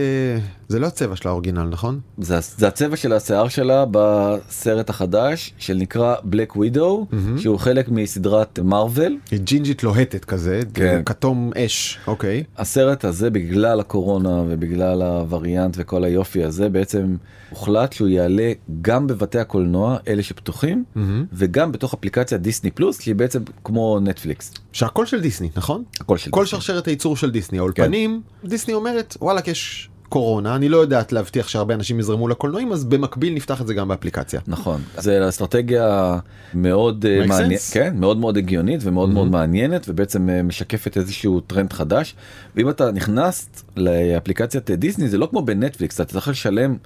זה 0.72 0.78
לא 0.78 0.87
הצבע 0.87 1.16
של 1.16 1.28
האורגינל 1.28 1.62
נכון? 1.62 2.00
זה, 2.18 2.38
זה 2.40 2.68
הצבע 2.68 2.96
של 2.96 3.12
השיער 3.12 3.48
שלה 3.48 3.85
בסרט 3.90 4.90
החדש 4.90 5.54
של 5.58 5.74
נקרא 5.74 6.14
בלק 6.24 6.56
ווידו, 6.56 7.06
שהוא 7.37 7.58
חלק 7.58 7.88
מסדרת 7.88 8.58
מארוול. 8.58 9.16
היא 9.30 9.40
ג'ינג'ית 9.40 9.82
לוהטת 9.82 10.24
כזה 10.24 10.61
כן. 10.74 11.02
כתום 11.06 11.50
אש 11.56 11.98
אוקיי. 12.06 12.44
הסרט 12.56 13.04
הזה 13.04 13.30
בגלל 13.30 13.80
הקורונה 13.80 14.42
ובגלל 14.48 15.02
הווריאנט 15.02 15.74
וכל 15.78 16.04
היופי 16.04 16.44
הזה 16.44 16.68
בעצם 16.68 17.16
הוחלט 17.50 17.92
שהוא 17.92 18.08
יעלה 18.08 18.52
גם 18.82 19.06
בבתי 19.06 19.38
הקולנוע 19.38 19.96
אלה 20.08 20.22
שפתוחים 20.22 20.85
וגם 21.32 21.72
בתוך 21.72 21.94
אפליקציה 21.94 22.38
דיסני 22.38 22.70
פלוס 22.70 23.00
שהיא 23.00 23.14
בעצם 23.14 23.42
כמו 23.64 24.00
נטפליקס. 24.00 24.54
שהכל 24.72 25.06
של 25.06 25.20
דיסני 25.20 25.48
נכון? 25.56 25.85
הכל 26.00 26.16
של 26.16 26.30
כל 26.30 26.42
דיסני. 26.42 26.61
שרשרת 26.61 26.87
הייצור 26.87 27.16
של 27.16 27.30
דיסני 27.30 27.58
האולפנים 27.58 28.22
דיסני 28.44 28.74
אומרת 28.74 29.16
וואלק 29.20 29.48
יש 29.48 29.88
קורונה 30.12 30.57
אני 30.57 30.68
לא 30.68 30.77
יודעת 30.77 31.12
להבטיח 31.12 31.48
שהרבה 31.48 31.75
אנשים 31.75 31.98
יזרמו 31.98 32.29
לקולנועים 32.29 32.72
אז 32.72 32.85
במקביל 32.85 33.35
נפתח 33.35 33.61
את 33.61 33.66
זה 33.66 33.75
גם 33.75 33.88
באפליקציה. 33.88 34.40
נכון 34.46 34.81
זה 34.98 35.29
אסטרטגיה 35.29 36.18
מאוד 36.55 37.07
אה, 37.07 37.25
sense. 37.25 37.72
כן 37.72 37.94
מאוד 37.96 38.16
מאוד 38.16 38.37
הגיונית 38.37 38.81
ומאוד 38.85 39.11
מאוד 39.11 39.31
מעניינת 39.31 39.87
ובעצם 39.88 40.31
אה, 40.31 40.42
משקפת 40.42 40.96
איזשהו 40.96 41.40
טרנד 41.40 41.72
חדש 41.72 42.14
ואם 42.57 42.68
אתה 42.68 42.90
נכנס 42.90 43.48
לאפליקציית 43.77 44.70
אה, 44.70 44.77
דיסני 44.77 45.09
זה 45.09 45.18
לא 45.18 45.27
כמו 45.31 45.42
בנטפליקס 45.42 46.01
אתה 46.01 46.12
צריך 46.12 46.29
לשלם 46.29 46.77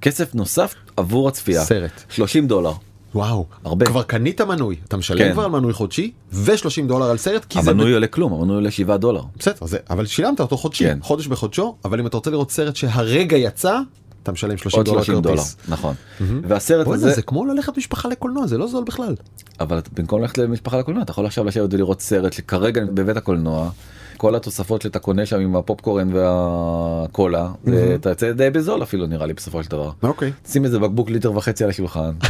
כסף 0.00 0.34
נוסף 0.34 0.74
עבור 0.96 1.28
הצפייה 1.28 1.64
סרט. 1.64 2.04
30 2.08 2.46
דולר. 2.46 2.72
וואו 3.14 3.46
הרבה. 3.64 3.86
כבר 3.86 4.02
קנית 4.02 4.40
מנוי 4.40 4.76
אתה 4.88 4.96
משלם 4.96 5.18
כן. 5.18 5.32
כבר 5.32 5.44
על 5.44 5.50
מנוי 5.50 5.72
חודשי 5.72 6.12
ו-30 6.32 6.86
דולר 6.86 7.06
על 7.10 7.16
סרט 7.16 7.44
כי 7.44 7.62
זה 7.62 7.70
המנוי 7.70 7.92
עולה 7.92 8.06
כלום 8.06 8.32
המנוי 8.32 8.54
עולה 8.56 8.70
7 8.70 8.96
דולר. 8.96 9.22
בסדר 9.38 9.66
זה 9.66 9.78
אבל 9.90 10.06
שילמת 10.06 10.40
אותו 10.40 10.56
חודשי 10.56 10.84
כן. 10.84 10.98
חודש 11.02 11.26
בחודשו 11.26 11.76
אבל 11.84 12.00
אם 12.00 12.06
אתה 12.06 12.16
רוצה 12.16 12.30
לראות 12.30 12.50
סרט 12.50 12.76
שהרגע 12.76 13.36
יצא 13.36 13.78
אתה 14.22 14.32
משלם 14.32 14.56
30 14.56 14.78
עוד 14.78 14.86
דולר 14.86 15.02
30 15.02 15.22
דולר. 15.22 15.42
נכון 15.68 15.94
והסרט 16.42 16.86
בוא'נה, 16.86 17.02
הזה 17.02 17.10
זה 17.14 17.22
כמו 17.22 17.44
ללכת 17.46 17.78
משפחה 17.78 18.08
לקולנוע 18.08 18.46
זה 18.46 18.58
לא 18.58 18.66
זול 18.66 18.84
בכלל. 18.84 19.14
אבל 19.60 19.80
במקום 19.96 20.20
ללכת 20.20 20.38
למשפחה 20.38 20.78
לקולנוע 20.78 21.02
אתה 21.02 21.10
יכול 21.10 21.26
עכשיו 21.26 21.44
לשבת 21.44 21.74
ולראות 21.74 22.00
סרט 22.00 22.32
שכרגע 22.32 22.80
בבית 22.94 23.16
הקולנוע. 23.16 23.70
כל 24.16 24.34
התוספות 24.34 24.82
שאתה 24.82 24.98
קונה 24.98 25.26
שם 25.26 25.40
עם 25.40 25.56
הפופקורן 25.56 26.08
והקולה 26.14 27.48
זה- 27.64 27.92
אתה 27.94 28.08
יוצא 28.08 28.32
די 28.32 28.50
בזול 28.50 28.82
אפילו 28.82 29.06
נראה 29.06 29.26
לי 29.26 29.32
בסופו 29.32 29.62
של 29.62 29.70
דבר. 29.70 29.90
אוקיי. 30.02 30.32
שים 30.48 30.64
איזה 30.64 30.78
בקבוק 30.78 31.10
ליטר 31.10 31.32
וחצי 31.36 31.64
על 31.64 31.70
השולחן. 31.70 32.10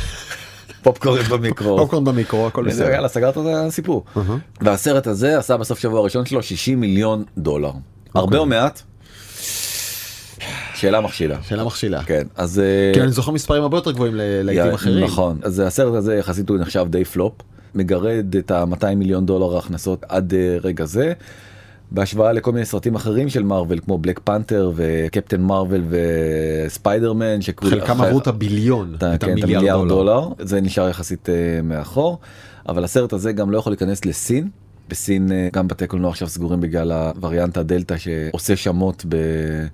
פופקורן 0.83 1.23
במיקרו. 1.23 1.79
פופקורן 1.79 2.05
במיקרו 2.05 2.47
הכל 2.47 2.65
וזהו, 2.67 2.85
בסדר. 2.85 2.95
יאללה 2.95 3.09
סגרת 3.09 3.39
את 3.39 3.43
הסיפור. 3.47 4.05
והסרט 4.61 5.07
הזה 5.07 5.39
עשה 5.39 5.57
בסוף 5.57 5.79
שבוע 5.79 6.01
הראשון 6.01 6.27
שלו 6.27 6.43
60 6.43 6.81
מיליון 6.81 7.25
דולר. 7.39 7.73
הרבה 8.15 8.39
או 8.39 8.47
מעט? 8.47 8.83
שאלה 10.75 11.01
מכשילה. 11.01 11.39
שאלה 11.43 11.65
מכשילה. 11.65 12.03
כן, 12.03 12.27
אז... 12.37 12.59
אה, 12.59 12.91
כי 12.95 13.01
אני 13.01 13.13
זוכר 13.13 13.33
מספרים 13.33 13.63
הרבה 13.63 13.77
יותר 13.77 13.93
גבוהים 13.93 14.13
לעיתים 14.17 14.75
אחרים. 14.75 15.05
נכון, 15.05 15.39
אז 15.43 15.63
הסרט 15.67 15.95
הזה 15.95 16.17
יחסית 16.17 16.49
הוא 16.49 16.59
נחשב 16.59 16.87
די 16.91 17.05
פלופ, 17.05 17.33
מגרד 17.75 18.37
את 18.37 18.51
ה-200 18.51 18.95
מיליון 18.97 19.27
דולר 19.27 19.57
ההכנסות 19.57 20.05
עד 20.09 20.35
אה, 20.35 20.59
רגע 20.63 20.85
זה. 20.85 21.13
בהשוואה 21.91 22.33
לכל 22.33 22.53
מיני 22.53 22.65
סרטים 22.65 22.95
אחרים 22.95 23.29
של 23.29 23.43
מארוול 23.43 23.79
כמו 23.81 23.99
בלק 23.99 24.21
פנתר 24.25 24.73
וקפטן 24.75 25.41
מארוול 25.43 25.83
וספיידרמן 26.67 27.41
שכול- 27.43 27.71
חלקם 27.71 27.93
אחרי- 27.93 28.07
עברו 28.07 28.19
את 28.19 28.27
הביליון, 28.27 28.95
את 28.95 29.01
כן, 29.01 29.15
את 29.15 29.23
המיליארד 29.23 29.55
המיליארד 29.55 29.89
דולר. 29.89 30.21
דולר 30.21 30.29
זה 30.39 30.61
נשאר 30.61 30.89
יחסית 30.89 31.29
אה, 31.29 31.35
מאחור 31.63 32.19
אבל 32.69 32.85
הסרט 32.85 33.13
הזה 33.13 33.33
גם 33.33 33.51
לא 33.51 33.59
יכול 33.59 33.73
להיכנס 33.73 34.05
לסין. 34.05 34.49
בסין 34.89 35.33
אה, 35.33 35.49
גם 35.53 35.69
בתי 35.69 35.87
קולנוע 35.87 36.11
עכשיו 36.11 36.29
סגורים 36.29 36.61
בגלל 36.61 36.93
הווריאנט 36.93 37.57
הדלתא 37.57 37.97
שעושה 37.99 38.57
שמות 38.57 39.05
ב... 39.09 39.17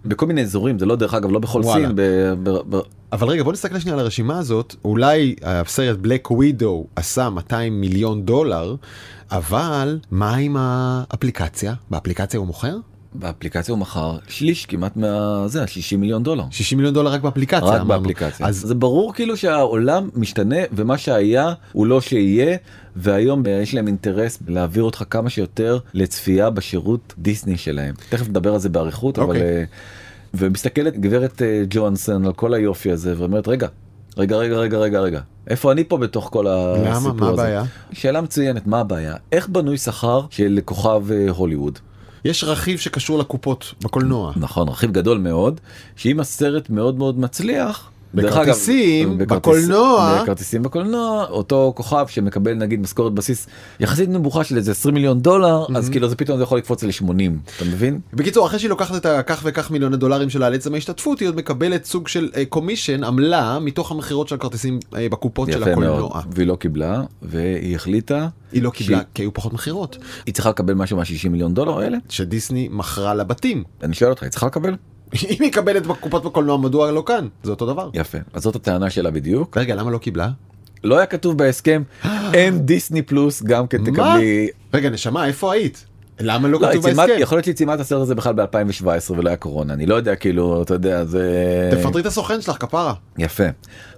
בכל 0.04 0.26
מיני 0.26 0.42
אזורים. 0.42 0.78
זה 0.78 0.86
לא 0.86 0.96
דרך 0.96 1.14
אגב 1.14 1.30
לא 1.30 1.38
בכל 1.38 1.60
וואלה. 1.64 1.86
סין 1.86 1.96
ב... 1.96 2.02
ב... 2.42 2.50
ב... 2.76 2.80
אבל 3.12 3.28
רגע 3.28 3.42
בוא 3.42 3.52
נסתכל 3.52 3.78
שנייה 3.78 3.94
על 3.94 4.00
הרשימה 4.00 4.38
הזאת. 4.38 4.74
אולי 4.84 5.34
הסרט 5.42 5.98
בלק 5.98 6.30
ווידו 6.30 6.86
עשה 6.96 7.30
200 7.30 7.80
מיליון 7.80 8.24
דולר 8.24 8.76
אבל 9.30 9.98
מה 10.10 10.34
עם 10.36 10.56
האפליקציה? 10.58 11.74
באפליקציה 11.90 12.38
הוא 12.38 12.46
מוכר 12.46 12.76
באפליקציה 13.14 13.72
הוא 13.72 13.78
מכר 13.78 14.16
שליש 14.28 14.66
כמעט 14.66 14.96
מה... 14.96 15.44
זה 15.46 15.66
60 15.66 16.00
מיליון 16.00 16.22
דולר. 16.22 16.44
60 16.50 16.78
מיליון 16.78 16.94
דולר 16.94 17.10
רק 17.10 17.20
באפליקציה 17.20 17.68
רק 17.68 17.80
אמרנו. 17.80 18.02
באפליקציה. 18.02 18.46
אז 18.46 18.56
זה 18.56 18.74
ברור 18.74 19.14
כאילו 19.14 19.36
שהעולם 19.36 20.08
משתנה 20.14 20.56
ומה 20.72 20.98
שהיה 20.98 21.52
הוא 21.72 21.86
לא 21.86 22.00
שיהיה 22.00 22.56
והיום 22.96 23.46
אה, 23.46 23.52
יש 23.52 23.74
להם 23.74 23.86
אינטרס 23.86 24.38
להעביר 24.48 24.82
אותך 24.82 25.04
כמה 25.10 25.30
שיותר 25.30 25.78
לצפייה 25.94 26.50
בשירות 26.50 27.14
דיסני 27.18 27.58
שלהם. 27.58 27.94
תכף 28.08 28.28
נדבר 28.28 28.54
על 28.54 28.60
זה 28.60 28.68
באריכות 28.68 29.18
אבל 29.18 29.28
אוקיי. 29.28 29.42
אה, 29.42 29.64
ומסתכלת 30.34 30.98
גברת 30.98 31.42
אה, 31.42 31.62
ג'ואנסון 31.70 32.26
על 32.26 32.32
כל 32.32 32.54
היופי 32.54 32.90
הזה 32.90 33.14
ואומרת 33.18 33.48
רגע 33.48 33.68
רגע 34.16 34.36
רגע 34.36 34.56
רגע 34.56 34.78
רגע 34.78 35.00
רגע 35.00 35.20
איפה 35.46 35.72
אני 35.72 35.84
פה 35.84 35.98
בתוך 35.98 36.28
כל 36.32 36.46
הסיפור 36.48 36.88
הזה. 36.88 37.08
למה 37.08 37.12
מה 37.12 37.28
הבעיה 37.28 37.64
שאלה 37.92 38.20
מצוינת 38.20 38.66
מה 38.66 38.80
הבעיה 38.80 39.16
איך 39.32 39.48
בנוי 39.48 39.78
שכר 39.78 40.20
של 40.30 40.60
כוכב 40.64 41.02
הוליווד. 41.28 41.78
יש 42.24 42.44
רכיב 42.44 42.78
שקשור 42.78 43.18
לקופות 43.18 43.74
בקולנוע 43.84 44.32
נכון 44.36 44.68
רכיב 44.68 44.92
גדול 44.92 45.18
מאוד 45.18 45.60
שאם 45.96 46.20
הסרט 46.20 46.70
מאוד 46.70 46.94
מאוד 46.98 47.18
מצליח. 47.18 47.90
בכרטיסים, 48.14 49.18
בכרטיס- 49.18 49.26
בקולנוע. 49.36 50.20
בכרטיסים 50.22 50.62
בקולנוע 50.62 51.24
אותו 51.30 51.72
כוכב 51.76 52.06
שמקבל 52.08 52.54
נגיד 52.54 52.80
משכורת 52.80 53.12
בסיס 53.12 53.46
יחסית 53.80 54.08
נמוכה 54.08 54.44
של 54.44 54.56
איזה 54.56 54.70
20 54.70 54.94
מיליון 54.94 55.20
דולר 55.20 55.64
אז 55.76 55.88
כאילו 55.90 56.08
זה 56.08 56.16
פתאום 56.16 56.36
זה 56.36 56.42
יכול 56.42 56.58
לקפוץ 56.58 56.82
ל-80 56.82 57.06
אתה 57.56 57.64
מבין 57.64 58.00
בקיצור 58.12 58.46
אחרי 58.46 58.58
שהיא 58.58 58.70
לוקחת 58.70 58.96
את 58.96 59.06
הכך 59.06 59.40
וכך 59.44 59.70
מיליוני 59.70 59.96
דולרים 59.96 60.30
שלה 60.30 60.46
על 60.46 60.54
עצם 60.54 60.74
ההשתתפות 60.74 61.20
היא 61.20 61.28
עוד 61.28 61.36
מקבלת 61.36 61.84
סוג 61.84 62.08
של 62.08 62.28
קומישן 62.48 63.04
עמלה 63.04 63.58
מתוך 63.60 63.90
המכירות 63.90 64.28
של 64.28 64.34
הכרטיסים 64.34 64.78
אה, 64.96 65.08
בקופות 65.08 65.52
של 65.52 65.62
יפה 65.62 65.74
מאוד 65.76 65.98
הקולנוע. 65.98 66.22
והיא 66.30 66.46
לא 66.46 66.56
קיבלה 66.56 67.02
והיא 67.22 67.76
החליטה 67.76 68.28
היא 68.52 68.62
לא 68.62 68.70
קיבלה 68.70 69.00
כי 69.14 69.22
היו 69.22 69.34
פחות 69.34 69.52
מכירות 69.52 69.98
היא 70.26 70.34
צריכה 70.34 70.50
לקבל 70.50 70.74
משהו 70.74 70.96
מה-60 70.96 71.28
מיליון 71.28 71.54
דולר 71.54 71.78
האלה 71.80 71.98
שדיסני 72.08 72.68
מכרה 72.72 73.14
לבתים. 73.14 73.64
אני 73.82 73.94
שואל 73.94 74.10
אותך 74.10 74.22
היא 74.22 74.30
צריכה 74.30 74.46
לקבל 74.46 74.74
אם 75.22 75.36
היא 75.40 75.48
מקבלת 75.48 75.86
בקופות 75.86 76.24
בקולנוע 76.24 76.56
מדוע 76.56 76.90
לא 76.90 77.02
כאן 77.06 77.28
זה 77.42 77.50
אותו 77.50 77.66
דבר. 77.66 77.90
יפה 77.94 78.18
אז 78.32 78.42
זאת 78.42 78.56
הטענה 78.56 78.90
שלה 78.90 79.10
בדיוק 79.10 79.56
רגע 79.56 79.74
למה 79.74 79.90
לא 79.90 79.98
קיבלה? 79.98 80.30
לא 80.84 80.96
היה 80.96 81.06
כתוב 81.06 81.38
בהסכם 81.38 81.82
אין 82.34 82.58
דיסני 82.66 83.02
פלוס 83.02 83.42
גם 83.42 83.66
כן? 83.66 83.84
תקבלי 83.84 84.48
רגע 84.74 84.90
נשמה 84.90 85.26
איפה 85.26 85.52
היית? 85.52 85.84
למה 86.20 86.48
לא 86.48 86.60
לא, 86.60 86.68
כתוב 86.68 86.82
בהסכם? 86.82 87.12
יכול 87.18 87.38
להיות 87.38 87.56
שהיא 87.56 87.68
את 87.74 87.80
הסרט 87.80 88.02
הזה 88.02 88.14
בכלל 88.14 88.32
ב-2017 88.32 89.10
ולא 89.10 89.28
היה 89.28 89.36
קורונה 89.36 89.74
אני 89.74 89.86
לא 89.86 89.94
יודע 89.94 90.14
כאילו 90.14 90.62
אתה 90.62 90.74
יודע 90.74 91.04
זה 91.04 91.70
תפטרי 91.72 92.00
את 92.00 92.06
הסוכן 92.06 92.40
שלך 92.40 92.56
כפרה. 92.60 92.94
יפה. 93.18 93.44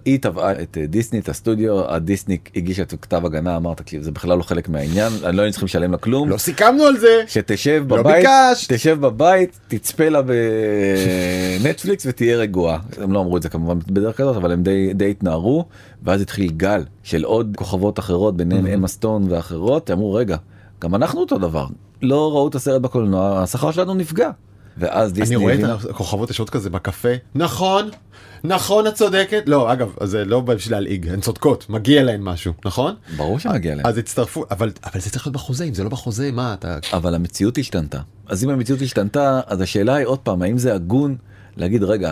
היא 0.04 0.18
תבעה 0.20 0.52
את 0.52 0.78
אה, 0.80 0.86
דיסני 0.86 1.18
את 1.18 1.28
הסטודיו 1.28 1.90
הדיסני 1.90 2.38
הגישה 2.56 2.82
את 2.82 2.94
כתב 3.02 3.26
הגנה 3.26 3.56
אמר 3.56 3.74
תקשיב 3.74 4.02
זה 4.02 4.10
בכלל 4.10 4.38
לא 4.38 4.42
חלק 4.42 4.68
מהעניין 4.68 5.12
אני 5.24 5.36
לא 5.36 5.42
היינו 5.42 5.52
צריכים 5.52 5.66
לשלם 5.66 5.92
לה 5.92 5.98
כלום. 5.98 6.28
לא 6.28 6.36
סיכמנו 6.36 6.84
על 6.84 6.98
זה. 6.98 7.22
שתשב 7.26 7.84
לא 7.88 7.96
בבית, 7.96 8.26
ביקשת. 8.26 8.72
תשב 8.72 9.00
בבית, 9.00 9.58
תצפה 9.68 10.08
לה 10.08 10.20
בנטפליקס 11.62 12.06
ותהיה 12.08 12.36
רגועה. 12.36 12.78
הם 13.02 13.12
לא 13.12 13.20
אמרו 13.20 13.36
את 13.36 13.42
זה 13.42 13.48
כמובן 13.48 13.78
בדרך 13.86 14.16
כזאת, 14.16 14.36
אבל 14.36 14.52
הם 14.52 14.62
די, 14.62 14.90
די 14.94 15.10
התנערו, 15.10 15.64
ואז 16.02 16.20
התחיל 16.20 16.50
גל 16.50 16.84
של 17.02 17.24
עוד 17.24 17.52
כוכבות 17.56 17.98
אחרות, 17.98 18.36
ביניהם 18.36 18.66
אמה 18.66 18.88
סטון 18.88 19.26
ואחרות, 19.30 19.90
אמרו 19.90 20.14
רגע, 20.14 20.36
גם 20.80 20.94
אנחנו 20.94 21.20
אותו 21.20 21.38
דבר. 21.38 21.66
לא 22.02 22.32
ראו 22.32 22.48
את 22.48 22.54
הסרט 22.54 22.82
בקולנוע, 22.82 23.42
השכר 23.42 23.70
שלנו 23.70 23.94
נפגע. 23.94 24.30
ואז 24.78 25.10
אני 25.10 25.20
דיסני 25.20 25.36
רואה 25.36 25.54
את 25.54 25.90
הכוכבות 25.90 26.28
יושבות 26.28 26.50
כזה 26.50 26.70
בקפה. 26.70 27.08
נכון, 27.34 27.90
נכון 28.44 28.86
את 28.86 28.94
צודקת. 28.94 29.42
לא 29.46 29.72
אגב 29.72 29.92
זה 30.02 30.24
לא 30.24 30.40
בשביל 30.40 30.74
להלעיג 30.74 31.08
הן 31.08 31.20
צודקות 31.20 31.70
מגיע 31.70 32.02
להן 32.02 32.22
משהו 32.22 32.52
נכון? 32.64 32.94
ברור 33.16 33.38
שמגיע 33.38 33.74
להם. 33.74 33.86
אז 33.86 33.98
הצטרפו 33.98 34.44
אבל 34.50 34.72
אבל 34.84 35.00
זה 35.00 35.10
צריך 35.10 35.26
להיות 35.26 35.34
בחוזה 35.34 35.64
אם 35.64 35.74
זה 35.74 35.84
לא 35.84 35.90
בחוזה 35.90 36.32
מה 36.32 36.54
אתה 36.54 36.78
אבל 36.92 37.14
המציאות 37.14 37.58
השתנתה. 37.58 38.00
אז 38.26 38.44
אם 38.44 38.50
המציאות 38.50 38.82
השתנתה, 38.82 39.40
אז 39.46 39.60
השאלה 39.60 39.94
היא 39.94 40.06
עוד 40.06 40.18
פעם, 40.18 40.42
האם 40.42 40.58
זה 40.58 40.74
הגון 40.74 41.16
להגיד, 41.56 41.82
רגע, 41.82 42.10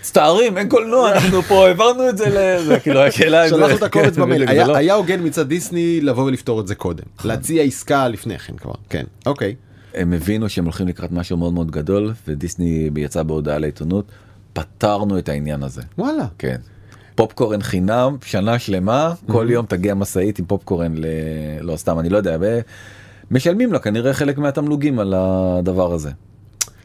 מצטערים, 0.00 0.58
אין 0.58 0.68
קולנוע, 0.68 1.12
אנחנו 1.12 1.42
פה 1.42 1.66
העברנו 1.66 2.08
את 2.08 2.18
זה 2.18 2.24
לזה, 2.28 2.80
כאילו 2.80 3.00
השאלה 3.00 3.44
אם 3.44 3.48
זה... 3.48 3.56
שלחנו 3.56 3.76
את 3.76 3.82
הקובץ 3.82 4.14
כן, 4.14 4.22
במייל 4.22 4.48
היה 4.48 4.66
לא- 4.66 4.76
היה 4.76 4.94
הוגן 4.94 5.26
מצד 5.26 5.48
דיסני 5.48 6.00
לבוא 6.00 6.24
ולפתור 6.24 6.60
את 6.60 6.66
זה 6.66 6.74
קודם 6.74 7.04
להציע 7.24 7.62
עסקה 7.62 8.08
לפני 8.08 8.38
כן 8.38 8.56
כבר 8.56 8.72
כן 8.88 9.04
אוקיי 9.26 9.54
הם 9.94 10.12
הבינו 10.12 10.48
שהם 10.48 10.64
הולכים 10.64 10.88
לקראת 10.88 11.12
משהו 11.12 11.36
מאוד 11.36 11.52
מאוד 11.52 11.70
גדול, 11.70 12.12
ודיסני 12.28 12.90
יצא 12.96 13.22
בהודעה 13.22 13.58
לעיתונות, 13.58 14.04
פתרנו 14.52 15.18
את 15.18 15.28
העניין 15.28 15.62
הזה. 15.62 15.82
וואלה 15.98 16.26
כן. 16.38 16.56
פופקורן 17.14 17.62
חינם, 17.62 18.16
שנה 18.24 18.58
שלמה, 18.58 19.14
כל 19.26 19.46
יום 19.50 19.66
תגיע 19.66 19.94
משאית 19.94 20.38
עם 20.38 20.44
פופקורן 20.44 20.94
ל... 20.94 21.06
לא 21.60 21.76
סתם, 21.76 21.98
אני 21.98 22.08
לא 22.08 22.16
יודע. 22.16 22.36
משלמים 23.30 23.72
לה 23.72 23.78
כנראה 23.78 24.14
חלק 24.14 24.38
מהתמלוגים 24.38 24.98
על 24.98 25.14
הדבר 25.16 25.92
הזה. 25.92 26.10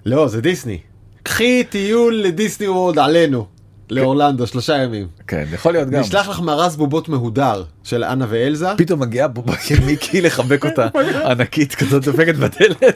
לא 0.06 0.28
זה 0.28 0.42
דיסני. 0.42 0.80
קחי 1.24 1.64
טיול 1.70 2.16
לדיסני 2.16 2.68
וורלד 2.68 3.00
עלינו 3.00 3.46
לאורלנדו 3.90 4.48
שלושה 4.48 4.78
ימים. 4.78 5.08
כן, 5.28 5.46
יכול 5.54 5.72
להיות 5.72 5.90
גם. 5.90 6.00
נשלח 6.00 6.30
לך 6.30 6.40
מארז 6.40 6.76
בובות 6.76 7.10
מהודר 7.10 7.64
של 7.84 8.04
אנה 8.04 8.26
ואלזה. 8.30 8.68
פתאום 8.78 9.00
מגיעה 9.00 9.28
בובה 9.28 9.54
של 9.62 9.86
מיקי 9.86 10.22
לחבק 10.22 10.66
אותה 10.70 10.88
ענקית 11.26 11.76
כזאת 11.76 12.04
דופקת 12.04 12.36
בדלת. 12.36 12.96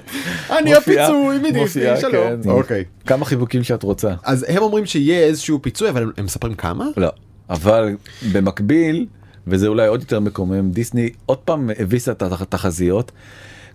אני 0.60 0.76
הפיצוי 0.76 1.38
מדיסני 1.38 1.62
מופיעה, 1.62 2.02
שלום. 2.02 2.44
כן. 2.44 2.50
אוקיי. 2.50 2.84
כמה 3.06 3.26
חיבוקים 3.26 3.63
שאת 3.63 3.84
רוצה. 3.84 4.13
אז 4.24 4.46
הם 4.50 4.58
אומרים 4.58 4.86
שיהיה 4.86 5.20
איזשהו 5.20 5.62
פיצוי 5.62 5.90
אבל 5.90 6.12
הם 6.18 6.26
מספרים 6.26 6.54
כמה? 6.54 6.86
לא. 6.98 7.10
אבל 7.50 7.96
במקביל 8.32 9.06
וזה 9.48 9.68
אולי 9.68 9.88
עוד 9.88 10.02
יותר 10.02 10.20
מקומם 10.20 10.72
דיסני 10.72 11.10
עוד 11.26 11.38
פעם 11.38 11.70
הביסה 11.80 12.12
את 12.12 12.22
התחזיות. 12.22 13.12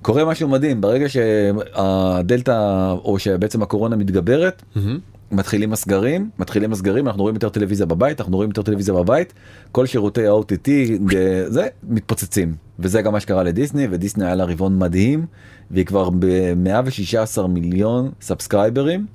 קורה 0.02 0.24
משהו 0.24 0.48
מדהים 0.48 0.80
ברגע 0.80 1.08
שהדלתא 1.08 2.92
או 3.04 3.18
שבעצם 3.18 3.62
הקורונה 3.62 3.96
מתגברת 3.96 4.62
מתחילים 5.30 5.72
הסגרים 5.72 6.30
מתחילים 6.38 6.72
הסגרים 6.72 7.06
אנחנו 7.06 7.22
רואים 7.22 7.34
יותר 7.34 7.48
טלוויזיה 7.48 7.86
בבית 7.86 8.20
אנחנו 8.20 8.36
רואים 8.36 8.50
יותר 8.50 8.62
טלוויזיה 8.62 8.94
בבית 8.94 9.32
כל 9.72 9.86
שירותי 9.86 10.26
ה-OTT 10.26 10.68
זה 11.46 11.66
מתפוצצים. 11.88 12.54
וזה 12.78 13.02
גם 13.02 13.12
מה 13.12 13.20
שקרה 13.20 13.42
לדיסני 13.42 13.86
ודיסני 13.90 14.24
היה 14.24 14.34
לה 14.34 14.44
רבעון 14.44 14.78
מדהים 14.78 15.26
והיא 15.70 15.86
כבר 15.86 16.10
ב-116 16.10 17.46
מיליון 17.46 18.10
סאבסקרייברים 18.20 19.06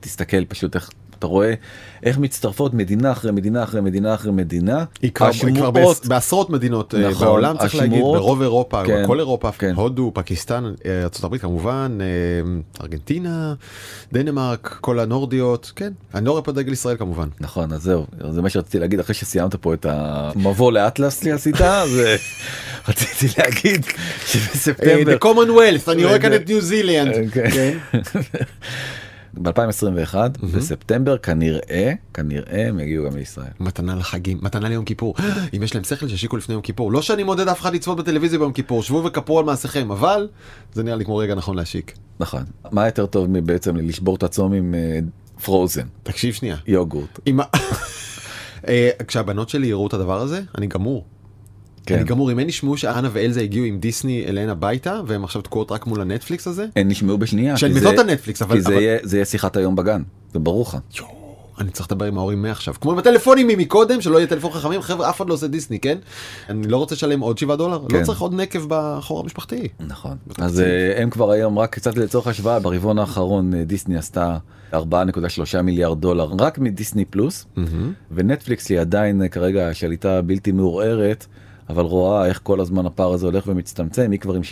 תסתכל 0.00 0.44
פשוט 0.44 0.74
איך 0.74 0.90
אתה 1.24 1.32
רואה 1.32 1.54
איך 2.02 2.18
מצטרפות 2.18 2.74
מדינה 2.74 3.12
אחרי 3.12 3.32
מדינה 3.32 3.62
אחרי 3.62 3.80
מדינה 3.80 4.14
אחרי 4.14 4.32
מדינה. 4.32 4.84
היא 5.02 5.10
כבר, 5.12 5.26
היא 5.26 5.54
כבר 5.54 5.68
השמועות- 5.68 5.74
בעש- 6.02 6.08
בעשרות 6.08 6.50
מדינות 6.50 6.94
אה, 6.94 7.08
נכון, 7.10 7.26
בעולם 7.26 7.56
צריך 7.58 7.74
להגיד 7.74 7.92
השמועות- 7.98 8.18
ברוב 8.18 8.42
אירופה 8.42 8.82
כן, 8.84 9.02
כל 9.06 9.18
אירופה 9.18 9.50
כן. 9.52 9.72
הודו 9.74 10.10
פקיסטן 10.14 10.64
אה, 10.86 11.02
ארה"ב 11.22 11.36
כמובן 11.38 11.98
אה, 12.00 12.06
ארגנטינה 12.82 13.54
דנמרק 14.12 14.78
כל 14.80 14.98
הנורדיות 15.00 15.72
כן 15.76 15.92
אני 16.14 16.24
לא 16.26 16.30
רואה 16.30 16.42
פה 16.42 16.52
דגל 16.52 16.72
ישראל 16.72 16.96
כמובן. 16.96 17.28
נכון 17.40 17.72
אז 17.72 17.82
זהו 17.82 18.06
זה 18.30 18.42
מה 18.42 18.50
שרציתי 18.50 18.78
להגיד 18.78 19.00
אחרי 19.00 19.14
שסיימת 19.14 19.54
פה 19.54 19.74
את 19.74 19.86
המבוא 19.88 20.72
לאטלס 20.72 21.26
עשית 21.26 21.60
אז 21.82 22.00
רציתי 22.88 23.40
להגיד 23.40 23.86
שבספטמבר. 24.26 25.16
The 25.16 25.24
Commonwealth 25.24 25.92
אני 25.92 26.04
רואה 26.04 26.14
רגע. 26.14 26.28
כאן 26.28 26.34
את 26.34 26.48
ניו 26.48 26.60
זילנד. 26.60 27.14
כן. 29.36 29.42
ב-2021 29.42 30.14
בספטמבר 30.56 31.18
כנראה 31.18 31.92
כנראה 32.14 32.68
הם 32.68 32.80
יגיעו 32.80 33.06
גם 33.06 33.16
לישראל. 33.16 33.46
מתנה 33.60 33.94
לחגים 33.94 34.38
מתנה 34.42 34.68
ליום 34.68 34.84
כיפור 34.84 35.14
אם 35.56 35.62
יש 35.62 35.74
להם 35.74 35.84
שכל 35.84 36.08
שישיקו 36.08 36.36
לפני 36.36 36.52
יום 36.52 36.62
כיפור 36.62 36.92
לא 36.92 37.02
שאני 37.02 37.22
מודד 37.22 37.48
אף 37.48 37.60
אחד 37.60 37.74
לצפות 37.74 37.98
בטלוויזיה 37.98 38.38
ביום 38.38 38.52
כיפור 38.52 38.82
שבו 38.82 39.04
וכפרו 39.04 39.38
על 39.38 39.44
מעשיכם 39.44 39.90
אבל 39.90 40.28
זה 40.72 40.82
נראה 40.82 40.96
לי 40.96 41.04
כמו 41.04 41.16
רגע 41.16 41.34
נכון 41.34 41.56
להשיק. 41.56 41.92
נכון 42.20 42.42
מה 42.70 42.86
יותר 42.86 43.06
טוב 43.06 43.26
מבעצם 43.30 43.76
לשבור 43.76 44.16
את 44.16 44.22
הצום 44.22 44.52
עם 44.52 44.74
Frozen 45.44 45.86
תקשיב 46.02 46.34
שנייה. 46.34 46.56
יוגורט. 46.66 47.20
אה, 48.68 48.90
כשהבנות 49.06 49.48
שלי 49.48 49.66
יראו 49.66 49.86
את 49.86 49.94
הדבר 49.94 50.20
הזה 50.20 50.42
אני 50.58 50.66
גמור. 50.66 51.04
כן. 51.86 51.94
אני 51.94 52.04
גמור 52.04 52.32
אם 52.32 52.38
הן 52.38 52.48
ישמעו 52.48 52.76
שאנה 52.76 53.08
ואלזה 53.12 53.40
הגיעו 53.40 53.64
עם 53.64 53.78
דיסני 53.78 54.24
אליהן 54.28 54.48
הביתה 54.48 55.00
והם 55.06 55.24
עכשיו 55.24 55.42
תקועות 55.42 55.72
רק 55.72 55.86
מול 55.86 56.00
הנטפליקס 56.00 56.46
הזה. 56.46 56.66
הן 56.76 56.88
נשמעו 56.88 57.18
בשנייה. 57.18 57.56
שהן 57.56 57.72
מתות 57.72 57.98
הנטפליקס 57.98 58.42
אבל 58.42 58.54
כי 58.56 58.60
זה 58.62 58.68
אבל- 58.68 58.82
יהיה- 58.82 58.98
זה 59.02 59.16
יהיה 59.16 59.24
שיחת 59.24 59.56
היום 59.56 59.76
בגן. 59.76 60.02
זה 60.32 60.38
ברור 60.38 60.62
לך. 60.62 60.76
אני 61.60 61.70
צריך 61.70 61.86
לדבר 61.92 62.06
עם 62.06 62.18
ההורים 62.18 62.42
מעכשיו 62.42 62.74
כמו 62.80 62.92
עם 62.92 62.98
הטלפונים 62.98 63.48
מקודם 63.58 64.00
שלא 64.00 64.16
יהיה 64.18 64.26
טלפון 64.26 64.50
חכמים 64.52 64.80
חבר'ה 64.82 65.10
אף 65.10 65.16
אחד 65.16 65.28
לא 65.28 65.34
עושה 65.34 65.46
דיסני 65.46 65.80
כן 65.80 65.98
אני 66.48 66.68
לא 66.68 66.76
רוצה 66.76 66.94
לשלם 66.94 67.20
עוד 67.20 67.38
7 67.38 67.56
דולר 67.56 67.80
כן. 67.88 67.96
לא 68.00 68.04
צריך 68.04 68.20
עוד 68.20 68.34
נקב 68.34 68.58
בחור 68.68 69.20
המשפחתי. 69.20 69.68
נכון. 69.86 70.16
אז 70.38 70.60
אה, 70.60 71.02
הם 71.02 71.10
כבר 71.10 71.30
היום 71.30 71.58
רק 71.58 71.74
קצת 71.74 71.96
לצורך 71.96 72.26
השוואה 72.26 72.60
ברבעון 72.60 72.98
האחרון 72.98 73.54
אה, 73.54 73.64
דיסני 73.64 73.96
עשתה 73.96 74.36
4.3 74.72 74.78
מיליארד 75.62 76.00
דולר 76.00 76.28
רק 76.38 76.58
מדיסני 76.58 77.04
פלוס 77.04 77.46
ונטפליקס 78.12 78.70
היא 78.70 78.80
עדיין 78.80 79.22
אה, 79.22 79.28
כרגע 79.28 79.74
שליטה 79.74 80.22
בלתי 80.22 80.52
מעורערת 80.52 81.26
אבל 81.68 81.82
רואה 81.82 82.26
איך 82.26 82.40
כל 82.42 82.60
הזמן 82.60 82.86
הפער 82.86 83.12
הזה 83.12 83.26
הולך 83.26 83.44
ומצטמצם 83.46 84.10
היא 84.10 84.20
כבר 84.20 84.34
עם 84.34 84.42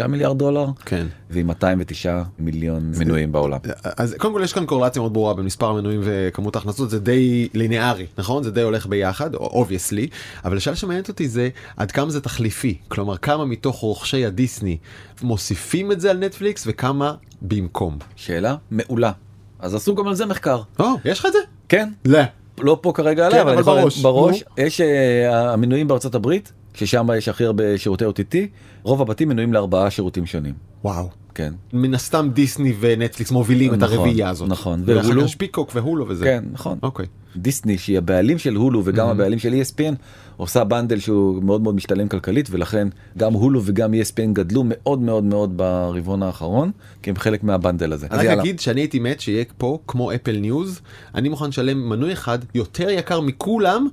7.3 0.00 0.06
מיליארד 0.06 0.38
דולר 0.38 0.66
כן. 0.84 1.06
ועם 1.30 1.46
209 1.46 2.22
מיליון 2.38 2.92
מנויים 2.98 3.32
בעולם. 3.32 3.58
אז 3.96 4.14
קודם 4.18 4.34
כל 4.34 4.40
יש 4.44 4.52
כאן 4.52 4.66
קורלציה 4.66 5.02
מאוד 5.02 5.12
ברורה 5.12 5.34
בין 5.34 5.44
מספר 5.44 5.66
המנויים 5.66 6.00
וכמות 6.04 6.56
ההכנסות 6.56 6.90
זה 6.90 7.00
די 7.00 7.48
ליניארי 7.54 8.06
נכון 8.18 8.42
זה 8.42 8.50
די 8.50 8.62
הולך 8.62 8.86
ביחד 8.86 9.34
obviously 9.34 10.08
אבל 10.44 10.56
השאלה 10.56 10.76
שמעניינת 10.76 11.08
אותי 11.08 11.28
זה 11.28 11.48
עד 11.76 11.92
כמה 11.92 12.10
זה 12.10 12.20
תחליפי 12.20 12.78
כלומר 12.88 13.16
כמה 13.16 13.44
מתוך 13.44 13.76
רוכשי 13.76 14.26
הדיסני 14.26 14.78
מוסיפים 15.22 15.92
את 15.92 16.00
זה 16.00 16.10
על 16.10 16.18
נטפליקס 16.18 16.64
וכמה 16.66 17.14
במקום. 17.42 17.98
שאלה 18.16 18.56
מעולה. 18.70 19.12
אז 19.58 19.74
עשו 19.74 19.94
גם 19.94 20.08
על 20.08 20.14
זה 20.14 20.26
מחקר. 20.26 20.62
או, 20.78 20.86
יש 21.04 21.18
לך 21.18 21.26
את 21.26 21.32
זה? 21.32 21.38
כן. 21.68 21.88
לא. 22.04 22.18
לא 22.60 22.78
פה 22.80 22.92
כרגע 22.94 23.22
כן, 23.22 23.26
עליי, 23.26 23.42
אבל 23.42 23.50
אבל 23.50 23.58
אני 23.58 23.60
יכול- 23.60 23.80
בראש, 23.80 23.98
בראש. 23.98 24.44
נו. 24.58 24.64
יש 24.64 24.80
אה, 24.80 25.52
המנויים 25.52 25.88
בארצות 25.88 26.14
הברית, 26.14 26.52
ששם 26.74 27.08
יש 27.18 27.28
הכי 27.28 27.44
הרבה 27.44 27.78
שירותי 27.78 28.04
OTT, 28.04 28.36
רוב 28.82 29.02
הבתים 29.02 29.28
מנויים 29.28 29.52
לארבעה 29.52 29.90
שירותים 29.90 30.26
שונים. 30.26 30.54
וואו. 30.84 31.08
כן. 31.34 31.52
מן 31.72 31.94
הסתם 31.94 32.30
דיסני 32.32 32.74
ונטפליקס 32.80 33.30
מובילים 33.30 33.74
את 33.74 33.78
נכון, 33.78 33.96
הרביעייה 33.96 34.28
הזאת. 34.28 34.48
נכון. 34.48 34.82
ואחר 34.86 35.06
והולו? 35.06 35.20
כך 35.20 35.26
יש 35.26 35.34
Peacock 35.34 35.70
והולו 35.74 36.08
וזה. 36.08 36.24
כן, 36.24 36.44
נכון. 36.52 36.78
אוקיי. 36.82 37.06
דיסני 37.36 37.78
שהיא 37.78 37.98
הבעלים 37.98 38.38
של 38.38 38.54
הולו 38.54 38.82
וגם 38.84 39.08
הבעלים 39.08 39.38
של 39.38 39.52
ESPN 39.52 39.94
עושה 40.36 40.64
bundle 40.64 40.98
שהוא 40.98 41.42
מאוד 41.42 41.62
מאוד 41.62 41.74
משתלם 41.74 42.08
כלכלית 42.08 42.48
ולכן 42.50 42.88
גם 43.18 43.32
הולו 43.32 43.60
וגם 43.64 43.94
ESPN 43.94 44.32
גדלו 44.32 44.62
מאוד 44.66 45.00
מאוד 45.00 45.24
מאוד 45.24 45.56
ברבעון 45.56 46.22
האחרון 46.22 46.70
כי 47.02 47.10
הם 47.10 47.16
חלק 47.16 47.44
מה 47.44 47.56
bundle 47.56 47.92
הזה. 47.92 48.06
רק 48.10 48.24
יאללה. 48.24 48.42
אגיד 48.42 48.60
שאני 48.60 48.80
הייתי 48.80 48.98
מת 48.98 49.20
שיהיה 49.20 49.44
פה 49.58 49.78
כמו 49.86 50.14
Apple 50.14 50.36
News 50.36 50.80
אני 51.14 51.28
מוכן 51.28 51.48
לשלם 51.48 51.88
מנוי 51.88 52.12
אחד 52.12 52.38
יותר 52.54 52.90
יקר 52.90 53.20
מכולם 53.20 53.88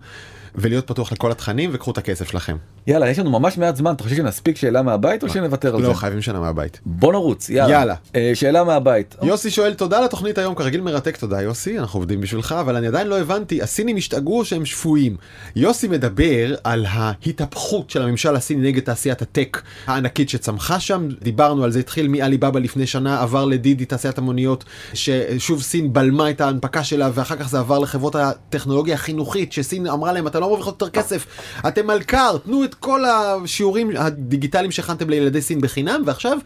ולהיות 0.55 0.87
פתוח 0.87 1.11
לכל 1.11 1.31
התכנים 1.31 1.69
וקחו 1.73 1.91
את 1.91 1.97
הכסף 1.97 2.29
שלכם. 2.31 2.57
יאללה 2.89 3.09
יש 3.09 3.19
לנו 3.19 3.29
ממש 3.29 3.57
מעט 3.57 3.75
זמן 3.75 3.93
אתה 3.93 4.03
חושב 4.03 4.15
שנספיק 4.15 4.57
שאלה 4.57 4.81
מהבית 4.81 5.23
או 5.23 5.29
שנוותר 5.29 5.75
על 5.75 5.81
זה? 5.81 5.87
לא 5.87 5.93
חייבים 5.93 6.21
שנה 6.21 6.39
מהבית. 6.39 6.79
בוא 6.85 7.11
נרוץ 7.11 7.49
יאללה. 7.49 7.71
יאללה. 7.71 7.95
אה, 8.15 8.31
שאלה 8.33 8.63
מהבית. 8.63 9.15
יוסי 9.21 9.51
שואל 9.51 9.73
תודה 9.73 9.97
על 9.97 10.03
התוכנית 10.03 10.37
היום 10.37 10.55
כרגיל 10.55 10.81
מרתק 10.81 11.17
תודה 11.17 11.41
יוסי 11.41 11.79
אנחנו 11.79 11.99
עובדים 11.99 12.21
בשבילך 12.21 12.55
אבל 12.59 12.75
אני 12.75 12.87
עדיין 12.87 13.07
לא 13.07 13.19
הבנתי 13.19 13.61
הסינים 13.61 13.97
השתגעו 13.97 14.39
או 14.39 14.45
שהם 14.45 14.65
שפויים. 14.65 15.17
יוסי 15.55 15.87
מדבר 15.87 16.55
על 16.63 16.85
ההתהפכות 16.89 17.89
של 17.89 18.01
הממשל 18.01 18.35
הסיני 18.35 18.67
נגד 18.67 18.81
תעשיית 18.81 19.21
הטק 19.21 19.61
הענקית 19.87 20.29
שצמחה 20.29 20.79
שם 20.79 21.07
דיברנו 21.21 21.63
על 21.63 21.71
זה 21.71 21.79
התחיל 21.79 22.07
מעליבאבא 22.07 22.59
לפני 22.59 22.87
שנה 22.87 23.21
עבר 23.21 23.45
לדידי 23.45 23.85
תעשיית 23.85 24.17
המוניות 24.17 24.63
ששוב 24.93 25.61
סין 25.61 25.93
בלמה 25.93 26.29
את 26.29 26.41
ההנפקה 26.41 26.83
שלה 26.83 27.09
ואחר 27.13 27.35
כך 27.35 27.49
זה 27.49 27.59
עבר 27.59 27.79
לחברות 27.79 28.15
הטכנולוגיה 28.15 28.93
החינוכית 28.95 29.53
שסין 29.53 29.87
אמרה 29.87 30.13
להם 30.13 30.27
אתם 30.27 30.39
לא 30.39 30.49
מרוויחות 30.49 30.81
יותר 30.81 30.89
כסף 30.89 31.25
אתם 31.67 31.87
מלכ"ר 31.87 32.37
תנו 32.37 32.63
את 32.63 32.75
כל 32.79 33.05
השיעורים 33.05 33.91
הדיגיטליים 33.97 34.71
שהכנתם 34.71 35.09
לילדי 35.09 35.41
סין 35.41 35.61
בחינם 35.61 36.01
ועכשיו 36.05 36.37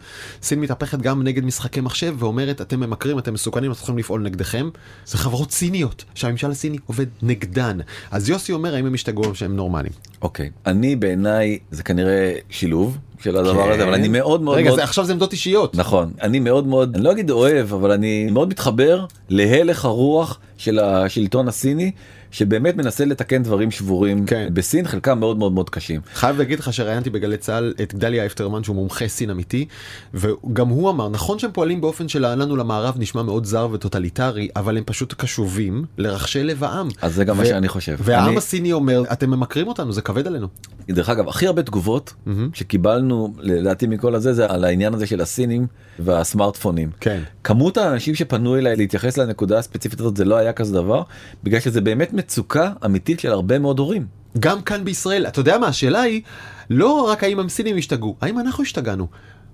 סין 0.42 0.60
מתהפכת 0.60 0.98
גם 0.98 1.22
נגד 1.22 1.44
משחקי 1.44 1.80
מחשב 1.80 2.14
ואומרת 2.18 2.60
אתם 2.60 2.80
ממכרים 2.80 3.18
אתם 3.18 3.34
מסוכנים 3.34 3.70
אתם 3.70 3.78
צריכים 3.78 3.98
לפעול 3.98 4.22
נגדכם 4.22 4.70
זה 5.06 5.18
חברות 5.18 5.52
סיניות 5.52 6.04
שהממשל 6.14 6.50
הסיני 6.50 6.78
עובד 6.86 7.06
נגדן 7.22 7.78
אז 8.10 8.28
יוסי 8.28 8.52
אומר 8.52 8.74
האם 8.74 8.86
הם 8.86 8.94
השתגעו 8.94 9.24
או 9.24 9.34
שהם 9.34 9.56
נורמליים. 9.56 9.92
אוקיי 10.22 10.50
אני 10.66 10.96
בעיניי 10.96 11.58
זה 11.70 11.82
כנראה 11.82 12.32
שילוב 12.50 12.98
של 13.20 13.36
הדבר 13.36 13.72
הזה 13.72 13.84
אבל 13.84 13.94
אני 13.94 14.08
מאוד 14.08 14.42
מאוד 14.42 14.54
כן. 14.56 14.60
רגע 14.60 14.68
מאוד 14.68 14.78
זה, 14.78 14.84
עכשיו 14.84 15.04
זה 15.04 15.12
עמדות 15.12 15.32
אישיות. 15.32 15.74
נכון 15.74 16.12
אני 16.22 16.40
מאוד 16.40 16.66
מאוד 16.66 16.94
אני 16.94 17.04
לא 17.04 17.12
אגיד 17.12 17.30
אוהב 17.30 17.72
אבל 17.72 17.92
אני 17.92 18.28
מאוד 18.30 18.48
מתחבר 18.48 19.06
להלך 19.28 19.84
הרוח 19.84 20.38
של 20.56 20.78
השלטון 20.78 21.48
הסיני 21.48 21.90
שבאמת 22.34 22.76
מנסה 22.76 23.04
לתקן 23.04 23.42
דברים 23.42 23.70
שבורים 23.70 24.26
כן. 24.26 24.48
בסין 24.52 24.86
חלקם 24.86 25.20
מאוד 25.20 25.38
מאוד 25.38 25.52
מאוד 25.52 25.70
קשים. 25.70 26.00
חייב 26.14 26.38
להגיד 26.38 26.58
לך 26.58 26.72
שראיינתי 26.72 27.10
בגלי 27.10 27.36
צה"ל 27.36 27.74
את 27.82 27.94
גדליה 27.94 28.26
אפטרמן 28.26 28.64
שהוא 28.64 28.76
מומחה 28.76 29.08
סין 29.08 29.30
אמיתי 29.30 29.66
וגם 30.14 30.68
הוא 30.68 30.90
אמר 30.90 31.08
נכון 31.08 31.38
שהם 31.38 31.50
פועלים 31.52 31.80
באופן 31.80 32.08
שלנו 32.08 32.56
למערב 32.56 32.94
נשמע 32.98 33.22
מאוד 33.22 33.44
זר 33.44 33.68
וטוטליטרי 33.72 34.48
אבל 34.56 34.76
הם 34.78 34.82
פשוט 34.86 35.14
קשובים 35.18 35.84
לרחשי 35.98 36.42
לב 36.44 36.64
העם. 36.64 36.88
אז 37.02 37.14
זה 37.14 37.24
גם 37.24 37.36
מה 37.36 37.42
ו- 37.42 37.46
שאני 37.46 37.68
חושב. 37.68 37.96
והעם 38.00 38.28
אני- 38.28 38.36
הסיני 38.36 38.72
אומר 38.72 39.02
אתם 39.12 39.30
ממכרים 39.30 39.68
אותנו 39.68 39.92
זה 39.92 40.02
כבד 40.02 40.26
עלינו. 40.26 40.46
דרך 40.88 41.08
אגב 41.08 41.28
הכי 41.28 41.46
הרבה 41.46 41.62
תגובות 41.62 42.14
שקיבלנו 42.54 43.34
לדעתי 43.38 43.86
מכל 43.86 44.14
הזה 44.14 44.32
זה 44.32 44.46
על 44.50 44.64
העניין 44.64 44.94
הזה 44.94 45.06
של 45.06 45.20
הסינים 45.20 45.66
והסמארטפונים. 45.98 46.90
כן. 47.00 47.22
כמות 47.44 47.76
האנשים 47.76 48.14
שפנו 48.14 48.56
אליי 48.56 48.76
להתייחס 48.76 49.18
לנקודה 49.18 49.58
הספציפית 49.58 50.00
הזאת 50.00 50.16
זה 50.16 50.24
לא 50.24 50.36
היה 50.36 50.52
כזה 50.52 50.72
דבר 50.72 51.02
בגלל 51.42 51.60
שזה 51.60 51.80
באמת 51.80 52.12
מצוקה 52.12 52.72
אמיתית 52.84 53.20
של 53.20 53.32
הרבה 53.32 53.58
מאוד 53.58 53.78
הורים. 53.78 54.06
גם 54.38 54.62
כאן 54.62 54.84
בישראל 54.84 55.26
אתה 55.26 55.40
יודע 55.40 55.58
מה 55.58 55.66
השאלה 55.66 56.00
היא 56.00 56.22
לא 56.70 57.08
רק 57.10 57.24
האם 57.24 57.40
הסינים 57.40 57.76
השתגעו 57.76 58.16
האם 58.20 58.38
אנחנו 58.38 58.62
השתגענו. 58.62 59.06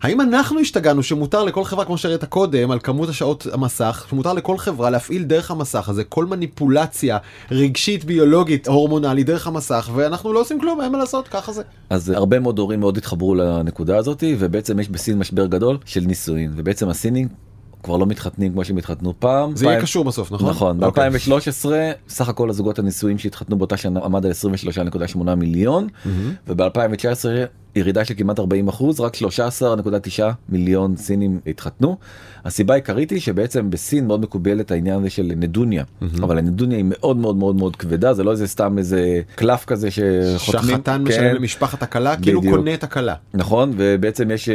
האם 0.03 0.21
אנחנו 0.21 0.61
השתגענו 0.61 1.03
שמותר 1.03 1.45
לכל 1.45 1.65
חברה 1.65 1.85
כמו 1.85 1.99
שהראית 1.99 2.25
קודם 2.25 2.71
על 2.71 2.79
כמות 2.83 3.09
השעות 3.09 3.47
המסך 3.53 4.07
שמותר 4.11 4.33
לכל 4.33 4.59
חברה 4.59 4.91
להפעיל 4.91 5.23
דרך 5.23 5.51
המסך 5.51 5.89
הזה 5.89 6.05
כל 6.05 6.27
מניפולציה 6.27 7.19
רגשית 7.51 8.05
ביולוגית 8.05 8.69
הורמונלית 8.69 9.27
דרך 9.27 9.47
המסך 9.47 9.91
ואנחנו 9.95 10.33
לא 10.33 10.41
עושים 10.41 10.61
כלום 10.61 10.81
אין 10.81 10.93
מה 10.93 10.99
לעשות 10.99 11.29
ככה 11.29 11.53
זה. 11.53 11.63
אז 11.91 12.11
הרבה 12.11 12.41
מאוד 12.41 12.59
הורים 12.59 12.81
מאוד 12.81 12.97
התחברו 12.97 13.35
לנקודה 13.35 13.97
הזאת 13.97 14.25
ובעצם 14.39 14.81
יש 14.81 14.89
בסין 14.89 15.19
משבר 15.19 15.47
גדול 15.47 15.79
של 15.85 16.01
נישואין 16.01 16.53
ובעצם 16.57 16.89
הסינים 16.89 17.29
כבר 17.83 17.97
לא 17.97 18.07
מתחתנים 18.07 18.53
כמו 18.53 18.65
שהם 18.65 18.77
התחתנו 18.77 19.15
פעם. 19.19 19.57
זה 19.57 19.65
יהיה 19.65 19.77
פעם- 19.77 19.83
קשור 19.83 20.05
בסוף 20.05 20.33
נכון? 20.33 20.51
נכון, 20.51 20.85
אוקיי. 20.85 21.11
ב-2013 21.11 21.67
סך 22.09 22.29
הכל 22.29 22.51
הזוגות 22.51 22.79
הנישואים 22.79 23.19
שהתחתנו 23.19 23.57
באותה 23.59 23.77
שנה 23.77 24.01
עמד 24.05 24.27
על 24.27 24.33
23.8 24.33 25.35
מיליון 25.35 25.87
וב-2019 26.49 27.25
ירידה 27.77 28.05
של 28.05 28.15
כמעט 28.17 28.39
40 28.39 28.69
אחוז 28.69 29.01
רק 29.01 29.17
13.9 29.17 30.23
מיליון 30.49 30.97
סינים 30.97 31.41
התחתנו. 31.47 31.97
הסיבה 32.45 32.75
העיקרית 32.75 33.11
היא 33.11 33.21
שבעצם 33.21 33.71
בסין 33.71 34.07
מאוד 34.07 34.21
מקובלת 34.21 34.71
העניין 34.71 34.99
הזה 34.99 35.11
של 35.11 35.33
נדוניה 35.37 35.85
אבל 36.23 36.39
הנדוניה 36.39 36.77
היא 36.77 36.85
מאוד 36.89 37.17
מאוד 37.17 37.37
מאוד 37.37 37.57
מאוד 37.57 37.77
כבדה 37.77 38.15
זה 38.15 38.25
לא 38.25 38.31
איזה 38.31 38.49
סתם 38.49 38.79
איזה 38.79 39.21
קלף 39.35 39.65
כזה 39.65 39.89
שחותמים. 39.91 40.83
כן. 40.85 41.03
משלם 41.03 41.35
למשפחת 41.35 41.83
הכלה 41.83 42.17
כאילו 42.17 42.41
בדיוק. 42.41 42.57
קונה 42.57 42.75
את 42.75 42.85
הכלה. 42.85 43.15
נכון 43.35 43.73
ובעצם 43.77 44.31
יש 44.31 44.49
אה, 44.49 44.55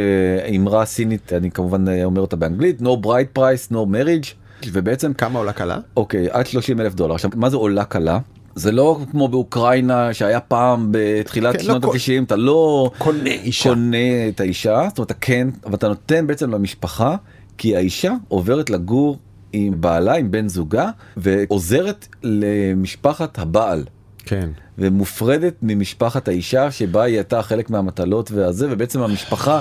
אמרה 0.56 0.84
סינית 0.84 1.32
אני 1.32 1.50
כמובן 1.50 1.88
אה, 1.88 2.04
אומר 2.04 2.20
אותה 2.20 2.36
באנגלית 2.36 2.80
no 2.80 3.04
bright 3.04 3.38
price 3.38 3.72
no 3.72 3.76
marriage 3.76 4.34
ובעצם 4.72 5.12
כמה 5.12 5.38
עולה 5.38 5.52
כלה? 5.52 5.78
אוקיי 5.96 6.28
עד 6.30 6.46
30 6.46 6.80
אלף 6.80 6.94
דולר 6.94 7.14
עכשיו 7.14 7.30
מה 7.34 7.50
זה 7.50 7.56
עולה 7.56 7.84
קלה. 7.84 8.18
זה 8.58 8.72
לא 8.72 8.98
כמו 9.10 9.28
באוקראינה 9.28 10.14
שהיה 10.14 10.40
פעם 10.40 10.88
בתחילת 10.90 11.56
כן, 11.56 11.62
שנות 11.62 11.84
לא 11.84 11.88
כל- 11.88 11.96
ה-90 11.96 12.24
אתה 12.24 12.36
לא 12.36 12.90
קונה 12.98 13.30
אישה. 13.30 13.68
קונה 13.68 13.96
את 14.28 14.40
האישה 14.40 14.86
זאת 14.88 14.98
אומרת 14.98 15.10
אתה 15.10 15.20
כן 15.20 15.48
אבל 15.66 15.74
אתה 15.74 15.88
נותן 15.88 16.26
בעצם 16.26 16.50
למשפחה 16.50 17.16
כי 17.58 17.76
האישה 17.76 18.12
עוברת 18.28 18.70
לגור 18.70 19.18
עם 19.52 19.80
בעלה 19.80 20.14
עם 20.16 20.30
בן 20.30 20.48
זוגה 20.48 20.88
ועוזרת 21.16 22.06
למשפחת 22.22 23.38
הבעל. 23.38 23.84
כן. 24.26 24.48
ומופרדת 24.78 25.54
ממשפחת 25.62 26.28
האישה 26.28 26.70
שבה 26.70 27.02
היא 27.02 27.14
הייתה 27.16 27.42
חלק 27.42 27.70
מהמטלות 27.70 28.30
והזה 28.32 28.66
ובעצם 28.70 29.00
המשפחה 29.00 29.60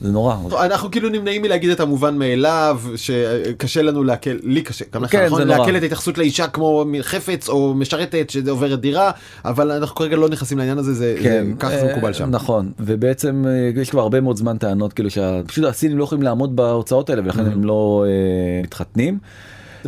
זה 0.00 0.12
נורא. 0.12 0.36
אנחנו 0.64 0.90
כאילו 0.90 1.08
נמנעים 1.08 1.42
מלהגיד 1.42 1.70
את 1.70 1.80
המובן 1.80 2.18
מאליו 2.18 2.80
שקשה 2.96 3.82
לנו 3.82 4.04
לעכל 4.04 4.30
לי 4.42 4.62
קשה 4.62 4.84
גם 4.94 5.04
לך 5.04 5.10
כן, 5.12 5.26
נכון 5.26 5.38
זה. 5.38 5.44
לעכל 5.44 5.76
את 5.76 5.82
ההתייחסות 5.82 6.18
לאישה 6.18 6.46
כמו 6.46 6.84
חפץ 7.02 7.48
או 7.48 7.74
משרתת 7.74 8.30
שזה 8.30 8.50
עוברת 8.50 8.80
דירה 8.80 9.10
אבל 9.44 9.70
אנחנו 9.70 9.96
כרגע 9.96 10.16
לא 10.16 10.28
נכנסים 10.28 10.58
לעניין 10.58 10.78
הזה 10.78 10.94
זה 10.94 11.16
זה- 11.22 11.42
ככה 11.58 11.70
זה 11.78 11.86
אה, 11.86 11.92
מקובל 11.92 12.12
שם. 12.12 12.30
נכון 12.30 12.72
ובעצם 12.80 13.44
אה, 13.46 13.80
יש 13.80 13.90
כבר 13.90 14.00
הרבה 14.02 14.20
מאוד 14.20 14.36
זמן 14.36 14.56
טענות 14.58 14.92
כאילו 14.92 15.10
שפשוט 15.10 15.64
הסינים 15.64 15.98
לא 15.98 16.04
יכולים 16.04 16.22
לעמוד 16.22 16.56
בהוצאות 16.56 17.10
האלה 17.10 17.22
ולכן 17.24 17.46
הם 17.46 17.64
לא 17.64 18.04
אה, 18.08 18.62
מתחתנים. 18.62 19.18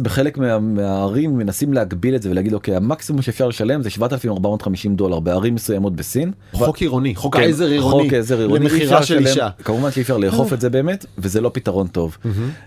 בחלק 0.02 0.38
מה, 0.38 0.58
מהערים 0.58 1.38
מנסים 1.38 1.72
להגביל 1.72 2.14
את 2.14 2.22
זה 2.22 2.30
ולהגיד 2.30 2.54
אוקיי 2.54 2.76
המקסימום 2.76 3.22
שאפשר 3.22 3.48
לשלם 3.48 3.82
זה 3.82 3.90
7,450 3.90 4.96
דולר 4.96 5.20
בערים 5.20 5.54
מסוימות 5.54 5.96
בסין. 5.96 6.32
חוק 6.52 6.78
עירוני 6.78 7.14
חוק 7.14 7.36
כן, 7.36 7.42
העזר 7.42 7.66
עירוני 7.66 8.04
חוק 8.04 8.12
עזר 8.12 8.38
עירוני 8.38 8.64
למכירה 8.64 9.02
של 9.02 9.26
אישה. 9.26 9.48
כמובן 9.64 9.90
שאי 9.90 10.02
אפשר 10.02 10.16
לאכוף 10.16 10.52
את 10.52 10.60
זה 10.60 10.70
באמת 10.70 11.06
וזה 11.18 11.40
לא 11.40 11.50
פתרון 11.54 11.86
טוב. 11.86 12.16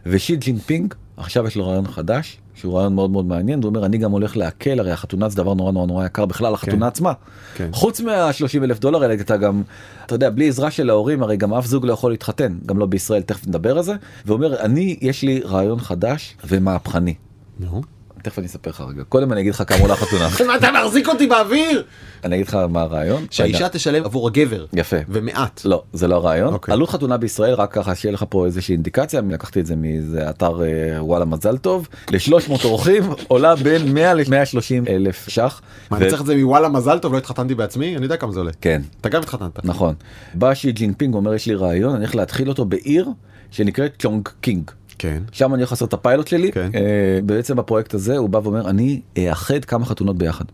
ושי 0.06 0.36
ג'ינפינג 0.36 0.94
עכשיו 1.20 1.48
יש 1.48 1.56
לו 1.56 1.68
רעיון 1.68 1.88
חדש 1.88 2.38
שהוא 2.56 2.78
רעיון 2.78 2.96
מאוד 2.96 3.12
מאוד 3.12 3.26
מעניין 3.26 3.60
הוא 3.64 3.70
אומר 3.70 3.86
אני 3.86 3.98
גם 3.98 4.12
הולך 4.12 4.38
להקל 4.38 4.80
הרי 4.80 4.92
החתונה 4.92 5.30
זה 5.30 5.38
דבר 5.38 5.54
נורא 5.54 5.72
נורא 5.72 5.86
נורא 5.86 6.06
יקר 6.06 6.26
בכלל 6.26 6.54
החתונה 6.54 6.88
עצמה. 6.88 7.14
כן. 7.56 7.70
חוץ 7.74 8.02
מה-30 8.02 8.64
אלף 8.64 8.80
דולר 8.80 9.02
האלה 9.04 9.14
אתה 9.14 9.38
גם 9.38 9.64
אתה 10.06 10.16
יודע 10.16 10.30
בלי 10.30 10.48
עזרה 10.48 10.72
של 10.72 10.90
ההורים 10.90 11.24
הרי 11.24 11.38
גם 11.38 11.54
אף 11.54 11.66
זוג 11.66 11.86
לא 11.86 11.94
יכול 11.94 12.12
להתחתן 12.12 12.58
גם 12.66 12.78
לא 12.78 12.86
בישראל 12.86 13.22
תכף 13.22 13.48
נדבר 13.48 13.78
על 13.78 13.84
זה 13.84 13.94
ואומר 14.26 14.60
אני 14.60 14.98
יש 15.02 15.24
לי 15.24 15.42
רעיון 15.46 15.80
חדש 15.80 16.36
ומהפכני. 16.48 17.14
נו. 17.60 17.82
תכף 18.24 18.40
אני 18.40 18.48
אספר 18.48 18.70
לך 18.70 18.84
רגע. 18.90 19.04
קודם 19.04 19.32
אני 19.34 19.42
אגיד 19.42 19.54
לך 19.54 19.64
כמה 19.68 19.80
עולה 19.80 19.96
חתונה. 19.96 20.30
מה 20.48 20.56
אתה 20.56 20.70
מחזיק 20.72 21.08
אותי 21.08 21.28
באוויר? 21.28 21.84
אני 22.24 22.36
אגיד 22.36 22.48
לך 22.48 22.58
מה 22.70 22.82
הרעיון. 22.82 23.26
שהאישה 23.32 23.70
תשלם 23.70 24.04
עבור 24.06 24.28
הגבר. 24.28 24.66
יפה. 24.74 24.98
כמעט. 25.10 25.62
לא, 25.66 25.84
זה 25.94 26.08
לא 26.08 26.16
הרעיון. 26.16 26.54
אוקיי. 26.54 26.74
עלות 26.74 26.90
חתונה 26.90 27.18
בישראל, 27.18 27.54
רק 27.54 27.74
ככה 27.74 27.96
שיהיה 27.96 28.14
לך 28.14 28.26
פה 28.30 28.46
איזושהי 28.46 28.74
אינדיקציה, 28.74 29.22
לקחתי 29.30 29.60
את 29.60 29.66
זה 29.66 29.76
מאיזה 29.76 30.30
אתר 30.30 30.62
אה, 30.64 31.04
וואלה 31.04 31.26
מזל 31.26 31.58
טוב, 31.58 31.88
ל-300 32.12 32.64
אורחים 32.64 33.04
עולה 33.28 33.56
בין 33.56 33.94
100 33.94 34.14
ל-130 34.14 34.90
אלף 34.90 35.30
ש"ח. 35.30 35.62
מה, 35.92 35.98
אני 35.98 36.10
צריך 36.10 36.22
את 36.22 36.26
זה 36.26 36.36
מוואלה 36.36 36.70
מזל 36.70 37.00
טוב, 37.00 37.14
לא 37.14 37.18
התחתנתי 37.18 37.56
בעצמי? 37.56 37.96
אני 37.96 38.04
יודע 38.04 38.18
כמה 38.18 38.32
זה 38.32 38.40
עולה. 38.40 38.52
כן, 38.62 38.82
אתה 39.02 39.10
גם 39.10 39.22
התחתנת. 39.22 39.66
נכון. 39.66 39.96
בא 40.34 40.54
שי 40.54 40.72
ג'ינפינג 40.72 41.14
אומר 41.16 41.34
יש 41.34 41.46
לי 41.46 41.56
רעיון, 41.56 41.96
אני 41.96 42.00
הולך 42.00 42.16
להתחיל 42.16 42.50
אותו 42.50 42.66
בעיר 42.66 43.10
שנקראת 43.52 43.94
צ'ונג 44.00 44.30
קינג. 44.42 44.72
כן. 45.00 45.24
שם 45.32 45.54
אני 45.54 45.62
הולך 45.62 45.72
לעשות 45.72 45.90
את 45.90 45.94
הפיילוט 45.94 46.28
שלי. 46.28 46.52
כן. 46.52 46.70
אה, 46.76 47.20
בעצם 47.26 47.56
בפרויקט 47.56 47.94
הזה 47.94 48.18
הוא 48.18 48.30
בא 48.30 48.40
ואומר 48.44 48.70
אני 48.70 49.02
אאחד 49.18 49.66
כמה 49.66 49.86
חתונות 49.86 50.18
ביחד. 50.18 50.46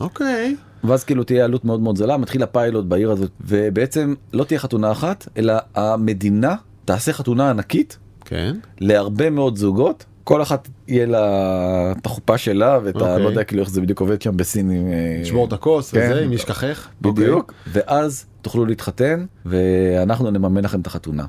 אוקיי. 0.00 0.56
ואז 0.84 1.04
כאילו 1.04 1.24
תהיה 1.24 1.44
עלות 1.44 1.64
מאוד 1.64 1.80
מאוד 1.80 1.96
זולה, 1.96 2.16
מתחיל 2.16 2.42
הפיילוט 2.42 2.84
בעיר 2.84 3.10
הזאת, 3.10 3.30
ובעצם 3.40 4.14
לא 4.32 4.44
תהיה 4.44 4.60
חתונה 4.60 4.92
אחת, 4.92 5.28
אלא 5.36 5.54
המדינה 5.74 6.54
תעשה 6.84 7.12
חתונה 7.12 7.50
ענקית 7.50 7.98
כן. 8.24 8.56
להרבה 8.80 9.30
מאוד 9.30 9.56
זוגות. 9.56 10.04
כל 10.24 10.42
אחת 10.42 10.68
יהיה 10.88 11.06
לה 11.06 11.92
את 11.92 12.06
החופה 12.06 12.38
שלה 12.38 12.78
ואת 12.84 12.96
ה... 12.96 12.98
אוקיי. 12.98 13.22
לא 13.22 13.28
יודע 13.28 13.44
כאילו 13.44 13.62
איך 13.62 13.70
זה 13.70 13.80
בדיוק 13.80 14.00
עובד 14.00 14.22
שם 14.22 14.36
בסין. 14.36 14.70
עם, 14.70 14.86
אה, 14.86 15.18
לשבור 15.20 15.46
את 15.46 15.52
הכוס 15.52 15.92
כן. 15.92 16.10
וזה, 16.10 16.24
אם 16.24 16.32
אשכחך. 16.32 16.88
בדיוק. 17.00 17.52
ואז 17.66 18.26
תוכלו 18.42 18.66
להתחתן 18.66 19.24
ואנחנו 19.46 20.30
נממן 20.30 20.64
לכם 20.64 20.80
את 20.80 20.86
החתונה. 20.86 21.24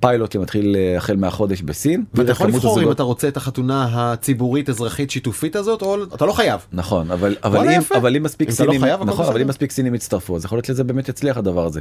פיילוט 0.00 0.32
שמתחיל 0.32 0.76
אה, 0.76 0.96
החל 0.96 1.16
מהחודש 1.16 1.62
בסין. 1.62 2.04
ואתה 2.14 2.30
יכול 2.30 2.46
לבחור 2.48 2.70
אם 2.72 2.78
הזוגות- 2.78 2.94
אתה 2.94 3.02
רוצה 3.02 3.28
את 3.28 3.36
החתונה 3.36 3.88
הציבורית 3.92 4.68
אזרחית 4.68 5.10
שיתופית 5.10 5.56
הזאת 5.56 5.82
או 5.82 6.04
אתה 6.04 6.26
לא 6.26 6.32
חייב. 6.32 6.60
נכון 6.72 7.10
אבל 7.10 7.36
אבל 7.44 7.68
אם. 7.70 7.80
אבל 7.94 8.16
אם 8.16 8.22
מספיק 8.22 8.48
אם 8.48 8.52
לא 8.52 8.56
סינים 8.56 8.80
חייב, 8.80 8.94
הכל 9.02 9.10
נכון 9.10 9.26
אבל. 9.26 9.40
אם 9.40 9.46
מספיק 9.46 9.70
סינים 9.70 9.94
יצטרפו 9.94 10.36
אז 10.36 10.44
יכול 10.44 10.56
להיות 10.56 10.64
שזה 10.66 10.84
באמת 10.84 11.08
יצליח 11.08 11.36
הדבר 11.36 11.66
הזה. 11.66 11.80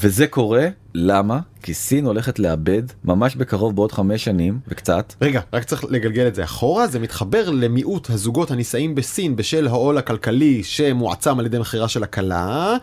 וזה 0.00 0.26
קורה 0.26 0.66
למה 0.94 1.38
כי 1.62 1.74
סין 1.74 2.06
הולכת 2.06 2.38
לאבד 2.38 2.82
ממש 3.04 3.36
בקרוב 3.36 3.76
בעוד 3.76 3.92
חמש 3.92 4.24
שנים 4.24 4.58
וקצת 4.68 5.14
רגע, 5.22 5.40
רק 5.52 5.64
צריך 5.64 5.84
לגלגל 5.88 6.26
את 6.26 6.34
זה 6.34 6.44
אחורה, 6.44 6.86
זה 6.86 6.98
מתחבר 6.98 7.50
למיעוט 7.50 8.10
הזוגות 8.10 8.50
הנישאים 8.50 8.94
בסין 8.94 9.36
בשל 9.36 9.66
העול 9.66 9.98
הכלכלי 9.98 10.62
שמועצם 10.62 11.38
על 11.38 11.46
ידי 11.46 11.58
מכירה 11.58 11.88
של 11.88 12.02
הכלה. 12.02 12.76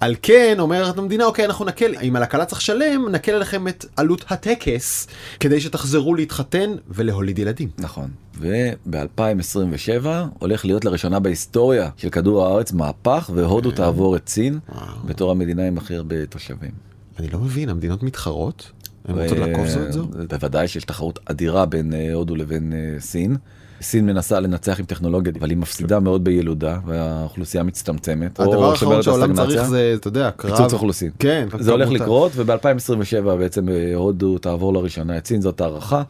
על 0.00 0.14
כן 0.22 0.56
אומרת 0.58 0.98
המדינה, 0.98 1.24
אוקיי, 1.24 1.44
אנחנו 1.44 1.64
נקל, 1.64 1.94
אם 2.02 2.16
על 2.16 2.22
הכלה 2.22 2.44
צריך 2.44 2.60
לשלם, 2.60 3.08
נקל 3.10 3.32
עליכם 3.32 3.68
את 3.68 3.84
עלות 3.96 4.24
הטקס, 4.28 5.06
כדי 5.40 5.60
שתחזרו 5.60 6.14
להתחתן 6.14 6.70
ולהוליד 6.88 7.38
ילדים. 7.38 7.68
נכון 7.78 8.10
וב-2027 8.38 10.06
הולך 10.38 10.64
להיות 10.64 10.84
לראשונה 10.84 11.20
בהיסטוריה 11.20 11.90
של 11.96 12.10
כדור 12.10 12.46
הארץ 12.46 12.72
מהפך 12.72 13.30
והודו 13.34 13.70
תעבור 13.70 14.16
את 14.16 14.28
סין 14.28 14.58
וואו. 14.68 14.86
בתור 15.04 15.30
המדינה 15.30 15.66
עם 15.66 15.78
הכי 15.78 15.94
הרבה 15.94 16.26
תושבים. 16.26 16.95
אני 17.18 17.28
לא 17.28 17.38
מבין, 17.38 17.68
המדינות 17.68 18.02
מתחרות? 18.02 18.72
הן 19.08 19.18
רוצות 19.18 19.38
לעקוף 19.38 19.68
זו 19.68 19.82
את 19.82 19.92
זו? 19.92 20.06
בוודאי 20.28 20.68
שיש 20.68 20.84
תחרות 20.84 21.18
אדירה 21.24 21.66
בין 21.66 21.94
אה, 21.94 22.12
הודו 22.14 22.36
לבין 22.36 22.72
אה, 22.72 23.00
סין. 23.00 23.36
סין 23.82 24.06
מנסה 24.06 24.40
לנצח 24.40 24.78
עם 24.78 24.84
טכנולוגיה 24.84 25.32
אבל 25.38 25.50
היא 25.50 25.58
מפסידה 25.58 26.00
מאוד 26.00 26.24
בילודה 26.24 26.78
והאוכלוסייה 26.86 27.62
מצטמצמת. 27.62 28.40
הדבר 28.40 28.70
האחרון 28.70 29.02
שהעולם. 29.02 29.34
צריך 29.34 29.62
זה, 29.62 29.92
אתה 29.96 30.08
יודע, 30.08 30.30
קרב. 30.36 30.50
פיצוץ 30.56 30.72
אוכלוסין. 30.72 31.10
כן. 31.18 31.48
זה 31.58 31.70
הולך 31.72 31.90
לקרות 31.90 32.32
וב-2027 32.34 33.24
בעצם 33.38 33.68
אה, 33.68 33.94
הודו 33.94 34.38
תעבור 34.38 34.74
לראשונה 34.74 35.18
את 35.18 35.26
סין 35.26 35.40
זאת 35.40 35.60
הערכה. 35.60 36.02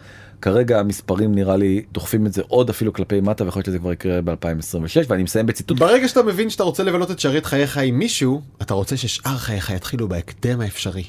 כרגע 0.42 0.80
המספרים 0.80 1.34
נראה 1.34 1.56
לי 1.56 1.82
דוחפים 1.92 2.26
את 2.26 2.32
זה 2.32 2.42
עוד 2.48 2.70
אפילו 2.70 2.92
כלפי 2.92 3.20
מטה 3.20 3.44
ויכול 3.44 3.60
להיות 3.60 3.66
שזה 3.66 3.78
כבר 3.78 3.92
יקרה 3.92 4.20
ב-2026 4.22 5.04
ואני 5.08 5.22
מסיים 5.22 5.46
בציטוט 5.46 5.78
ברגע 5.78 6.08
שאתה 6.08 6.22
מבין 6.22 6.50
שאתה 6.50 6.62
רוצה 6.62 6.82
לבלות 6.82 7.10
את 7.10 7.20
שארית 7.20 7.46
חייך 7.46 7.78
עם 7.78 7.98
מישהו, 7.98 8.42
אתה 8.62 8.74
רוצה 8.74 8.96
ששאר 8.96 9.36
חייך 9.36 9.70
יתחילו 9.70 10.08
בהקדם 10.08 10.60
האפשרי. 10.60 11.04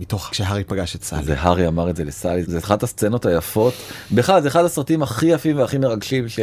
מתוך 0.00 0.28
כשהארי 0.30 0.64
פגש 0.64 0.96
את 0.96 1.02
סאלי. 1.04 1.24
זה 1.24 1.40
הארי 1.40 1.66
אמר 1.66 1.90
את 1.90 1.96
זה 1.96 2.04
לסאלי 2.04 2.42
זה 2.42 2.58
אחת 2.58 2.82
הסצנות 2.82 3.26
היפות 3.26 3.74
בכלל 4.12 4.42
זה 4.42 4.48
אחד 4.48 4.64
הסרטים 4.64 5.02
הכי 5.02 5.26
יפים 5.26 5.56
והכי 5.56 5.78
מרגשים 5.78 6.28
ש... 6.28 6.38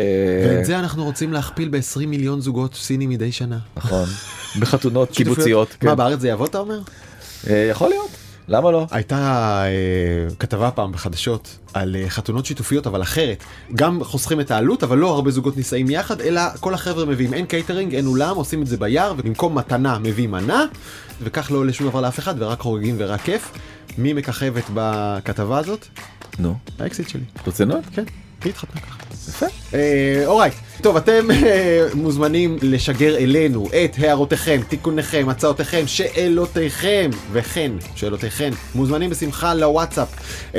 ואת 0.45 0.65
זה 0.65 0.79
אנחנו 0.79 1.03
רוצים 1.03 1.33
להכפיל 1.33 1.69
ב-20 1.69 2.05
מיליון 2.07 2.41
זוגות 2.41 2.75
סינים 2.75 3.09
מדי 3.09 3.31
שנה. 3.31 3.57
נכון 3.77 4.05
בחתונות 4.59 5.11
קיבוציות 5.11 5.75
מה 5.83 5.91
כן. 5.91 5.97
בארץ 5.97 6.19
זה 6.19 6.27
יעבוד 6.27 6.49
אתה 6.49 6.59
אומר? 6.59 6.79
אה, 7.49 7.67
יכול 7.71 7.89
להיות 7.89 8.09
למה 8.49 8.71
לא 8.71 8.85
הייתה 8.91 9.17
אה, 9.65 10.35
כתבה 10.39 10.71
פעם 10.71 10.91
בחדשות 10.91 11.57
על 11.73 11.95
אה, 11.95 12.09
חתונות 12.09 12.45
שיתופיות 12.45 12.87
אבל 12.87 13.01
אחרת. 13.01 13.43
גם 13.75 14.03
חוסכים 14.03 14.39
את 14.39 14.51
העלות 14.51 14.83
אבל 14.83 14.97
לא 14.97 15.09
הרבה 15.09 15.31
זוגות 15.31 15.57
נישאים 15.57 15.89
יחד 15.89 16.21
אלא 16.21 16.41
כל 16.59 16.73
החבר'ה 16.73 17.05
מביאים 17.05 17.33
אין 17.33 17.45
קייטרינג 17.45 17.95
אין 17.95 18.05
אולם 18.05 18.35
עושים 18.35 18.61
את 18.61 18.67
זה 18.67 18.77
ביער 18.77 19.13
ובמקום 19.17 19.57
מתנה 19.57 19.99
מביאים 19.99 20.31
מנה 20.31 20.65
וכך 21.21 21.51
לא 21.51 21.57
עולה 21.57 21.73
שום 21.73 21.89
דבר 21.89 22.01
לאף 22.01 22.19
אחד 22.19 22.35
ורק 22.37 22.59
חוגגים 22.59 22.95
ורק 22.97 23.21
כיף. 23.21 23.51
מי 23.97 24.13
מככבת 24.13 24.63
בכתבה 24.73 25.57
הזאת? 25.57 25.87
נו 26.39 26.55
האקסית 26.79 27.09
שלי. 27.09 27.23
ברצינות 27.45 27.83
כן, 27.93 28.03
היא 28.43 28.49
התחתנה 28.49 28.81
ככה. 28.81 28.97
יפה 29.29 29.45
אה, 29.73 30.23
alright, 30.25 30.53
טוב 30.81 30.97
אתם 30.97 31.31
אה, 31.31 31.87
מוזמנים 31.93 32.57
לשגר 32.61 33.17
אלינו 33.17 33.67
את 33.67 33.95
הערותיכם, 33.97 34.61
תיקוניכם, 34.69 35.29
הצעותיכם, 35.29 35.83
שאלותיכם 35.87 37.09
וכן, 37.31 37.71
שאלותיכם, 37.95 38.49
מוזמנים 38.75 39.09
בשמחה 39.09 39.53
לוואטסאפ 39.53 40.07
0376766012 40.53 40.57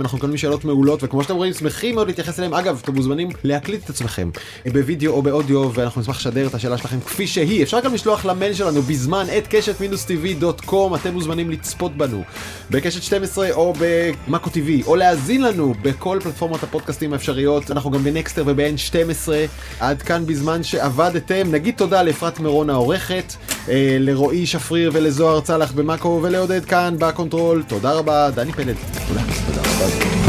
אנחנו 0.00 0.18
מקבלים 0.18 0.36
שאלות 0.36 0.64
מעולות 0.64 1.04
וכמו 1.04 1.22
שאתם 1.22 1.34
רואים 1.34 1.52
שמחים 1.52 1.94
מאוד 1.94 2.06
להתייחס 2.06 2.38
אליהם. 2.38 2.54
אגב 2.54 2.80
אתם 2.84 2.94
מוזמנים 2.94 3.28
להקליט 3.44 3.84
את 3.84 3.90
עצמכם 3.90 4.30
בווידאו 4.72 5.12
או 5.12 5.22
באודיו 5.22 5.70
ואנחנו 5.74 6.00
נשמח 6.00 6.16
לשדר 6.16 6.46
את 6.46 6.54
השאלה 6.54 6.78
שלכם 6.78 7.00
כפי 7.00 7.26
שהיא. 7.26 7.62
אפשר 7.62 7.80
גם 7.80 7.94
לשלוח 7.94 8.24
למייל 8.24 8.54
שלנו 8.54 8.82
בזמן 8.82 9.26
את 9.38 9.46
קשת 9.50 9.80
מינוס 9.80 10.04
טבעי 10.04 10.34
דוט 10.34 10.60
קום. 10.60 10.94
אתם 10.94 11.12
מוזמנים 11.12 11.50
לצפות 11.50 11.96
בנו 11.96 12.22
בקשת 12.70 13.02
12 13.02 13.50
או 13.50 13.72
במאקו 13.78 14.50
TV 14.50 14.86
או 14.86 14.96
להאזין 14.96 15.42
לנו 15.42 15.74
בכל 15.82 16.18
פלטפורמות 16.22 16.62
הפודקאסטים 16.62 17.12
האפשריות 17.12 17.70
אנחנו 17.78 17.90
גם 17.90 18.04
בנקסטר 18.04 18.42
וב-N12 18.46 19.28
עד 19.80 20.02
כאן 20.02 20.26
בזמן 20.26 20.62
שעבדתם 20.62 21.50
נגיד 21.50 21.74
תודה 21.76 22.02
לאפרת 22.02 22.40
מירון 22.40 22.70
העורכת 22.70 23.34
אה, 23.68 23.96
לרועי 24.00 24.46
שפריר 24.46 24.90
ולזוהר 24.94 25.40
צלח 25.40 25.72
במאקו 25.72 26.20
ולעודד 26.22 26.64
כאן 26.64 26.94
ב 26.98 27.06
control 27.06 27.62
תודה 27.68 27.92
רבה 27.92 28.30
דני 28.30 28.52
פלד 28.52 28.76
תודה. 29.08 29.20
תודה 29.46 29.60
רבה. 29.60 30.27